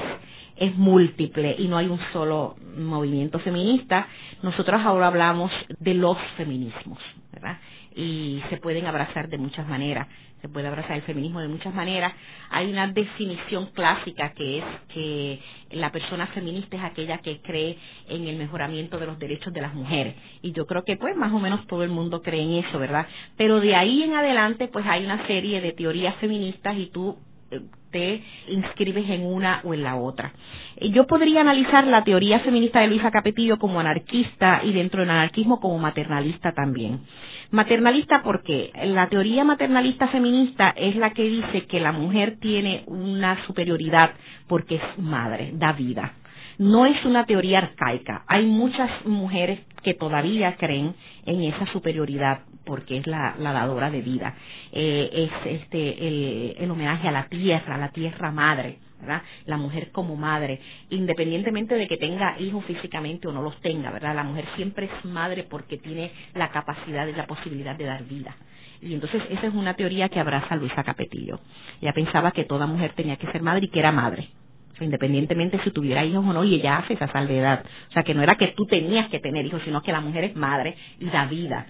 es 0.57 0.75
múltiple 0.77 1.57
y 1.59 1.69
no 1.69 1.77
hay 1.77 1.87
un 1.87 2.01
solo 2.13 2.57
movimiento 2.77 3.39
feminista. 3.41 4.07
Nosotros 4.43 4.81
ahora 4.83 5.09
hablamos 5.09 5.53
de 5.79 5.95
los 5.95 6.17
feminismos, 6.37 6.99
¿verdad? 7.33 7.59
Y 7.95 8.43
se 8.51 8.59
pueden 8.59 8.87
abrazar 8.87 9.29
de 9.29 9.39
muchas 9.39 9.67
maneras. 9.67 10.09
Se 10.43 10.51
puede 10.51 10.69
abrazar 10.69 10.97
el 10.97 11.03
feminismo 11.03 11.41
de 11.41 11.49
muchas 11.49 11.75
maneras. 11.75 12.13
Hay 12.51 12.71
una 12.71 12.87
definición 12.89 13.71
clásica 13.73 14.33
que 14.33 14.59
es 14.59 14.65
que 14.93 15.41
la 15.71 15.91
persona 15.91 16.27
feminista 16.29 16.77
es 16.77 16.85
aquella 16.85 17.19
que 17.19 17.41
cree 17.41 17.79
en 18.09 18.29
el 18.29 18.37
mejoramiento 18.37 18.99
de 18.99 19.07
los 19.07 19.19
derechos 19.19 19.53
de 19.53 19.63
las 19.63 19.75
mujeres. 19.75 20.15
Y 20.43 20.53
yo 20.53 20.67
creo 20.67 20.85
que 20.85 20.97
pues 20.97 21.17
más 21.17 21.33
o 21.33 21.39
menos 21.39 21.67
todo 21.67 21.85
el 21.85 21.91
mundo 21.91 22.21
cree 22.21 22.43
en 22.43 22.65
eso, 22.65 22.79
¿verdad? 22.79 23.07
Pero 23.39 23.61
de 23.61 23.75
ahí 23.75 24.03
en 24.03 24.15
adelante 24.15 24.69
pues 24.69 24.85
hay 24.87 25.05
una 25.05 25.27
serie 25.27 25.63
de 25.63 25.73
teorías 25.73 26.17
feministas 26.17 26.77
y 26.77 26.87
tú 26.91 27.17
te 27.91 28.23
inscribes 28.49 29.09
en 29.09 29.25
una 29.25 29.61
o 29.65 29.75
en 29.75 29.83
la 29.83 29.97
otra. 29.97 30.33
Eh, 30.77 30.91
yo 30.91 31.07
podría 31.07 31.41
analizar 31.41 31.87
la 31.87 32.05
teoría 32.05 32.41
feminista 32.41 32.81
de 32.81 32.89
Luisa 32.89 33.11
Capetillo 33.11 33.59
como 33.59 33.81
anarquista 33.81 34.61
y 34.65 34.73
dentro 34.73 35.01
del 35.01 35.11
anarquismo 35.11 35.61
como 35.61 35.79
maternalista 35.79 36.53
también. 36.53 37.01
Maternalista 37.51 38.23
porque 38.23 38.73
la 38.85 39.09
teoría 39.09 39.45
maternalista 39.45 40.09
feminista 40.09 40.71
es 40.71 40.97
la 40.97 41.11
que 41.11 41.23
dice 41.23 41.67
que 41.67 41.81
la 41.81 41.93
mujer 41.93 42.39
tiene 42.41 42.83
una 42.87 43.47
superioridad 43.47 44.13
porque 44.49 44.77
es 44.77 44.99
madre, 44.99 45.51
da 45.55 45.73
vida 45.73 46.13
no 46.59 46.87
es 46.87 47.05
una 47.05 47.27
teoría 47.27 47.59
arcaica. 47.59 48.25
Hay 48.27 48.47
muchas 48.47 48.91
mujeres 49.05 49.61
que 49.83 49.95
todavía 49.95 50.57
creen 50.57 50.95
en 51.27 51.43
esa 51.43 51.67
superioridad 51.67 52.41
porque 52.67 52.99
es 52.99 53.07
la, 53.07 53.35
dadora 53.39 53.91
de 53.91 54.03
vida. 54.03 54.35
Eh, 54.73 55.09
es 55.13 55.61
este 55.61 56.59
el, 56.63 56.71
homenaje 56.71 57.09
a 57.09 57.13
la 57.13 57.29
tierra, 57.29 57.77
a 57.77 57.79
la 57.79 57.91
tierra 57.91 58.31
madre. 58.31 58.79
¿verdad? 58.99 59.23
La 59.45 59.59
mujer 59.59 59.93
como 59.93 60.17
madre, 60.17 60.59
independientemente 60.89 61.75
de 61.75 61.87
que 61.87 61.99
tenga 61.99 62.41
hijos 62.41 62.65
físicamente 62.65 63.29
o 63.29 63.33
no 63.33 63.43
los 63.43 63.61
tenga, 63.61 63.91
¿verdad? 63.91 64.15
La 64.15 64.25
mujer 64.25 64.47
siempre 64.57 64.87
es 64.87 65.05
madre 65.05 65.45
porque 65.45 65.77
tiene 65.77 66.11
la 66.35 66.51
capacidad 66.51 67.07
y 67.07 67.13
la 67.13 67.27
posibilidad 67.27 67.77
de 67.77 67.85
dar 67.85 68.05
vida. 68.05 68.35
Y 68.81 68.95
entonces 68.95 69.23
esa 69.29 69.49
es 69.49 69.55
una 69.55 69.75
teoría 69.75 70.09
que 70.09 70.19
abraza 70.19 70.57
Luisa 70.57 70.83
Capetillo. 70.83 71.41
Ella 71.83 71.93
pensaba 71.93 72.33
que 72.33 72.45
toda 72.45 72.67
mujer 72.67 72.95
tenía 72.95 73.17
que 73.17 73.31
ser 73.31 73.43
madre 73.43 73.67
y 73.67 73.69
que 73.69 73.81
era 73.81 73.93
madre 73.93 74.31
independientemente 74.85 75.61
si 75.65 75.71
tuviera 75.71 76.05
hijos 76.05 76.25
o 76.25 76.33
no, 76.33 76.45
y 76.45 76.55
ella 76.55 76.79
hace 76.79 76.95
esa 76.95 77.09
salvedad. 77.09 77.65
O 77.89 77.93
sea, 77.93 78.03
que 78.03 78.15
no 78.15 78.23
era 78.23 78.37
que 78.37 78.49
tú 78.49 78.67
tenías 78.67 79.09
que 79.09 79.21
tener 79.21 79.47
hijos, 79.47 79.63
sino 79.65 79.83
que 79.83 79.93
la 79.93 80.01
mujer 80.01 80.25
es 80.25 80.37
madre 80.37 80.77
y 81.01 81.07
da 81.07 81.27
vida. 81.27 81.67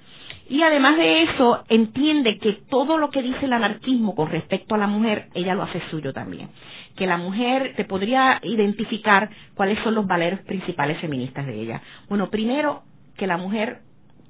Y 0.49 0.63
además 0.63 0.97
de 0.97 1.23
eso, 1.23 1.65
entiende 1.69 2.39
que 2.39 2.53
todo 2.69 2.99
lo 2.99 3.11
que 3.11 3.23
dice 3.23 3.47
el 3.47 3.53
anarquismo 3.53 4.15
con 4.15 4.31
respecto 4.31 4.75
a 4.75 4.79
la 4.79 4.87
mujer, 4.87 5.29
ella 5.35 5.55
lo 5.55 5.63
hace 5.63 5.81
suyo 5.91 6.13
también. 6.13 6.51
Que 6.97 7.07
la 7.07 7.17
mujer 7.17 7.75
te 7.77 7.85
podría 7.85 8.41
identificar 8.43 9.29
cuáles 9.55 9.79
son 9.83 9.95
los 9.95 10.07
valores 10.07 10.41
principales 10.41 11.01
feministas 11.01 11.47
de 11.47 11.61
ella. 11.61 11.83
Bueno, 12.09 12.31
primero, 12.31 12.83
que 13.17 13.27
la 13.27 13.37
mujer 13.37 13.81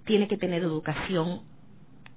tiene 0.05 0.27
que 0.29 0.37
tener 0.37 0.63
educación 0.63 1.41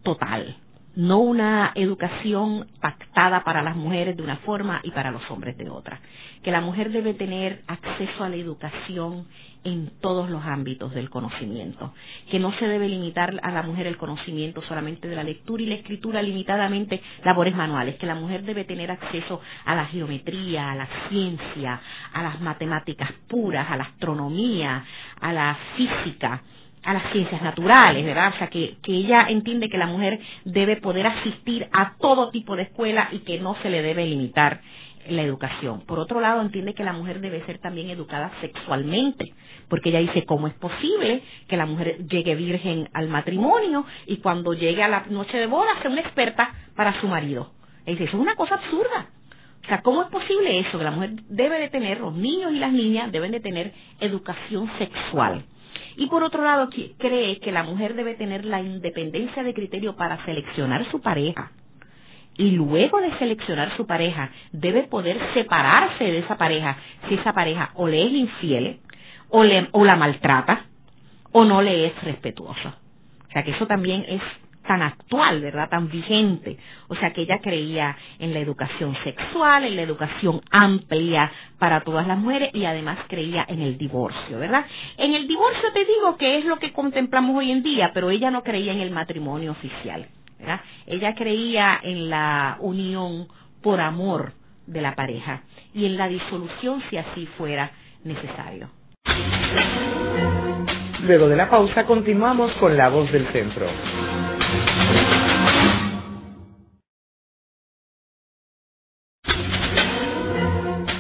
total 0.04 0.56
no 0.96 1.20
una 1.20 1.72
educación 1.76 2.68
pactada 2.82 3.44
para 3.44 3.62
las 3.62 3.76
mujeres 3.76 4.18
de 4.18 4.24
una 4.24 4.38
forma 4.38 4.82
y 4.84 4.92
para 4.92 5.12
los 5.12 5.30
hombres 5.30 5.58
de 5.58 5.70
otra. 5.70 6.00
Que 6.44 6.52
la 6.52 6.62
mujer 6.62 6.92
debe 6.92 7.14
tener 7.14 7.62
acceso 7.68 8.24
a 8.24 8.30
la 8.30 8.36
educación 8.36 9.28
en 9.64 9.92
todos 10.00 10.30
los 10.30 10.44
ámbitos 10.46 10.94
del 10.94 11.10
conocimiento, 11.10 11.94
que 12.32 12.40
no 12.40 12.54
se 12.54 12.66
debe 12.66 12.88
limitar 12.88 13.40
a 13.44 13.52
la 13.52 13.62
mujer 13.62 13.88
el 13.88 13.98
conocimiento 13.98 14.62
solamente 14.62 15.08
de 15.08 15.16
la 15.16 15.24
lectura 15.24 15.62
y 15.62 15.66
la 15.66 15.76
escritura 15.76 16.22
limitadamente 16.22 17.02
labores 17.26 17.56
manuales, 17.56 17.98
que 17.98 18.06
la 18.06 18.16
mujer 18.16 18.44
debe 18.44 18.64
tener 18.64 18.90
acceso 18.90 19.42
a 19.66 19.76
la 19.76 19.86
geometría, 19.86 20.72
a 20.72 20.76
la 20.76 20.88
ciencia, 21.10 21.82
a 22.14 22.24
las 22.24 22.40
matemáticas 22.40 23.12
puras, 23.28 23.70
a 23.70 23.76
la 23.76 23.84
astronomía, 23.84 24.86
a 25.20 25.34
la 25.34 25.58
física, 25.76 26.42
a 26.84 26.94
las 26.94 27.12
ciencias 27.12 27.42
naturales, 27.42 28.06
¿verdad? 28.06 28.34
O 28.34 28.38
sea, 28.38 28.48
que, 28.48 28.78
que 28.82 28.94
ella 28.94 29.26
entiende 29.30 29.70
que 29.70 29.78
la 29.78 29.88
mujer 29.88 30.20
debe 30.46 30.78
poder 30.78 31.08
asistir 31.08 31.68
a 31.72 31.96
todo 31.98 32.32
tipo 32.32 32.56
de 32.56 32.64
escuela 32.64 33.10
y 33.12 33.20
que 33.20 33.40
no 33.40 33.56
se 33.62 33.70
le 33.70 33.82
debe 33.82 34.06
limitar 34.06 34.62
la 35.08 35.24
educación. 35.24 35.82
Por 35.82 36.00
otro 36.00 36.20
lado, 36.20 36.42
entiende 36.42 36.74
que 36.74 36.84
la 36.84 36.94
mujer 36.94 37.20
debe 37.20 37.44
ser 37.46 37.60
también 37.60 37.90
educada 37.90 38.32
sexualmente, 38.42 39.34
porque 39.68 39.90
ella 39.90 40.00
dice, 40.00 40.26
¿cómo 40.26 40.48
es 40.48 40.54
posible 40.56 41.22
que 41.48 41.58
la 41.58 41.66
mujer 41.66 42.06
llegue 42.08 42.36
virgen 42.36 42.90
al 42.94 43.08
matrimonio 43.08 43.86
y 44.06 44.18
cuando 44.18 44.54
llegue 44.54 44.84
a 44.84 44.88
la 44.88 45.06
noche 45.10 45.38
de 45.38 45.48
boda 45.48 45.80
sea 45.82 45.92
una 45.92 46.02
experta 46.02 46.54
para 46.76 47.00
su 47.00 47.08
marido? 47.08 47.52
Ella 47.86 47.94
dice, 47.94 48.04
eso 48.06 48.18
es 48.18 48.22
una 48.22 48.36
cosa 48.36 48.56
absurda. 48.56 49.10
O 49.64 49.68
sea, 49.68 49.82
¿cómo 49.82 50.02
es 50.04 50.10
posible 50.10 50.60
eso? 50.60 50.78
Que 50.78 50.84
la 50.84 50.92
mujer 50.92 51.12
debe 51.30 51.60
de 51.60 51.70
tener, 51.70 52.00
los 52.00 52.16
niños 52.16 52.52
y 52.54 52.60
las 52.60 52.72
niñas 52.72 53.12
deben 53.12 53.32
de 53.32 53.40
tener 53.40 53.74
educación 54.00 54.70
sexual. 54.78 55.44
Y 55.98 56.08
por 56.08 56.24
otro 56.24 56.44
lado, 56.44 56.70
cree 56.98 57.40
que 57.40 57.52
la 57.52 57.64
mujer 57.64 57.96
debe 57.96 58.16
tener 58.16 58.46
la 58.46 58.62
independencia 58.62 59.44
de 59.44 59.54
criterio 59.54 59.96
para 59.96 60.24
seleccionar 60.26 60.90
su 60.92 61.02
pareja. 61.02 61.52
Y 62.38 62.52
luego 62.52 63.02
de 63.02 63.18
seleccionar 63.18 63.76
su 63.76 63.86
pareja, 63.86 64.32
debe 64.52 64.84
poder 64.84 65.20
separarse 65.34 66.06
de 66.06 66.20
esa 66.20 66.38
pareja 66.38 66.78
si 67.08 67.16
esa 67.16 67.34
pareja 67.34 67.72
o 67.76 67.88
le 67.88 68.06
es 68.06 68.12
infiel, 68.14 68.80
o, 69.30 69.44
le, 69.44 69.68
o 69.72 69.84
la 69.84 69.96
maltrata, 69.96 70.66
o 71.32 71.44
no 71.44 71.62
le 71.62 71.88
es 71.88 72.04
respetuosa. 72.04 72.78
O 73.28 73.32
sea 73.32 73.44
que 73.44 73.52
eso 73.52 73.68
también 73.68 74.06
es 74.08 74.22
tan 74.70 74.84
actual, 74.84 75.42
¿verdad? 75.42 75.68
Tan 75.68 75.90
vigente. 75.90 76.56
O 76.90 76.96
sea 76.96 77.12
que 77.12 77.24
ella 77.24 77.40
creía 77.42 77.98
en 78.20 78.36
la 78.36 78.40
educación 78.40 78.96
sexual, 79.04 79.64
en 79.64 79.76
la 79.76 79.82
educación 79.82 80.42
amplia 80.52 81.32
para 81.58 81.82
todas 81.82 82.06
las 82.06 82.20
mujeres 82.20 82.52
y 82.54 82.66
además 82.66 83.00
creía 83.08 83.44
en 83.50 83.64
el 83.64 83.80
divorcio, 83.80 84.38
¿verdad? 84.38 84.64
En 84.98 85.16
el 85.16 85.28
divorcio 85.28 85.74
te 85.74 85.86
digo 85.86 86.16
que 86.18 86.38
es 86.38 86.46
lo 86.46 86.60
que 86.60 86.72
contemplamos 86.72 87.36
hoy 87.36 87.52
en 87.52 87.64
día, 87.64 87.90
pero 87.96 88.12
ella 88.12 88.30
no 88.30 88.44
creía 88.44 88.72
en 88.72 88.82
el 88.82 88.92
matrimonio 88.92 89.54
oficial, 89.54 90.06
¿verdad? 90.38 90.62
Ella 90.86 91.16
creía 91.16 91.80
en 91.82 92.12
la 92.12 92.58
unión 92.60 93.28
por 93.64 93.82
amor 93.82 94.34
de 94.68 94.82
la 94.82 94.94
pareja 94.94 95.42
y 95.74 95.88
en 95.88 95.98
la 95.98 96.08
disolución 96.08 96.84
si 96.92 96.98
así 96.98 97.26
fuera 97.40 97.72
necesario. 98.04 98.70
Luego 101.02 101.28
de 101.28 101.36
la 101.36 101.50
pausa 101.50 101.88
continuamos 101.88 102.52
con 102.60 102.78
la 102.78 102.90
voz 102.90 103.12
del 103.12 103.26
centro. 103.32 103.66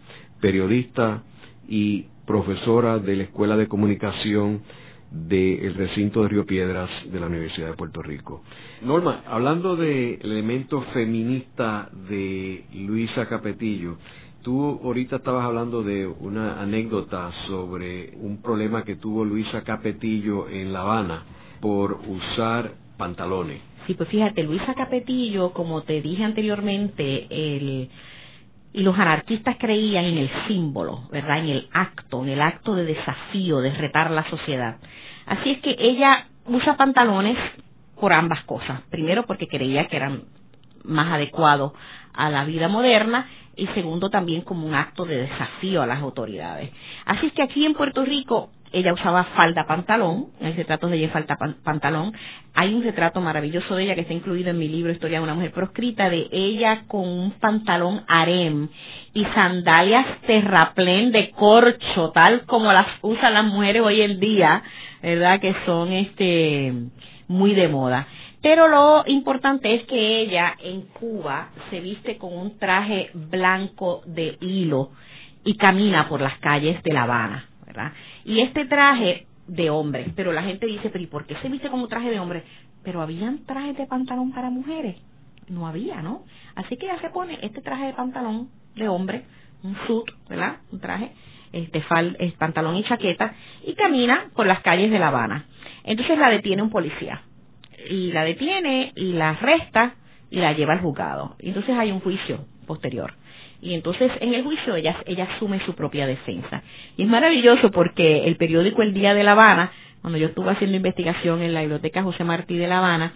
periodista 0.41 1.22
y 1.68 2.07
profesora 2.27 2.99
de 2.99 3.16
la 3.16 3.22
Escuela 3.24 3.57
de 3.57 3.68
Comunicación 3.68 4.62
del 5.11 5.74
recinto 5.74 6.22
de 6.22 6.29
Río 6.29 6.47
Piedras 6.47 6.91
de 7.11 7.20
la 7.20 7.27
Universidad 7.27 7.68
de 7.68 7.77
Puerto 7.77 8.03
Rico. 8.03 8.43
Norma, 8.83 9.22
hablando 9.27 9.77
del 9.77 10.18
elemento 10.22 10.83
feminista 10.93 11.89
de 12.09 12.64
Luisa 12.74 13.27
Capetillo, 13.27 13.97
tú 14.43 14.81
ahorita 14.83 15.16
estabas 15.16 15.45
hablando 15.45 15.83
de 15.83 16.07
una 16.07 16.61
anécdota 16.61 17.31
sobre 17.47 18.14
un 18.20 18.43
problema 18.43 18.85
que 18.85 18.97
tuvo 18.97 19.24
Luisa 19.24 19.62
Capetillo 19.62 20.49
en 20.49 20.72
La 20.72 20.81
Habana 20.81 21.24
por 21.61 22.01
usar 22.07 22.86
pantalones. 22.97 23.61
Sí, 23.86 23.94
pues 23.94 24.09
fíjate, 24.09 24.42
Luisa 24.42 24.74
Capetillo, 24.74 25.53
como 25.53 25.82
te 25.82 26.01
dije 26.01 26.24
anteriormente, 26.24 27.26
el 27.30 27.88
y 28.76 28.82
los 28.82 28.99
anarquistas 28.99 29.57
creían 29.59 30.05
en 30.05 30.18
el 30.18 30.30
símbolo, 30.47 31.09
¿verdad? 31.11 31.38
En 31.38 31.49
el 31.49 31.68
acto, 31.72 32.22
en 32.22 32.28
el 32.28 32.42
acto 32.42 32.74
de 32.74 32.84
desafío, 32.84 33.61
de 33.61 33.72
retar 33.72 34.11
la 34.11 34.28
sociedad. 34.28 34.76
Así 35.24 35.53
es 35.53 35.61
que 35.61 35.74
ella 35.78 36.26
usa 36.44 36.76
pantalones 36.76 37.38
por 37.99 38.12
ambas 38.14 38.44
cosas. 38.44 38.82
Primero 38.90 39.24
porque 39.24 39.49
creía 39.49 39.88
que 39.88 39.97
eran 39.97 40.24
más 40.84 41.11
adecuados 41.11 41.72
a 42.12 42.28
la 42.28 42.44
vida 42.44 42.68
moderna 42.68 43.26
y 43.57 43.66
segundo 43.68 44.11
también 44.11 44.42
como 44.42 44.66
un 44.66 44.74
acto 44.74 45.07
de 45.07 45.22
desafío 45.22 45.80
a 45.80 45.86
las 45.86 46.03
autoridades. 46.03 46.70
Así 47.07 47.28
es 47.28 47.32
que 47.32 47.42
aquí 47.42 47.64
en 47.64 47.72
Puerto 47.72 48.05
Rico 48.05 48.51
ella 48.73 48.93
usaba 48.93 49.25
falda 49.37 49.67
pantalón, 49.67 50.27
en 50.41 50.49
el 50.49 50.57
retrato 50.57 50.89
de 50.89 50.97
ella 50.97 51.11
falta 51.11 51.37
pantalón. 51.64 52.12
Hay 52.55 52.75
un 52.75 52.83
retrato 52.83 53.21
maravilloso 53.21 53.75
de 53.75 53.85
ella 53.85 53.95
que 53.95 54.03
está 54.03 54.14
incluido 54.14 54.51
en 54.51 54.59
mi 54.59 54.69
libro 54.69 54.93
Historia 54.93 55.19
de 55.19 55.25
una 55.25 55.35
mujer 55.35 55.53
proscrita, 55.53 56.11
de 56.11 56.29
ella 56.33 56.85
con 56.87 57.09
un 57.09 57.33
pantalón 57.33 58.03
harem 58.09 58.69
y 59.14 59.25
sandalias 59.27 60.07
terraplén 60.27 61.12
de 61.12 61.31
corcho, 61.31 62.11
tal 62.11 62.45
como 62.47 62.73
las 62.73 62.87
usan 63.03 63.35
las 63.35 63.45
mujeres 63.45 63.83
hoy 63.83 64.03
en 64.03 64.21
día, 64.21 64.62
¿verdad? 65.03 65.41
Que 65.41 65.55
son 65.64 65.93
este 65.93 66.73
muy 67.29 67.55
de 67.55 67.69
moda. 67.69 68.07
Pero 68.43 68.69
lo 68.69 69.03
importante 69.07 69.75
es 69.75 69.87
que 69.87 70.21
ella 70.21 70.55
en 70.62 70.83
Cuba 70.83 71.49
se 71.71 71.81
viste 71.81 72.17
con 72.17 72.33
un 72.33 72.59
traje 72.59 73.11
blanco 73.12 74.03
de 74.07 74.37
hilo 74.41 74.91
y 75.45 75.57
camina 75.57 76.09
por 76.09 76.21
las 76.21 76.39
calles 76.39 76.83
de 76.83 76.93
La 76.93 77.05
Habana, 77.05 77.49
Y 78.24 78.41
este 78.41 78.66
traje 78.66 79.27
de 79.47 79.70
hombre, 79.70 80.12
pero 80.16 80.33
la 80.33 80.43
gente 80.43 80.66
dice, 80.66 80.91
pero 80.91 81.03
¿y 81.03 81.07
por 81.07 81.27
qué 81.27 81.37
se 81.37 81.49
viste 81.49 81.70
como 81.70 81.89
traje 81.89 82.11
de 82.11 82.18
hombre? 82.18 82.45
Pero 82.83 83.01
habían 83.01 83.45
trajes 83.45 83.77
de 83.77 83.87
pantalón 83.87 84.33
para 84.33 84.51
mujeres. 84.51 84.97
No 85.49 85.66
había, 85.66 86.03
¿no? 86.03 86.24
Así 86.55 86.77
que 86.77 86.87
ella 86.87 87.01
se 87.01 87.11
pone 87.11 87.39
este 87.43 87.61
traje 87.61 87.87
de 87.87 87.93
pantalón 87.93 88.49
de 88.74 88.89
hombre, 88.89 89.24
un 89.62 89.77
suit, 89.87 90.07
¿verdad? 90.29 90.57
Un 90.72 90.81
traje, 90.81 91.12
este 91.53 91.81
fal, 91.83 92.16
pantalón 92.39 92.77
y 92.77 92.85
chaqueta, 92.85 93.35
y 93.64 93.74
camina 93.74 94.31
por 94.35 94.47
las 94.47 94.61
calles 94.61 94.91
de 94.91 94.99
La 94.99 95.09
Habana. 95.09 95.47
Entonces 95.85 96.18
la 96.18 96.31
detiene 96.31 96.62
un 96.62 96.70
policía. 96.70 97.22
Y 97.89 98.11
la 98.11 98.24
detiene 98.24 98.93
y 98.97 99.12
la 99.12 99.31
arresta 99.31 99.95
y 100.31 100.41
la 100.41 100.53
lleva 100.53 100.72
al 100.72 100.81
juzgado. 100.81 101.37
Entonces 101.39 101.77
hay 101.77 101.93
un 101.93 102.01
juicio 102.01 102.45
posterior 102.66 103.14
y 103.61 103.74
entonces 103.74 104.11
en 104.20 104.34
el 104.34 104.42
juicio 104.44 104.76
ella, 104.76 104.96
ella 105.07 105.28
asume 105.34 105.61
su 105.64 105.74
propia 105.74 106.07
defensa. 106.07 106.62
Y 106.96 107.02
es 107.02 107.09
maravilloso 107.09 107.70
porque 107.70 108.26
el 108.26 108.36
periódico 108.36 108.82
El 108.82 108.94
Día 108.94 109.14
de 109.14 109.24
La 109.24 109.32
Habana, 109.32 109.72
cuando 110.00 110.18
yo 110.18 110.26
estuve 110.26 110.50
haciendo 110.50 110.76
investigación 110.76 111.42
en 111.42 111.54
la 111.54 111.61
biblioteca 111.61 112.02
José 112.02 112.24
Martí 112.24 112.57
de 112.57 112.66
La 112.66 112.78
Habana, 112.78 113.12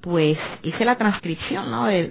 pues 0.00 0.38
hice 0.62 0.84
la 0.84 0.96
transcripción 0.96 1.66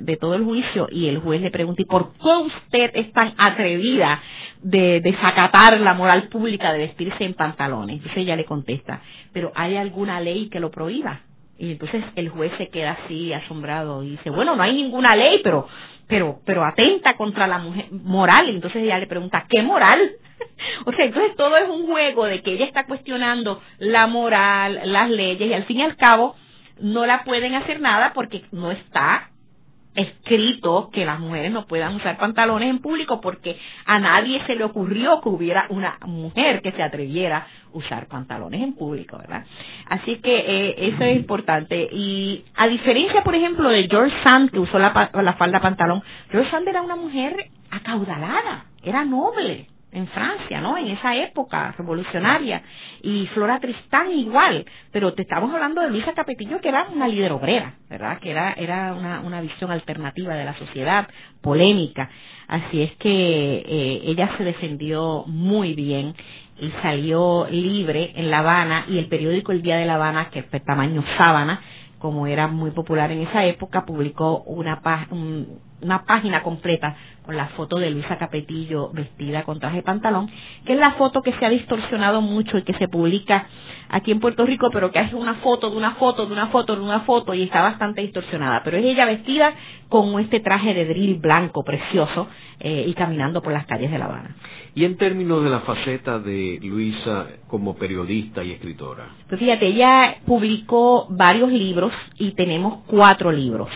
de, 0.05 0.17
todo 0.17 0.35
el 0.35 0.43
juicio 0.43 0.87
y 0.91 1.07
el 1.07 1.19
juez 1.19 1.41
le 1.41 1.51
pregunta, 1.51 1.81
¿y 1.81 1.85
por 1.85 2.11
qué 2.13 2.35
usted 2.45 2.91
es 2.93 3.11
tan 3.13 3.33
atrevida 3.37 4.21
de 4.61 4.99
desacatar 4.99 5.79
la 5.79 5.93
moral 5.93 6.27
pública 6.27 6.73
de 6.73 6.79
vestirse 6.79 7.23
en 7.23 7.35
pantalones? 7.35 7.97
Entonces 7.97 8.17
ella 8.17 8.35
le 8.35 8.43
contesta, 8.43 9.01
¿pero 9.31 9.51
hay 9.55 9.77
alguna 9.77 10.19
ley 10.19 10.49
que 10.49 10.59
lo 10.59 10.71
prohíba? 10.71 11.21
Y 11.57 11.71
entonces 11.71 12.03
el 12.15 12.29
juez 12.29 12.51
se 12.57 12.69
queda 12.69 12.97
así 13.03 13.31
asombrado 13.31 14.03
y 14.03 14.11
dice, 14.11 14.29
bueno, 14.29 14.55
no 14.55 14.63
hay 14.63 14.75
ninguna 14.75 15.15
ley, 15.15 15.39
pero 15.43 15.67
pero 16.07 16.39
pero 16.45 16.63
atenta 16.63 17.15
contra 17.15 17.47
la 17.47 17.57
mujer 17.59 17.85
moral. 17.91 18.49
Y 18.49 18.55
entonces 18.55 18.83
ella 18.83 18.99
le 18.99 19.07
pregunta, 19.07 19.45
¿qué 19.49 19.61
moral? 19.61 20.11
o 20.85 20.91
sea, 20.91 21.05
entonces 21.05 21.35
todo 21.35 21.55
es 21.57 21.69
un 21.69 21.87
juego 21.87 22.25
de 22.25 22.41
que 22.41 22.53
ella 22.53 22.65
está 22.65 22.85
cuestionando 22.85 23.61
la 23.79 24.07
moral, 24.07 24.81
las 24.85 25.09
leyes 25.09 25.49
y 25.49 25.53
al 25.53 25.65
fin 25.65 25.79
y 25.79 25.83
al 25.83 25.95
cabo 25.95 26.35
no 26.79 27.05
la 27.05 27.23
pueden 27.23 27.55
hacer 27.55 27.79
nada 27.79 28.11
porque 28.13 28.43
no 28.51 28.71
está 28.71 29.29
escrito 29.95 30.89
que 30.91 31.05
las 31.05 31.19
mujeres 31.19 31.51
no 31.51 31.65
puedan 31.65 31.95
usar 31.95 32.17
pantalones 32.17 32.69
en 32.69 32.79
público 32.79 33.21
porque 33.21 33.57
a 33.85 33.99
nadie 33.99 34.41
se 34.45 34.55
le 34.55 34.63
ocurrió 34.63 35.21
que 35.21 35.29
hubiera 35.29 35.65
una 35.69 35.97
mujer 36.05 36.61
que 36.61 36.71
se 36.73 36.83
atreviera 36.83 37.37
a 37.37 37.47
usar 37.73 38.07
pantalones 38.07 38.61
en 38.61 38.73
público, 38.73 39.17
¿verdad? 39.17 39.45
Así 39.89 40.17
que 40.17 40.35
eh, 40.35 40.75
eso 40.93 41.03
es 41.03 41.15
importante. 41.15 41.89
Y 41.91 42.43
a 42.55 42.67
diferencia, 42.67 43.23
por 43.23 43.35
ejemplo, 43.35 43.69
de 43.69 43.87
George 43.87 44.15
Sand, 44.23 44.51
que 44.51 44.59
usó 44.59 44.79
la, 44.79 45.09
la 45.13 45.33
falda 45.33 45.59
pantalón, 45.61 46.03
George 46.29 46.49
Sand 46.51 46.67
era 46.67 46.81
una 46.81 46.95
mujer 46.95 47.49
acaudalada, 47.71 48.65
era 48.83 49.03
noble, 49.03 49.67
en 49.95 50.07
Francia, 50.07 50.61
¿no? 50.61 50.77
En 50.77 50.87
esa 50.87 51.15
época 51.15 51.73
revolucionaria. 51.77 52.61
Y 53.01 53.27
Flora 53.27 53.59
Tristán 53.59 54.11
igual. 54.11 54.65
Pero 54.91 55.13
te 55.13 55.23
estamos 55.23 55.53
hablando 55.53 55.81
de 55.81 55.89
Luisa 55.89 56.13
Capetillo, 56.13 56.59
que 56.59 56.69
era 56.69 56.87
una 56.93 57.07
líder 57.07 57.31
obrera, 57.31 57.73
¿verdad? 57.89 58.19
Que 58.19 58.31
era, 58.31 58.53
era 58.53 58.93
una, 58.93 59.21
una 59.21 59.41
visión 59.41 59.71
alternativa 59.71 60.35
de 60.35 60.45
la 60.45 60.57
sociedad, 60.57 61.07
polémica. 61.41 62.09
Así 62.47 62.81
es 62.81 62.91
que 62.97 63.09
eh, 63.09 64.01
ella 64.05 64.35
se 64.37 64.43
defendió 64.43 65.23
muy 65.27 65.73
bien 65.73 66.13
y 66.59 66.69
salió 66.81 67.47
libre 67.49 68.13
en 68.15 68.29
La 68.31 68.39
Habana 68.39 68.85
y 68.87 68.97
el 68.97 69.07
periódico 69.07 69.51
El 69.51 69.61
Día 69.61 69.77
de 69.77 69.85
La 69.85 69.95
Habana, 69.95 70.29
que 70.29 70.39
es 70.39 70.65
tamaño 70.65 71.03
sábana, 71.17 71.61
como 71.99 72.27
era 72.27 72.47
muy 72.47 72.71
popular 72.71 73.11
en 73.11 73.21
esa 73.21 73.45
época, 73.45 73.85
publicó 73.85 74.43
una, 74.43 74.81
una 75.81 76.03
página 76.03 76.41
completa 76.43 76.95
con 77.25 77.35
la 77.35 77.47
foto 77.49 77.77
de 77.77 77.89
Luisa 77.89 78.17
Capetillo 78.17 78.91
vestida 78.93 79.43
con 79.43 79.59
traje 79.59 79.77
de 79.77 79.83
pantalón, 79.83 80.29
que 80.65 80.73
es 80.73 80.79
la 80.79 80.91
foto 80.91 81.21
que 81.21 81.33
se 81.33 81.45
ha 81.45 81.49
distorsionado 81.49 82.21
mucho 82.21 82.57
y 82.57 82.63
que 82.63 82.73
se 82.75 82.87
publica 82.87 83.47
aquí 83.89 84.11
en 84.11 84.19
Puerto 84.19 84.45
Rico, 84.45 84.69
pero 84.71 84.91
que 84.91 84.99
es 84.99 85.13
una 85.13 85.35
foto 85.35 85.69
de 85.71 85.77
una 85.77 85.95
foto 85.95 86.25
de 86.25 86.33
una 86.33 86.47
foto 86.47 86.75
de 86.75 86.81
una 86.81 87.01
foto 87.01 87.33
y 87.33 87.43
está 87.43 87.61
bastante 87.61 88.01
distorsionada. 88.01 88.61
Pero 88.63 88.77
es 88.77 88.85
ella 88.85 89.05
vestida 89.05 89.53
con 89.89 90.19
este 90.19 90.39
traje 90.39 90.73
de 90.73 90.85
drill 90.85 91.15
blanco 91.15 91.63
precioso 91.63 92.27
eh, 92.59 92.85
y 92.87 92.93
caminando 92.93 93.41
por 93.41 93.53
las 93.53 93.65
calles 93.65 93.91
de 93.91 93.97
La 93.97 94.05
Habana. 94.05 94.35
Y 94.75 94.85
en 94.85 94.97
términos 94.97 95.43
de 95.43 95.49
la 95.49 95.61
faceta 95.61 96.19
de 96.19 96.59
Luisa 96.61 97.27
como 97.47 97.75
periodista 97.75 98.43
y 98.43 98.51
escritora. 98.51 99.07
Pues 99.27 99.39
fíjate, 99.39 99.67
ella 99.67 100.17
publicó 100.25 101.07
varios 101.09 101.51
libros 101.51 101.93
y 102.17 102.31
tenemos 102.31 102.83
cuatro 102.87 103.31
libros 103.31 103.69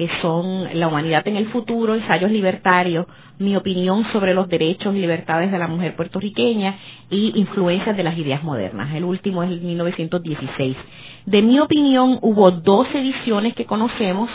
que 0.00 0.08
son 0.22 0.66
La 0.80 0.88
humanidad 0.88 1.28
en 1.28 1.36
el 1.36 1.48
futuro, 1.48 1.94
ensayos 1.94 2.30
libertarios, 2.30 3.04
mi 3.38 3.54
opinión 3.54 4.02
sobre 4.14 4.32
los 4.32 4.48
derechos 4.48 4.96
y 4.96 4.98
libertades 4.98 5.52
de 5.52 5.58
la 5.58 5.66
mujer 5.66 5.94
puertorriqueña 5.94 6.74
y 7.10 7.38
influencias 7.38 7.94
de 7.94 8.02
las 8.02 8.16
ideas 8.16 8.42
modernas. 8.42 8.94
El 8.94 9.04
último 9.04 9.42
es 9.42 9.50
el 9.50 9.60
1916. 9.60 10.74
De 11.26 11.42
mi 11.42 11.60
opinión 11.60 12.18
hubo 12.22 12.50
dos 12.50 12.88
ediciones 12.94 13.54
que 13.54 13.66
conocemos, 13.66 14.30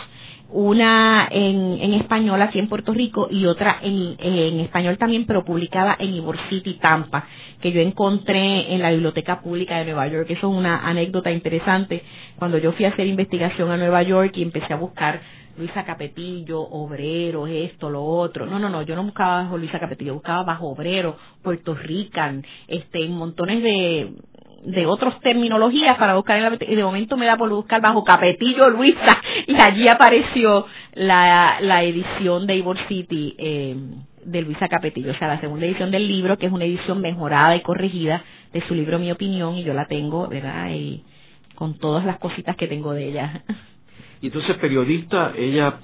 una 0.50 1.26
en, 1.32 1.78
en 1.80 1.94
español 1.94 2.40
aquí 2.42 2.60
en 2.60 2.68
Puerto 2.68 2.92
Rico 2.92 3.26
y 3.28 3.46
otra 3.46 3.80
en, 3.82 4.14
en 4.20 4.60
español 4.60 4.96
también, 4.98 5.26
pero 5.26 5.44
publicada 5.44 5.96
en 5.98 6.14
Ybor 6.14 6.38
City, 6.48 6.74
Tampa, 6.74 7.26
que 7.60 7.72
yo 7.72 7.80
encontré 7.80 8.72
en 8.72 8.82
la 8.82 8.92
Biblioteca 8.92 9.40
Pública 9.40 9.78
de 9.78 9.86
Nueva 9.86 10.06
York. 10.06 10.26
Eso 10.30 10.48
es 10.48 10.56
una 10.56 10.86
anécdota 10.86 11.32
interesante. 11.32 12.04
Cuando 12.38 12.58
yo 12.58 12.70
fui 12.70 12.84
a 12.84 12.90
hacer 12.90 13.08
investigación 13.08 13.72
a 13.72 13.76
Nueva 13.76 14.04
York 14.04 14.30
y 14.36 14.42
empecé 14.42 14.72
a 14.72 14.76
buscar 14.76 15.20
Luisa 15.58 15.84
Capetillo, 15.84 16.60
obrero, 16.60 17.46
esto, 17.46 17.90
lo 17.90 18.04
otro. 18.04 18.46
No, 18.46 18.58
no, 18.58 18.68
no, 18.68 18.82
yo 18.82 18.94
no 18.94 19.04
buscaba 19.04 19.42
bajo 19.42 19.58
Luisa 19.58 19.78
Capetillo, 19.78 20.14
buscaba 20.14 20.42
bajo 20.42 20.68
obrero, 20.68 21.16
Puerto 21.42 21.74
Rican, 21.74 22.44
este, 22.68 23.08
montones 23.08 23.62
de, 23.62 24.12
de 24.64 24.86
otras 24.86 25.20
terminologías 25.20 25.96
para 25.96 26.16
buscar 26.16 26.36
en 26.38 26.42
la, 26.42 26.58
y 26.60 26.74
de 26.74 26.82
momento 26.82 27.16
me 27.16 27.26
da 27.26 27.36
por 27.36 27.48
buscar 27.50 27.80
bajo 27.80 28.04
Capetillo 28.04 28.68
Luisa 28.70 29.20
y 29.46 29.54
allí 29.62 29.88
apareció 29.88 30.66
la, 30.94 31.58
la 31.60 31.82
edición 31.84 32.46
de 32.46 32.56
Ivor 32.56 32.78
City 32.88 33.34
eh, 33.38 33.76
de 34.24 34.42
Luisa 34.42 34.68
Capetillo, 34.68 35.12
o 35.12 35.14
sea, 35.14 35.28
la 35.28 35.40
segunda 35.40 35.66
edición 35.66 35.90
del 35.90 36.08
libro, 36.08 36.36
que 36.36 36.46
es 36.46 36.52
una 36.52 36.64
edición 36.64 37.00
mejorada 37.00 37.54
y 37.54 37.60
corregida 37.60 38.24
de 38.52 38.60
su 38.62 38.74
libro 38.74 38.98
Mi 38.98 39.12
Opinión, 39.12 39.56
y 39.56 39.62
yo 39.62 39.72
la 39.72 39.86
tengo, 39.86 40.26
¿verdad? 40.26 40.70
Y 40.70 41.04
con 41.54 41.78
todas 41.78 42.04
las 42.04 42.18
cositas 42.18 42.56
que 42.56 42.66
tengo 42.66 42.92
de 42.92 43.08
ella. 43.08 43.44
Y 44.20 44.26
entonces, 44.26 44.56
periodista, 44.56 45.32
ella... 45.36 45.74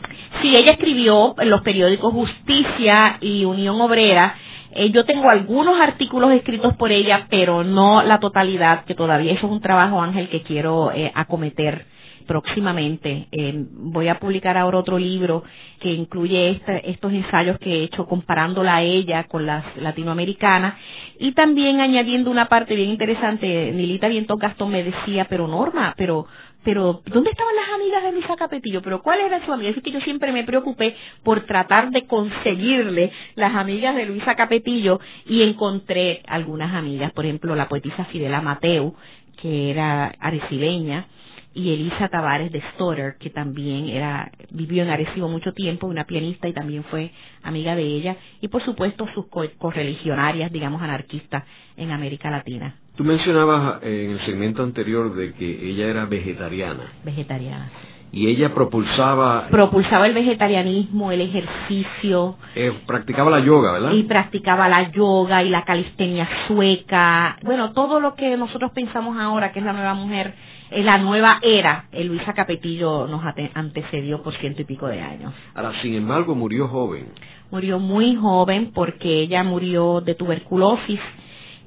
Sí, 0.40 0.48
ella 0.48 0.72
escribió 0.72 1.34
en 1.38 1.50
los 1.50 1.62
periódicos 1.62 2.12
Justicia 2.12 3.18
y 3.20 3.44
Unión 3.44 3.80
Obrera. 3.80 4.36
Eh, 4.74 4.90
yo 4.90 5.04
tengo 5.04 5.28
algunos 5.28 5.78
artículos 5.80 6.32
escritos 6.32 6.74
por 6.76 6.90
ella, 6.90 7.26
pero 7.28 7.62
no 7.62 8.02
la 8.02 8.20
totalidad, 8.20 8.84
que 8.84 8.94
todavía 8.94 9.32
eso 9.32 9.46
es 9.46 9.52
un 9.52 9.60
trabajo, 9.60 10.00
Ángel, 10.00 10.30
que 10.30 10.42
quiero 10.42 10.92
eh, 10.92 11.12
acometer 11.14 11.86
próximamente. 12.26 13.26
Eh, 13.32 13.52
voy 13.70 14.08
a 14.08 14.18
publicar 14.18 14.56
ahora 14.56 14.78
otro 14.78 14.98
libro 14.98 15.44
que 15.80 15.92
incluye 15.92 16.50
este, 16.50 16.90
estos 16.90 17.12
ensayos 17.12 17.58
que 17.58 17.70
he 17.70 17.84
hecho 17.84 18.06
comparándola 18.06 18.76
a 18.76 18.82
ella 18.82 19.24
con 19.24 19.44
las 19.44 19.64
latinoamericanas 19.76 20.74
y 21.18 21.32
también 21.32 21.80
añadiendo 21.80 22.30
una 22.30 22.46
parte 22.46 22.74
bien 22.74 22.90
interesante. 22.90 23.72
Nilita 23.72 24.08
Viento 24.08 24.36
Gastón 24.36 24.70
me 24.70 24.82
decía, 24.84 25.26
pero 25.28 25.46
Norma, 25.46 25.94
pero 25.96 26.26
pero 26.64 27.02
¿dónde 27.06 27.30
estaban 27.30 27.54
las 27.56 27.74
amigas 27.74 28.02
de 28.04 28.12
Luisa 28.12 28.36
Capetillo? 28.36 28.82
Pero 28.82 29.02
¿cuál 29.02 29.20
era 29.20 29.44
su 29.44 29.52
amiga? 29.52 29.70
Es 29.70 29.82
que 29.82 29.90
yo 29.90 30.00
siempre 30.00 30.32
me 30.32 30.44
preocupé 30.44 30.96
por 31.22 31.40
tratar 31.46 31.90
de 31.90 32.06
conseguirle 32.06 33.12
las 33.34 33.54
amigas 33.54 33.96
de 33.96 34.06
Luisa 34.06 34.34
Capetillo 34.34 35.00
y 35.26 35.42
encontré 35.42 36.22
algunas 36.26 36.74
amigas, 36.74 37.12
por 37.12 37.24
ejemplo, 37.24 37.54
la 37.54 37.68
poetisa 37.68 38.04
Fidela 38.06 38.40
Mateu, 38.40 38.94
que 39.40 39.70
era 39.70 40.14
arecibeña, 40.20 41.06
y 41.54 41.72
Elisa 41.74 42.08
Tavares 42.08 42.50
de 42.50 42.62
Stotter, 42.72 43.16
que 43.18 43.30
también 43.30 43.88
era, 43.88 44.30
vivió 44.50 44.82
en 44.82 44.90
Arecibo 44.90 45.28
mucho 45.28 45.52
tiempo, 45.52 45.86
una 45.86 46.04
pianista 46.04 46.48
y 46.48 46.54
también 46.54 46.84
fue 46.84 47.10
amiga 47.42 47.76
de 47.76 47.82
ella, 47.82 48.16
y 48.40 48.48
por 48.48 48.64
supuesto 48.64 49.06
sus 49.14 49.26
correligionarias, 49.58 50.50
digamos, 50.50 50.80
anarquistas 50.80 51.44
en 51.76 51.90
América 51.90 52.30
Latina. 52.30 52.76
Tú 52.96 53.04
mencionabas 53.04 53.82
eh, 53.82 54.04
en 54.04 54.10
el 54.12 54.26
segmento 54.26 54.62
anterior 54.62 55.14
de 55.14 55.32
que 55.34 55.70
ella 55.70 55.86
era 55.86 56.04
vegetariana. 56.06 56.92
Vegetariana. 57.04 57.70
Y 58.12 58.28
ella 58.28 58.52
propulsaba... 58.52 59.48
Propulsaba 59.48 60.06
el 60.06 60.12
vegetarianismo, 60.12 61.10
el 61.10 61.22
ejercicio. 61.22 62.36
Eh, 62.54 62.80
practicaba 62.86 63.30
la 63.30 63.40
yoga, 63.40 63.72
¿verdad? 63.72 63.92
Y 63.92 64.02
practicaba 64.02 64.68
la 64.68 64.90
yoga 64.90 65.42
y 65.42 65.48
la 65.48 65.64
calistenia 65.64 66.28
sueca. 66.46 67.38
Bueno, 67.42 67.72
todo 67.72 68.00
lo 68.00 68.14
que 68.14 68.36
nosotros 68.36 68.70
pensamos 68.72 69.16
ahora 69.18 69.52
que 69.52 69.60
es 69.60 69.64
la 69.64 69.72
nueva 69.72 69.94
mujer 69.94 70.34
en 70.72 70.86
la 70.86 70.96
nueva 70.96 71.38
era, 71.42 71.84
el 71.92 72.06
Luisa 72.06 72.32
Capetillo 72.32 73.06
nos 73.06 73.22
antecedió 73.54 74.22
por 74.22 74.34
ciento 74.38 74.62
y 74.62 74.64
pico 74.64 74.86
de 74.86 75.00
años. 75.02 75.34
Ahora, 75.54 75.72
sin 75.82 75.94
embargo, 75.94 76.34
murió 76.34 76.66
joven. 76.68 77.08
Murió 77.50 77.78
muy 77.78 78.16
joven 78.16 78.72
porque 78.74 79.20
ella 79.20 79.42
murió 79.42 80.00
de 80.00 80.14
tuberculosis 80.14 80.98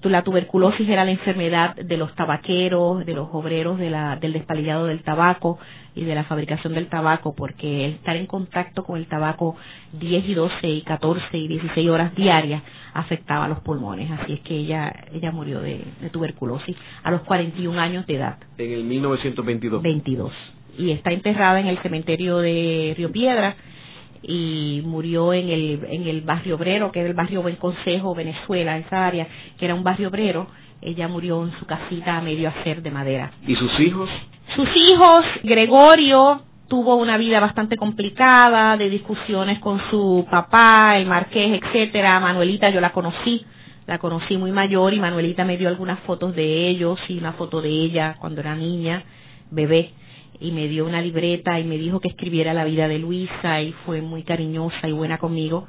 la 0.09 0.23
tuberculosis 0.23 0.87
era 0.87 1.05
la 1.05 1.11
enfermedad 1.11 1.75
de 1.75 1.97
los 1.97 2.13
tabaqueros, 2.15 3.05
de 3.05 3.13
los 3.13 3.29
obreros 3.31 3.77
de 3.77 3.89
la, 3.89 4.15
del 4.17 4.33
despalillado 4.33 4.85
del 4.85 5.03
tabaco 5.03 5.59
y 5.95 6.03
de 6.03 6.15
la 6.15 6.25
fabricación 6.25 6.73
del 6.73 6.87
tabaco, 6.87 7.35
porque 7.35 7.89
estar 7.89 8.15
en 8.15 8.25
contacto 8.25 8.83
con 8.83 8.97
el 8.97 9.07
tabaco 9.07 9.55
10 9.93 10.29
y 10.29 10.33
12 10.33 10.67
y 10.67 10.81
14 10.81 11.37
y 11.37 11.47
16 11.47 11.89
horas 11.89 12.15
diarias 12.15 12.61
afectaba 12.93 13.45
a 13.45 13.47
los 13.47 13.59
pulmones. 13.59 14.11
Así 14.11 14.33
es 14.33 14.39
que 14.41 14.55
ella, 14.55 14.93
ella 15.13 15.31
murió 15.31 15.61
de, 15.61 15.81
de 16.01 16.09
tuberculosis 16.09 16.75
a 17.03 17.11
los 17.11 17.21
41 17.21 17.79
años 17.79 18.05
de 18.05 18.15
edad. 18.15 18.37
En 18.57 18.71
el 18.71 18.83
1922. 18.83 19.81
22. 19.81 20.31
Y 20.77 20.91
está 20.91 21.11
enterrada 21.11 21.59
en 21.59 21.67
el 21.67 21.77
cementerio 21.79 22.39
de 22.39 22.93
Río 22.97 23.11
Piedra 23.11 23.55
y 24.27 24.81
murió 24.83 25.33
en 25.33 25.49
el, 25.49 25.85
en 25.87 26.07
el 26.07 26.21
barrio 26.21 26.55
obrero, 26.55 26.91
que 26.91 27.01
es 27.01 27.05
el 27.05 27.13
barrio 27.13 27.41
Buen 27.41 27.57
Consejo, 27.57 28.15
Venezuela, 28.15 28.77
esa 28.77 29.05
área, 29.05 29.27
que 29.57 29.65
era 29.65 29.75
un 29.75 29.83
barrio 29.83 30.09
obrero. 30.09 30.47
Ella 30.81 31.07
murió 31.07 31.43
en 31.43 31.51
su 31.59 31.65
casita 31.65 32.17
a 32.17 32.21
medio 32.21 32.49
hacer 32.49 32.81
de 32.81 32.91
madera. 32.91 33.31
¿Y 33.45 33.55
sus 33.55 33.79
hijos? 33.79 34.09
Sus 34.55 34.67
hijos, 34.75 35.25
Gregorio, 35.43 36.41
tuvo 36.67 36.95
una 36.95 37.17
vida 37.17 37.39
bastante 37.39 37.77
complicada, 37.77 38.77
de 38.77 38.89
discusiones 38.89 39.59
con 39.59 39.79
su 39.89 40.27
papá, 40.29 40.97
el 40.97 41.05
marqués, 41.05 41.61
etcétera. 41.61 42.19
Manuelita 42.19 42.69
yo 42.69 42.81
la 42.81 42.91
conocí, 42.91 43.45
la 43.85 43.99
conocí 43.99 44.37
muy 44.37 44.51
mayor 44.51 44.93
y 44.93 44.99
Manuelita 44.99 45.45
me 45.45 45.57
dio 45.57 45.69
algunas 45.69 45.99
fotos 46.01 46.35
de 46.35 46.67
ellos 46.67 46.99
y 47.07 47.17
una 47.17 47.33
foto 47.33 47.61
de 47.61 47.69
ella 47.69 48.15
cuando 48.19 48.41
era 48.41 48.55
niña, 48.55 49.03
bebé 49.51 49.91
y 50.39 50.51
me 50.51 50.67
dio 50.67 50.85
una 50.85 51.01
libreta 51.01 51.59
y 51.59 51.63
me 51.63 51.77
dijo 51.77 51.99
que 51.99 52.09
escribiera 52.09 52.53
la 52.53 52.65
vida 52.65 52.87
de 52.87 52.99
Luisa 52.99 53.61
y 53.61 53.73
fue 53.85 54.01
muy 54.01 54.23
cariñosa 54.23 54.87
y 54.87 54.91
buena 54.91 55.17
conmigo. 55.17 55.67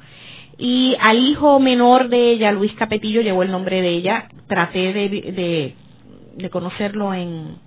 Y 0.57 0.95
al 0.99 1.19
hijo 1.19 1.59
menor 1.59 2.09
de 2.09 2.31
ella, 2.31 2.51
Luis 2.51 2.73
Capetillo, 2.73 3.21
llevó 3.21 3.43
el 3.43 3.51
nombre 3.51 3.81
de 3.81 3.89
ella, 3.89 4.27
traté 4.47 4.91
de, 4.91 5.75
de, 6.35 6.49
conocerlo 6.49 7.13
en, 7.13 7.57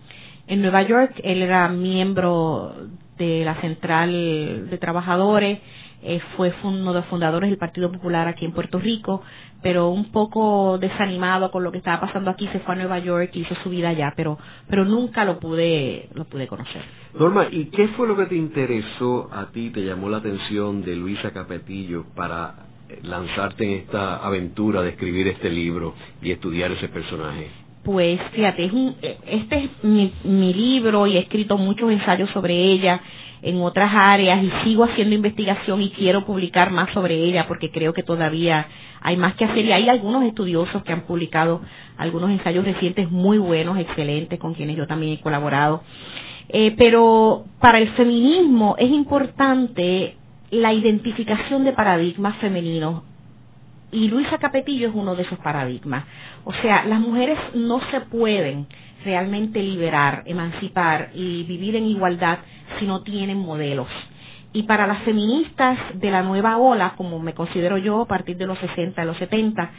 en 0.48 0.62
Nueva 0.62 0.82
York, 0.82 1.20
él 1.22 1.42
era 1.42 1.68
miembro 1.68 2.74
de 3.16 3.44
la 3.44 3.61
Central 3.61 4.68
de 4.70 4.78
Trabajadores, 4.78 5.61
eh, 6.03 6.20
fue 6.36 6.53
uno 6.64 6.92
de 6.92 7.01
los 7.01 7.09
fundadores 7.09 7.51
del 7.51 7.59
Partido 7.59 7.92
Popular 7.92 8.26
aquí 8.26 8.46
en 8.46 8.53
Puerto 8.53 8.78
Rico, 8.78 9.22
pero 9.62 9.88
un 9.88 10.11
poco 10.11 10.78
desanimado 10.78 11.50
con 11.50 11.62
lo 11.62 11.72
que 11.72 11.78
estaba 11.78 12.00
pasando 12.00 12.30
aquí, 12.30 12.46
se 12.48 12.61
fue 12.61 12.74
a 12.74 12.78
Nueva 12.78 12.98
York 12.98 13.30
y 13.34 13.40
hizo 13.40 13.54
su 13.56 13.70
vida 13.70 13.90
allá, 13.90 14.12
pero, 14.16 14.38
pero 14.68 14.84
nunca 14.84 15.24
lo 15.24 15.38
pude, 15.38 16.08
lo 16.14 16.24
pude 16.24 16.46
conocer. 16.46 16.82
Norma, 17.18 17.46
¿y 17.50 17.66
qué 17.66 17.88
fue 17.88 18.08
lo 18.08 18.16
que 18.16 18.26
te 18.26 18.36
interesó 18.36 19.28
a 19.32 19.46
ti, 19.46 19.70
te 19.70 19.84
llamó 19.84 20.08
la 20.08 20.18
atención 20.18 20.82
de 20.82 20.96
Luisa 20.96 21.32
Capetillo 21.32 22.04
para 22.14 22.54
eh, 22.88 23.00
lanzarte 23.02 23.64
en 23.64 23.80
esta 23.80 24.16
aventura 24.16 24.82
de 24.82 24.90
escribir 24.90 25.28
este 25.28 25.50
libro 25.50 25.94
y 26.22 26.30
estudiar 26.30 26.70
ese 26.72 26.88
personaje? 26.88 27.50
Pues 27.82 28.20
fíjate, 28.32 28.66
es 28.66 28.72
eh, 29.02 29.18
este 29.26 29.64
es 29.64 29.70
mi, 29.82 30.12
mi 30.24 30.52
libro 30.52 31.06
y 31.06 31.16
he 31.16 31.20
escrito 31.20 31.56
muchos 31.56 31.90
ensayos 31.90 32.30
sobre 32.30 32.54
ella 32.54 33.00
en 33.43 33.61
otras 33.62 33.91
áreas 33.95 34.43
y 34.43 34.51
sigo 34.64 34.84
haciendo 34.84 35.14
investigación 35.14 35.80
y 35.82 35.91
quiero 35.91 36.24
publicar 36.26 36.70
más 36.70 36.91
sobre 36.93 37.14
ella 37.24 37.47
porque 37.49 37.70
creo 37.70 37.93
que 37.93 38.03
todavía 38.03 38.66
hay 39.01 39.16
más 39.16 39.34
que 39.36 39.45
hacer 39.45 39.64
y 39.64 39.72
hay 39.72 39.88
algunos 39.88 40.24
estudiosos 40.24 40.82
que 40.82 40.93
han 40.93 41.03
publicado 41.03 41.62
algunos 41.97 42.30
ensayos 42.30 42.64
recientes 42.64 43.11
muy 43.11 43.38
buenos, 43.38 43.78
excelentes, 43.78 44.38
con 44.38 44.55
quienes 44.55 44.76
yo 44.76 44.86
también 44.86 45.12
he 45.14 45.20
colaborado. 45.20 45.82
Eh, 46.49 46.74
pero 46.76 47.45
para 47.61 47.78
el 47.78 47.88
feminismo 47.95 48.74
es 48.78 48.91
importante 48.91 50.16
la 50.51 50.72
identificación 50.72 51.64
de 51.64 51.72
paradigmas 51.72 52.36
femeninos 52.38 53.05
y 53.93 54.09
Luisa 54.09 54.38
Capetillo 54.38 54.88
es 54.88 54.95
uno 54.95 55.14
de 55.16 55.22
esos 55.22 55.38
paradigmas. 55.38 56.05
O 56.45 56.53
sea, 56.55 56.84
las 56.84 57.01
mujeres 57.01 57.38
no 57.55 57.80
se 57.91 58.01
pueden 58.03 58.66
realmente 59.05 59.62
liberar, 59.62 60.22
emancipar 60.26 61.11
y 61.14 61.44
vivir 61.44 61.76
en 61.76 61.86
igualdad 61.86 62.38
si 62.78 62.86
no 62.86 63.03
tienen 63.03 63.38
modelos. 63.38 63.88
Y 64.53 64.64
para 64.64 64.86
las 64.86 65.03
feministas 65.05 65.78
de 65.94 66.11
la 66.11 66.22
nueva 66.22 66.57
ola, 66.59 66.94
como 66.96 67.20
me 67.20 67.34
considero 67.34 67.78
yo 67.78 68.03
a 68.03 68.07
partir 68.07 68.36
de 68.36 68.46
los 68.46 68.59
60, 68.59 69.01
de 69.01 69.07
los 69.07 69.16
70, 69.18 69.70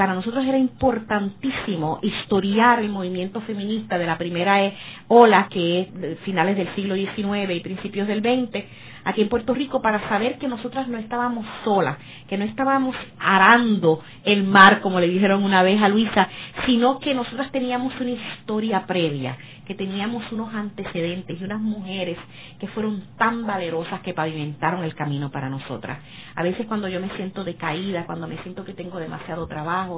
para 0.00 0.14
nosotros 0.14 0.46
era 0.46 0.56
importantísimo 0.56 1.98
historiar 2.00 2.78
el 2.78 2.88
movimiento 2.88 3.42
feminista 3.42 3.98
de 3.98 4.06
la 4.06 4.16
primera 4.16 4.64
e, 4.64 4.74
ola, 5.08 5.46
que 5.50 5.80
es 5.80 6.18
finales 6.20 6.56
del 6.56 6.74
siglo 6.74 6.94
XIX 6.94 7.54
y 7.54 7.60
principios 7.60 8.08
del 8.08 8.20
XX, 8.20 8.64
aquí 9.04 9.20
en 9.20 9.28
Puerto 9.28 9.52
Rico, 9.52 9.82
para 9.82 10.08
saber 10.08 10.38
que 10.38 10.48
nosotras 10.48 10.88
no 10.88 10.96
estábamos 10.96 11.44
solas, 11.64 11.98
que 12.30 12.38
no 12.38 12.46
estábamos 12.46 12.96
arando 13.18 14.00
el 14.24 14.44
mar, 14.44 14.80
como 14.80 15.00
le 15.00 15.08
dijeron 15.08 15.44
una 15.44 15.62
vez 15.62 15.82
a 15.82 15.88
Luisa, 15.90 16.28
sino 16.64 16.98
que 16.98 17.12
nosotras 17.12 17.52
teníamos 17.52 17.92
una 18.00 18.12
historia 18.12 18.86
previa, 18.86 19.36
que 19.66 19.74
teníamos 19.74 20.24
unos 20.32 20.52
antecedentes 20.54 21.40
y 21.40 21.44
unas 21.44 21.60
mujeres 21.60 22.18
que 22.58 22.66
fueron 22.68 23.04
tan 23.16 23.46
valerosas 23.46 24.00
que 24.00 24.14
pavimentaron 24.14 24.82
el 24.82 24.94
camino 24.94 25.30
para 25.30 25.48
nosotras. 25.48 25.98
A 26.34 26.42
veces 26.42 26.66
cuando 26.66 26.88
yo 26.88 27.00
me 27.00 27.08
siento 27.16 27.44
decaída, 27.44 28.06
cuando 28.06 28.26
me 28.26 28.42
siento 28.42 28.64
que 28.64 28.74
tengo 28.74 28.98
demasiado 28.98 29.46
trabajo, 29.46 29.89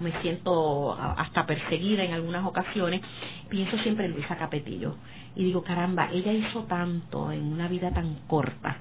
me 0.00 0.12
siento 0.22 0.94
hasta 0.94 1.46
perseguida 1.46 2.04
en 2.04 2.12
algunas 2.12 2.46
ocasiones, 2.46 3.02
pienso 3.48 3.76
siempre 3.78 4.06
en 4.06 4.12
Luisa 4.12 4.36
Capetillo. 4.36 4.96
Y 5.36 5.44
digo, 5.44 5.62
caramba, 5.62 6.10
ella 6.12 6.32
hizo 6.32 6.64
tanto 6.64 7.30
en 7.30 7.52
una 7.52 7.68
vida 7.68 7.90
tan 7.92 8.14
corta 8.26 8.78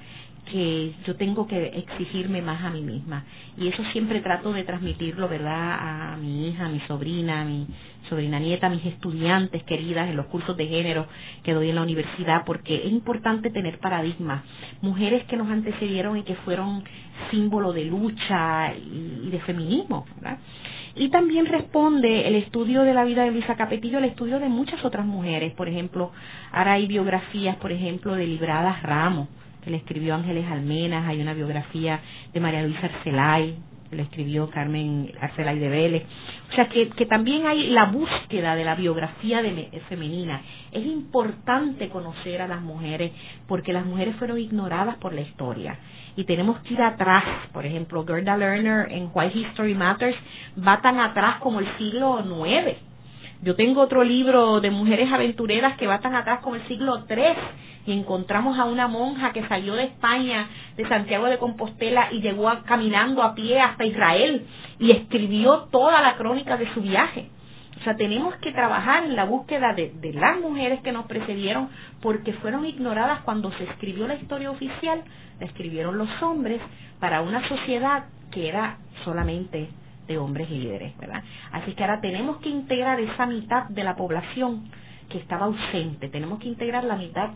que 0.52 0.94
yo 1.06 1.16
tengo 1.16 1.48
que 1.48 1.68
exigirme 1.68 2.42
más 2.42 2.64
a 2.64 2.70
mí 2.70 2.82
misma. 2.82 3.26
Y 3.58 3.68
eso 3.68 3.84
siempre 3.92 4.22
trato 4.22 4.52
de 4.54 4.64
transmitirlo, 4.64 5.28
¿verdad?, 5.28 6.14
a 6.14 6.18
mi 6.18 6.48
hija, 6.48 6.66
a 6.66 6.70
mi 6.70 6.80
sobrina, 6.82 7.42
a 7.42 7.46
mi 7.46 7.68
sobrina 8.10 8.40
nieta, 8.40 8.70
mis 8.70 8.86
estudiantes 8.86 9.64
queridas 9.64 10.10
en 10.10 10.18
los 10.18 10.26
cursos 10.28 10.58
de 10.58 10.68
género 10.68 11.08
que 11.44 11.54
doy 11.54 11.70
en 11.70 11.76
la 11.76 11.84
universidad, 11.84 12.44
porque 12.46 12.76
es 12.76 12.92
importante 12.92 13.50
tener 13.50 13.80
paradigmas. 13.80 14.44
Mujeres 14.82 15.24
que 15.26 15.38
nos 15.38 15.50
antecedieron 15.50 16.18
y 16.18 16.24
que 16.24 16.36
fueron 16.36 16.84
símbolo 17.32 17.74
de 17.74 17.86
lucha 17.86 18.74
y, 18.74 19.30
de 19.30 19.40
feminismo, 19.42 20.06
¿verdad? 20.16 20.40
Y 20.96 21.10
también 21.10 21.46
responde 21.46 22.28
el 22.28 22.36
estudio 22.36 22.82
de 22.84 22.94
la 22.94 23.06
vida 23.06 23.24
de 23.24 23.32
Luisa 23.32 23.56
Capetillo 23.56 24.00
al 24.00 24.06
estudio 24.06 24.40
de 24.40 24.50
muchas 24.50 24.84
otras 24.84 25.06
mujeres. 25.06 25.54
Por 25.54 25.70
ejemplo, 25.70 26.12
ahora 26.52 26.74
hay 26.74 26.88
biografías, 26.88 27.56
por 27.58 27.72
ejemplo, 27.72 28.16
de 28.16 28.26
Libradas 28.26 28.82
Ramos, 28.84 29.30
que 29.64 29.72
le 29.72 29.78
escribió 29.78 30.16
Ángeles 30.16 30.46
Almenas, 30.50 31.08
hay 31.08 31.22
una 31.22 31.34
biografía 31.34 32.00
de 32.34 32.40
María 32.40 32.64
Luisa 32.64 32.86
Arcelay, 32.86 33.58
lo 33.92 34.04
escribió 34.04 34.50
Carmen 34.50 35.12
Arcela 35.20 35.54
de 35.54 35.70
Vélez. 35.70 36.04
O 36.52 36.56
sea, 36.56 36.68
que, 36.70 36.90
que 36.90 37.06
también 37.06 37.48
hay 37.48 37.70
la 37.70 37.86
búsqueda 37.86 38.56
de 38.56 38.64
la 38.64 38.76
biografía 38.76 39.42
de, 39.42 39.82
femenina. 39.90 40.42
Es 40.72 40.86
importante 40.86 41.90
conocer 41.90 42.42
a 42.42 42.48
las 42.48 42.62
mujeres 42.62 43.12
porque 43.48 43.74
las 43.74 43.86
mujeres 43.86 44.16
fueron 44.18 44.38
ignoradas 44.38 44.98
por 44.98 45.14
la 45.14 45.22
historia. 45.22 45.78
Y 46.16 46.26
tenemos 46.26 46.60
que 46.60 46.74
ir 46.74 46.82
atrás. 46.82 47.24
Por 47.52 47.66
ejemplo, 47.66 48.06
Gerda 48.06 48.38
Lerner 48.38 48.92
en 48.92 49.10
Why 49.14 49.32
History 49.34 49.74
Matters 49.74 50.18
va 50.66 50.82
tan 50.82 51.00
atrás 51.00 51.38
como 51.40 51.60
el 51.60 51.68
siglo 51.78 52.20
IX. 52.20 52.78
Yo 53.42 53.56
tengo 53.56 53.82
otro 53.82 54.04
libro 54.04 54.60
de 54.60 54.70
mujeres 54.70 55.12
aventureras 55.12 55.78
que 55.78 55.88
va 55.88 56.00
tan 56.00 56.14
atrás 56.14 56.42
como 56.42 56.58
el 56.58 56.68
siglo 56.68 57.06
III 57.10 57.69
y 57.90 57.94
encontramos 57.94 58.60
a 58.60 58.66
una 58.66 58.88
monja 58.88 59.34
que 59.34 59.48
salió 59.48 59.74
de 59.74 59.86
España, 59.86 60.48
de 60.78 60.88
Santiago 60.88 61.26
de 61.26 61.40
Compostela, 61.40 62.10
y 62.12 62.22
llegó 62.22 62.48
caminando 62.66 63.24
a 63.24 63.34
pie 63.34 63.60
hasta 63.60 63.84
Israel 63.84 64.46
y 64.78 64.92
escribió 64.92 65.68
toda 65.72 66.00
la 66.00 66.16
crónica 66.16 66.56
de 66.56 66.72
su 66.76 66.82
viaje. 66.82 67.30
O 67.80 67.84
sea, 67.84 67.96
tenemos 67.96 68.36
que 68.36 68.52
trabajar 68.52 69.06
en 69.06 69.16
la 69.16 69.24
búsqueda 69.24 69.74
de, 69.74 69.92
de, 69.96 70.14
las 70.14 70.40
mujeres 70.40 70.82
que 70.82 70.92
nos 70.92 71.08
precedieron 71.08 71.70
porque 72.00 72.34
fueron 72.34 72.64
ignoradas 72.68 73.22
cuando 73.22 73.52
se 73.54 73.64
escribió 73.64 74.08
la 74.08 74.16
historia 74.16 74.52
oficial, 74.52 75.02
la 75.40 75.48
escribieron 75.48 75.98
los 75.98 76.10
hombres 76.22 76.62
para 77.00 77.22
una 77.22 77.48
sociedad 77.50 78.04
que 78.30 78.50
era 78.50 78.78
solamente 79.04 79.68
de 80.08 80.18
hombres 80.20 80.48
y 80.52 80.60
líderes, 80.60 80.96
¿verdad? 81.00 81.24
Así 81.52 81.74
que 81.74 81.84
ahora 81.84 82.02
tenemos 82.02 82.38
que 82.38 82.50
integrar 82.50 83.00
esa 83.00 83.26
mitad 83.26 83.64
de 83.70 83.84
la 83.84 83.96
población 83.96 84.70
que 85.10 85.18
estaba 85.18 85.46
ausente, 85.46 86.08
tenemos 86.10 86.40
que 86.40 86.48
integrar 86.48 86.84
la 86.84 86.96
mitad 86.96 87.32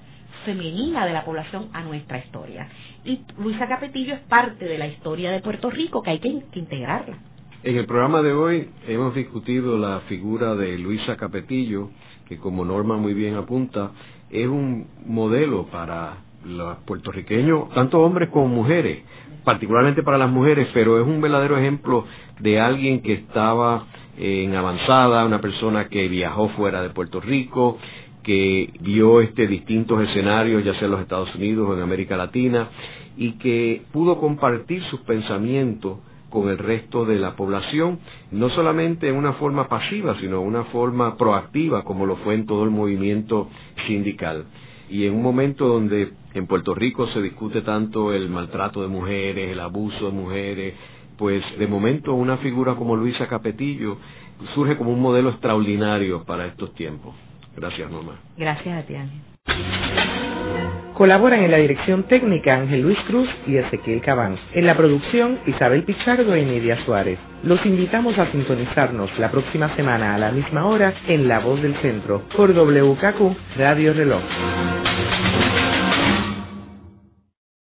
femenina 0.46 1.06
de 1.06 1.14
la 1.14 1.26
población 1.26 1.70
a 1.74 1.82
nuestra 1.84 2.20
historia. 2.20 2.68
Y 3.06 3.22
Luisa 3.38 3.68
Capetillo 3.68 4.14
es 4.14 4.22
parte 4.22 4.66
de 4.66 4.78
la 4.78 4.88
historia 4.88 5.32
de 5.32 5.42
Puerto 5.42 5.70
Rico 5.70 6.02
que 6.02 6.12
hay 6.12 6.20
que, 6.20 6.30
integrarla. 6.54 7.18
En 7.64 7.78
el 7.78 7.86
programa 7.86 8.22
de 8.22 8.34
hoy 8.34 8.70
hemos 8.88 9.16
discutido 9.16 9.78
la 9.78 10.02
figura 10.02 10.56
de 10.56 10.78
Luisa 10.78 11.16
Capetillo, 11.16 11.92
que 12.28 12.38
como 12.38 12.66
Norma 12.66 12.98
muy 12.98 13.14
bien 13.14 13.36
apunta, 13.36 13.92
es 14.30 14.48
un 14.48 14.88
modelo 15.06 15.68
para 15.68 16.18
los 16.46 16.78
puertorriqueños, 16.80 17.70
tanto 17.74 18.02
hombres 18.02 18.30
como 18.30 18.48
mujeres, 18.48 19.04
particularmente 19.46 20.04
para 20.04 20.18
las 20.18 20.30
mujeres, 20.30 20.68
pero 20.74 21.00
es 21.00 21.08
un 21.08 21.22
verdadero 21.22 21.58
ejemplo 21.58 22.06
de 22.40 22.60
alguien 22.60 23.02
que 23.02 23.14
estaba 23.14 23.86
en 24.18 24.56
avanzada, 24.56 25.26
una 25.26 25.42
persona 25.42 25.88
que 25.88 26.08
viajó 26.08 26.50
fuera 26.50 26.82
de 26.82 26.90
Puerto 26.90 27.20
Rico, 27.20 27.78
que 28.24 28.72
vio 28.80 29.22
este 29.22 29.48
distintos 29.48 30.02
escenarios, 30.02 30.64
ya 30.64 30.74
sea 30.74 30.86
en 30.86 30.92
los 30.92 31.02
Estados 31.02 31.34
Unidos 31.36 31.70
o 31.70 31.76
en 31.76 31.82
América 31.82 32.16
Latina, 32.16 32.70
y 33.18 33.34
que 33.34 33.82
pudo 33.92 34.20
compartir 34.20 34.82
sus 34.84 35.02
pensamientos 35.02 36.00
con 36.30 36.50
el 36.50 36.58
resto 36.58 37.06
de 37.06 37.20
la 37.20 37.36
población, 37.36 38.00
no 38.32 38.50
solamente 38.50 39.08
en 39.08 39.16
una 39.16 39.34
forma 39.34 39.68
pasiva, 39.68 40.16
sino 40.20 40.42
en 40.42 40.48
una 40.48 40.64
forma 40.66 41.16
proactiva, 41.16 41.84
como 41.84 42.08
lo 42.08 42.16
fue 42.18 42.34
en 42.34 42.48
todo 42.48 42.64
el 42.64 42.72
movimiento 42.72 43.50
sindical. 43.86 44.46
Y 44.90 45.06
en 45.06 45.14
un 45.14 45.22
momento 45.22 45.68
donde 45.68 46.12
en 46.34 46.48
Puerto 46.48 46.74
Rico 46.74 47.08
se 47.08 47.22
discute 47.22 47.62
tanto 47.62 48.14
el 48.14 48.30
maltrato 48.30 48.82
de 48.82 48.88
mujeres, 48.88 49.52
el 49.52 49.60
abuso 49.60 50.08
de 50.08 50.12
mujeres, 50.12 50.74
pues 51.18 51.44
de 51.58 51.68
momento 51.68 52.14
una 52.14 52.38
figura 52.38 52.76
como 52.76 52.96
Luisa 52.96 53.28
Capetillo 53.28 53.98
surge 54.54 54.78
como 54.78 54.92
un 54.92 55.02
modelo 55.02 55.30
extraordinario 55.30 56.24
para 56.26 56.48
estos 56.48 56.74
tiempos. 56.74 57.16
Gracias, 57.56 57.90
mamá. 57.92 58.20
Gracias 58.38 58.84
a 58.84 58.88
ti, 58.88 58.96
Colaboran 60.94 61.42
en 61.44 61.50
la 61.50 61.58
dirección 61.58 62.04
técnica 62.04 62.56
Ángel 62.56 62.82
Luis 62.82 63.00
Cruz 63.08 63.28
y 63.48 63.58
Ezequiel 63.58 64.02
Cabán. 64.02 64.38
En 64.54 64.68
la 64.68 64.78
producción 64.78 65.40
Isabel 65.48 65.84
Pichardo 65.84 66.38
y 66.38 66.46
Nidia 66.46 66.86
Suárez. 66.86 67.18
Los 67.44 67.66
invitamos 67.66 68.18
a 68.20 68.32
sintonizarnos 68.32 69.10
la 69.18 69.32
próxima 69.32 69.76
semana 69.76 70.14
a 70.14 70.20
la 70.20 70.32
misma 70.32 70.68
hora 70.68 70.94
en 71.08 71.28
La 71.28 71.40
Voz 71.40 71.62
del 71.64 71.76
Centro 71.78 72.22
por 72.36 72.54
WKQ 72.54 73.58
Radio 73.58 73.94
Reloj. 73.94 74.22